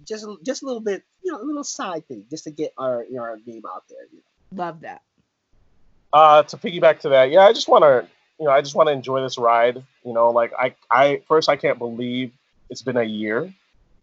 just 0.06 0.26
a- 0.26 0.38
just 0.44 0.64
a 0.64 0.66
little 0.66 0.82
bit, 0.82 1.04
you 1.24 1.32
know, 1.32 1.40
a 1.40 1.44
little 1.46 1.64
side 1.64 2.08
thing, 2.08 2.26
just 2.32 2.46
to 2.46 2.52
get 2.52 2.74
our 2.78 3.04
you 3.04 3.16
know, 3.18 3.22
our 3.22 3.38
name 3.46 3.62
out 3.72 3.84
there. 3.90 4.08
You 4.12 4.18
know. 4.52 4.64
Love 4.64 4.82
that. 4.82 5.02
uh, 6.14 6.42
to 6.44 6.58
piggyback 6.58 7.00
to 7.02 7.10
that, 7.10 7.30
yeah, 7.30 7.42
I 7.42 7.54
just 7.54 7.68
want 7.68 7.84
to, 7.84 8.08
you 8.39 8.45
know, 8.45 8.52
I 8.52 8.62
just 8.62 8.76
want 8.76 8.88
to 8.88 8.93
enjoy 8.93 9.21
this 9.21 9.38
ride. 9.38 9.84
You 10.06 10.13
know, 10.13 10.30
like 10.30 10.54
I, 10.58 10.76
I 10.91 11.21
first, 11.28 11.50
I 11.50 11.56
can't 11.56 11.80
believe 11.80 12.32
it's 12.69 12.82
been 12.82 12.97
a 12.97 13.04
year. 13.04 13.52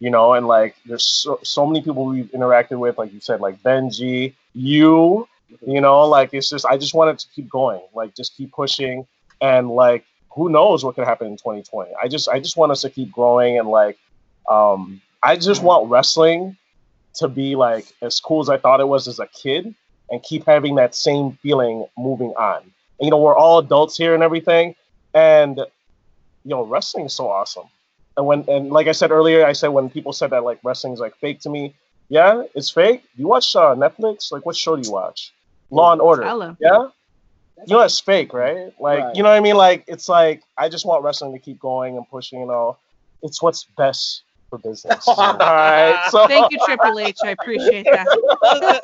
You 0.00 0.10
know, 0.10 0.34
and 0.34 0.46
like 0.46 0.76
there's 0.84 1.06
so, 1.06 1.38
so 1.42 1.64
many 1.66 1.80
people 1.80 2.04
we've 2.06 2.30
interacted 2.32 2.78
with, 2.78 2.98
like 2.98 3.12
you 3.12 3.20
said, 3.20 3.40
like 3.40 3.62
Benji, 3.62 4.34
you, 4.52 5.28
you 5.66 5.80
know, 5.80 6.02
like 6.02 6.34
it's 6.34 6.50
just 6.50 6.66
I 6.66 6.76
just 6.76 6.94
wanted 6.94 7.18
to 7.20 7.26
keep 7.28 7.48
going, 7.48 7.80
like 7.94 8.14
just 8.14 8.36
keep 8.36 8.52
pushing, 8.52 9.06
and 9.40 9.70
like 9.70 10.04
who 10.30 10.48
knows 10.48 10.84
what 10.84 10.96
could 10.96 11.04
happen 11.04 11.28
in 11.28 11.36
2020. 11.36 11.92
I 12.02 12.08
just 12.08 12.28
I 12.28 12.40
just 12.40 12.56
want 12.56 12.72
us 12.72 12.82
to 12.82 12.90
keep 12.90 13.12
growing 13.12 13.58
and 13.58 13.68
like, 13.68 13.96
um, 14.50 15.00
I 15.22 15.36
just 15.36 15.62
want 15.62 15.88
wrestling 15.88 16.56
to 17.14 17.28
be 17.28 17.54
like 17.54 17.86
as 18.02 18.20
cool 18.20 18.40
as 18.40 18.48
I 18.48 18.58
thought 18.58 18.80
it 18.80 18.88
was 18.88 19.06
as 19.06 19.20
a 19.20 19.28
kid 19.28 19.74
and 20.10 20.22
keep 20.22 20.44
having 20.44 20.74
that 20.74 20.94
same 20.94 21.38
feeling 21.40 21.86
moving 21.96 22.30
on. 22.36 22.62
And, 23.00 23.06
you 23.06 23.10
know, 23.10 23.18
we're 23.18 23.34
all 23.36 23.58
adults 23.58 23.96
here 23.96 24.14
and 24.14 24.22
everything, 24.22 24.74
and 25.14 25.56
you 25.56 26.50
know, 26.50 26.64
wrestling 26.64 27.06
is 27.06 27.14
so 27.14 27.28
awesome. 27.28 27.64
And 28.16 28.26
when 28.26 28.44
and 28.48 28.70
like 28.70 28.86
I 28.86 28.92
said 28.92 29.10
earlier, 29.10 29.44
I 29.44 29.52
said 29.52 29.68
when 29.68 29.90
people 29.90 30.12
said 30.12 30.30
that 30.30 30.44
like 30.44 30.60
wrestling 30.62 30.92
is 30.92 31.00
like 31.00 31.16
fake 31.16 31.40
to 31.40 31.50
me, 31.50 31.74
yeah, 32.08 32.44
it's 32.54 32.70
fake. 32.70 33.02
You 33.16 33.26
watch 33.26 33.56
uh, 33.56 33.74
Netflix? 33.74 34.30
Like, 34.30 34.46
what 34.46 34.54
show 34.56 34.76
do 34.76 34.82
you 34.86 34.92
watch? 34.92 35.32
Law 35.70 35.92
and 35.92 36.00
Order. 36.00 36.22
Tell 36.22 36.42
'em. 36.42 36.56
Yeah, 36.60 36.88
you 37.66 37.74
know 37.74 37.80
it's 37.80 37.98
fake, 37.98 38.32
right? 38.32 38.72
Like, 38.78 39.04
Right. 39.04 39.16
you 39.16 39.22
know 39.22 39.30
what 39.30 39.36
I 39.36 39.40
mean? 39.40 39.56
Like, 39.56 39.84
it's 39.88 40.08
like 40.08 40.42
I 40.56 40.68
just 40.68 40.86
want 40.86 41.02
wrestling 41.02 41.32
to 41.32 41.38
keep 41.40 41.58
going 41.58 41.96
and 41.96 42.08
pushing. 42.08 42.40
You 42.40 42.46
know, 42.46 42.76
it's 43.22 43.42
what's 43.42 43.64
best 43.76 44.22
for 44.50 44.58
business. 44.58 45.08
All 45.08 45.36
right, 45.38 46.00
so 46.10 46.28
Thank 46.28 46.52
you, 46.52 46.58
Triple 46.64 46.98
H. 47.00 47.18
I 47.24 47.30
appreciate 47.30 47.86
that. 47.86 48.06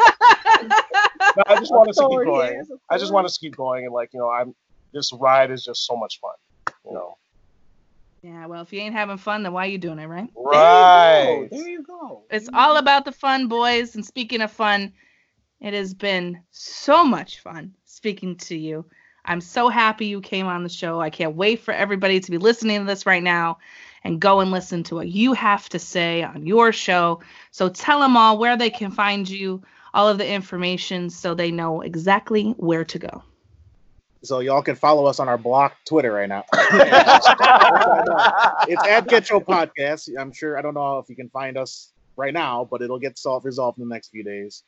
No, 1.81 1.85
I 1.85 1.87
just 1.87 1.87
want 1.87 1.89
us 1.89 1.97
to 1.97 2.09
keep 2.09 2.24
going. 2.24 2.53
yes, 2.53 2.66
I 2.91 2.99
just 2.99 3.12
want 3.12 3.26
us 3.26 3.37
to 3.37 3.41
keep 3.41 3.57
going, 3.57 3.85
and 3.85 3.95
like 3.95 4.11
you 4.12 4.20
know, 4.20 4.31
I'm 4.31 4.55
this 4.93 5.12
ride 5.12 5.51
is 5.51 5.64
just 5.64 5.87
so 5.87 5.97
much 5.97 6.20
fun. 6.20 6.74
You 6.85 6.95
know, 6.95 7.16
yeah, 8.22 8.47
well, 8.47 8.62
if 8.62 8.72
you 8.72 8.81
ain't 8.81 8.95
having 8.95 9.16
fun, 9.16 9.43
then 9.43 9.53
why 9.53 9.64
are 9.64 9.70
you 9.70 9.78
doing 9.78 9.99
it, 9.99 10.07
right? 10.07 10.28
right? 10.37 11.49
There 11.51 11.68
you 11.68 11.83
go. 11.83 12.24
It's 12.31 12.51
all 12.53 12.76
about 12.76 13.07
the 13.07 13.12
fun, 13.12 13.49
boys. 13.49 13.95
And 13.95 14.05
speaking 14.05 14.43
of 14.43 14.51
fun, 14.51 14.93
it 15.61 15.72
has 15.72 15.95
been 15.95 16.43
so 16.51 17.05
much 17.05 17.41
fun 17.41 17.74
speaking 17.87 18.37
to 18.37 18.57
you. 18.57 18.85
I'm 19.24 19.41
so 19.41 19.68
happy 19.68 20.07
you 20.07 20.20
came 20.20 20.47
on 20.47 20.62
the 20.62 20.68
show. 20.68 21.01
I 21.01 21.11
can't 21.11 21.37
wait 21.37 21.61
for 21.61 21.72
everybody 21.72 22.20
to 22.20 22.31
be 22.31 22.39
listening 22.39 22.81
to 22.81 22.87
this 22.87 23.07
right 23.07 23.22
now 23.22 23.59
and 24.05 24.20
go 24.20 24.41
and 24.41 24.51
listen 24.51 24.83
to 24.85 24.95
what 24.95 25.09
you 25.09 25.33
have 25.35 25.68
to 25.70 25.78
say 25.78 26.22
on 26.22 26.47
your 26.47 26.72
show. 26.72 27.20
So 27.51 27.68
tell 27.68 28.01
them 28.01 28.16
all 28.16 28.39
where 28.39 28.57
they 28.57 28.70
can 28.70 28.91
find 28.91 29.28
you, 29.28 29.62
all 29.95 30.09
of 30.09 30.18
the 30.18 30.28
information 30.28 31.11
so 31.11 31.34
they 31.34 31.51
know 31.51 31.80
exactly 31.80 32.51
where 32.57 32.84
to 32.84 32.99
go. 32.99 33.22
So 34.22 34.41
y'all 34.41 34.62
can 34.62 34.76
follow 34.76 35.07
us 35.07 35.18
on 35.18 35.28
our 35.28 35.38
block 35.38 35.76
Twitter 35.86 36.12
right 36.12 36.28
now. 36.28 36.45
it's 38.68 38.86
at 38.86 39.09
Get 39.09 39.24
Cho 39.24 39.41
Podcast. 39.41 40.11
I'm 40.18 40.32
sure 40.32 40.59
I 40.59 40.62
don't 40.62 40.74
know 40.74 40.99
if 40.99 41.09
you 41.09 41.16
can 41.16 41.30
find 41.30 41.57
us 41.57 41.93
right 42.16 42.34
now, 42.34 42.68
but 42.70 42.82
it'll 42.82 42.99
get 42.99 43.18
solved 43.18 43.47
resolved 43.47 43.78
in 43.78 43.88
the 43.88 43.95
next 43.95 44.09
few 44.09 44.22
days. 44.22 44.62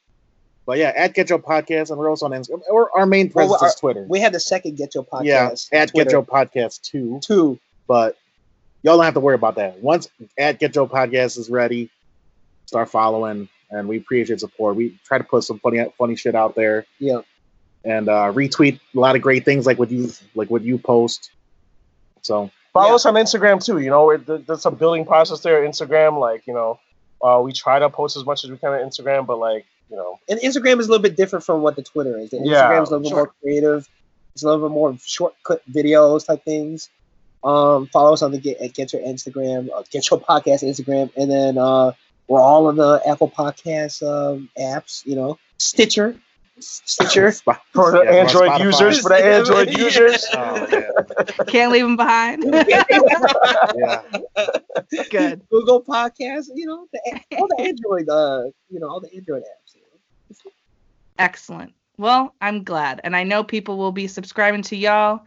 But 0.64 0.78
yeah, 0.78 0.92
at 0.94 1.14
Get 1.14 1.28
Cho 1.28 1.38
Podcast, 1.38 1.90
and 1.90 1.98
we're 1.98 2.08
also 2.08 2.26
on 2.26 2.32
Instagram. 2.32 2.62
Or 2.70 2.96
our 2.96 3.04
main 3.04 3.30
presence 3.30 3.50
well, 3.50 3.60
our, 3.62 3.68
is 3.68 3.74
Twitter. 3.74 4.06
We 4.08 4.20
have 4.20 4.32
the 4.32 4.40
second 4.40 4.76
Get 4.76 4.92
Cho 4.92 5.02
Podcast. 5.02 5.24
Yeah, 5.24 5.50
at 5.78 5.90
Twitter. 5.90 6.04
Get 6.04 6.10
Cho 6.10 6.22
Podcast 6.22 6.82
two. 6.82 7.20
Two. 7.20 7.58
But 7.88 8.16
y'all 8.82 8.96
don't 8.96 9.04
have 9.04 9.14
to 9.14 9.20
worry 9.20 9.34
about 9.34 9.56
that. 9.56 9.82
Once 9.82 10.08
at 10.38 10.60
Get 10.60 10.74
Cho 10.74 10.86
Podcast 10.86 11.36
is 11.36 11.50
ready, 11.50 11.90
start 12.66 12.90
following, 12.90 13.48
and 13.72 13.88
we 13.88 13.96
appreciate 13.96 14.38
support. 14.38 14.76
We 14.76 14.98
try 15.04 15.18
to 15.18 15.24
put 15.24 15.44
some 15.44 15.58
funny, 15.58 15.84
funny 15.98 16.14
shit 16.14 16.34
out 16.34 16.54
there. 16.54 16.86
Yeah. 16.98 17.22
And 17.84 18.08
uh, 18.08 18.32
retweet 18.32 18.78
a 18.94 19.00
lot 19.00 19.16
of 19.16 19.22
great 19.22 19.44
things 19.44 19.66
like 19.66 19.78
what 19.78 19.90
you 19.90 20.12
like 20.36 20.50
what 20.50 20.62
you 20.62 20.78
post. 20.78 21.32
So 22.20 22.50
follow 22.72 22.90
yeah. 22.90 22.94
us 22.94 23.06
on 23.06 23.14
Instagram 23.14 23.64
too. 23.64 23.78
You 23.78 23.90
know, 23.90 24.16
there's 24.16 24.66
a 24.66 24.70
building 24.70 25.04
process 25.04 25.40
there. 25.40 25.66
Instagram, 25.66 26.20
like 26.20 26.46
you 26.46 26.54
know, 26.54 26.78
uh, 27.20 27.40
we 27.44 27.52
try 27.52 27.80
to 27.80 27.90
post 27.90 28.16
as 28.16 28.24
much 28.24 28.44
as 28.44 28.50
we 28.50 28.58
can 28.58 28.72
on 28.72 28.78
Instagram, 28.78 29.26
but 29.26 29.38
like 29.38 29.66
you 29.90 29.96
know, 29.96 30.20
and 30.28 30.38
Instagram 30.40 30.78
is 30.78 30.86
a 30.86 30.90
little 30.90 31.02
bit 31.02 31.16
different 31.16 31.44
from 31.44 31.62
what 31.62 31.74
the 31.74 31.82
Twitter 31.82 32.16
is. 32.18 32.30
The 32.30 32.36
Instagram 32.36 32.46
yeah, 32.46 32.82
is 32.82 32.90
a 32.90 32.98
little 32.98 33.08
sure. 33.10 33.16
bit 33.16 33.16
more 33.16 33.34
creative. 33.42 33.88
It's 34.34 34.44
a 34.44 34.46
little 34.46 34.68
bit 34.68 34.72
more 34.72 34.96
shortcut 35.04 35.62
videos 35.70 36.24
type 36.26 36.44
things. 36.44 36.88
Um, 37.44 37.88
follow 37.88 38.12
us 38.12 38.22
on 38.22 38.30
the 38.30 38.38
Get, 38.38 38.60
Get 38.74 38.90
Cho 38.90 38.98
Instagram, 38.98 39.68
uh, 39.74 39.82
Get 39.90 40.04
Cho 40.04 40.18
Podcast 40.18 40.62
Instagram, 40.62 41.10
and 41.16 41.28
then 41.28 41.58
uh, 41.58 41.92
we're 42.28 42.40
all 42.40 42.68
of 42.68 42.76
the 42.76 43.00
Apple 43.06 43.30
Podcast 43.30 44.02
um, 44.02 44.48
apps. 44.58 45.04
You 45.06 45.16
know, 45.16 45.38
Stitcher, 45.58 46.16
Stitcher 46.58 47.32
for 47.72 47.92
the 47.92 48.02
yeah, 48.04 48.10
Android 48.10 48.60
users. 48.60 49.00
For 49.00 49.10
the 49.10 49.24
Android 49.24 49.76
users, 49.76 50.26
oh, 50.34 51.44
can't 51.46 51.72
leave 51.72 51.84
them 51.84 51.96
behind. 51.96 52.44
yeah, 53.76 54.02
good. 55.10 55.42
Google 55.50 55.82
Podcast. 55.82 56.46
You 56.54 56.66
know, 56.66 56.86
the, 56.92 57.20
all 57.36 57.48
the 57.48 57.60
Android. 57.60 58.08
Uh, 58.08 58.50
you 58.70 58.80
know, 58.80 58.88
all 58.88 59.00
the 59.00 59.14
Android 59.14 59.42
apps. 59.42 59.74
You 59.74 59.80
know? 59.80 60.52
Excellent. 61.18 61.72
Well, 61.98 62.34
I'm 62.40 62.64
glad, 62.64 63.00
and 63.04 63.14
I 63.14 63.22
know 63.24 63.44
people 63.44 63.76
will 63.76 63.92
be 63.92 64.06
subscribing 64.06 64.62
to 64.62 64.76
y'all 64.76 65.22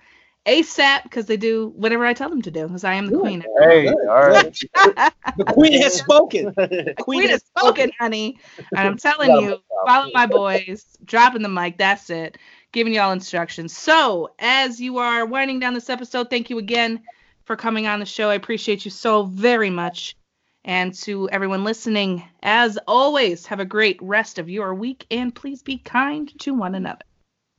ASAP 0.45 1.03
because 1.03 1.25
they 1.25 1.37
do 1.37 1.73
whatever 1.75 2.05
I 2.05 2.13
tell 2.13 2.29
them 2.29 2.41
to 2.43 2.51
do 2.51 2.67
because 2.67 2.83
I 2.83 2.93
am 2.93 3.07
the 3.07 3.17
queen. 3.17 3.43
Hey, 3.59 3.87
all 3.87 4.29
right. 4.29 4.59
the 5.37 5.45
queen 5.47 5.81
has 5.81 5.95
spoken. 5.95 6.53
The 6.55 6.93
queen, 6.99 7.21
queen 7.21 7.29
has 7.29 7.43
spoken, 7.43 7.91
honey. 7.99 8.37
And 8.57 8.87
I'm 8.87 8.97
telling 8.97 9.31
you, 9.31 9.57
follow 9.85 10.09
my 10.13 10.27
boys, 10.27 10.85
dropping 11.03 11.41
the 11.41 11.49
mic. 11.49 11.77
That's 11.77 12.09
it. 12.09 12.37
Giving 12.71 12.93
y'all 12.93 13.11
instructions. 13.11 13.75
So, 13.75 14.33
as 14.37 14.79
you 14.79 14.97
are 14.99 15.25
winding 15.25 15.59
down 15.59 15.73
this 15.73 15.89
episode, 15.89 16.29
thank 16.29 16.49
you 16.49 16.59
again 16.59 17.01
for 17.45 17.55
coming 17.55 17.87
on 17.87 17.99
the 17.99 18.05
show. 18.05 18.29
I 18.29 18.35
appreciate 18.35 18.85
you 18.85 18.91
so 18.91 19.23
very 19.23 19.69
much. 19.69 20.15
And 20.63 20.93
to 20.95 21.29
everyone 21.29 21.63
listening, 21.63 22.23
as 22.41 22.77
always, 22.87 23.45
have 23.47 23.59
a 23.59 23.65
great 23.65 23.99
rest 24.01 24.39
of 24.39 24.49
your 24.49 24.73
week 24.73 25.05
and 25.11 25.33
please 25.33 25.61
be 25.61 25.77
kind 25.77 26.31
to 26.39 26.53
one 26.53 26.75
another. 26.75 27.05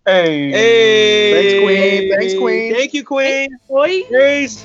Hey. 0.07 0.51
Hey. 0.51 1.33
Thanks, 1.33 1.65
Queen. 1.65 2.11
Thanks, 2.19 2.35
Queen. 2.39 2.75
Thank 2.75 2.95
you, 2.95 3.05
Queen. 3.05 3.49
Boy. 3.69 4.03
Peace. 4.05 4.65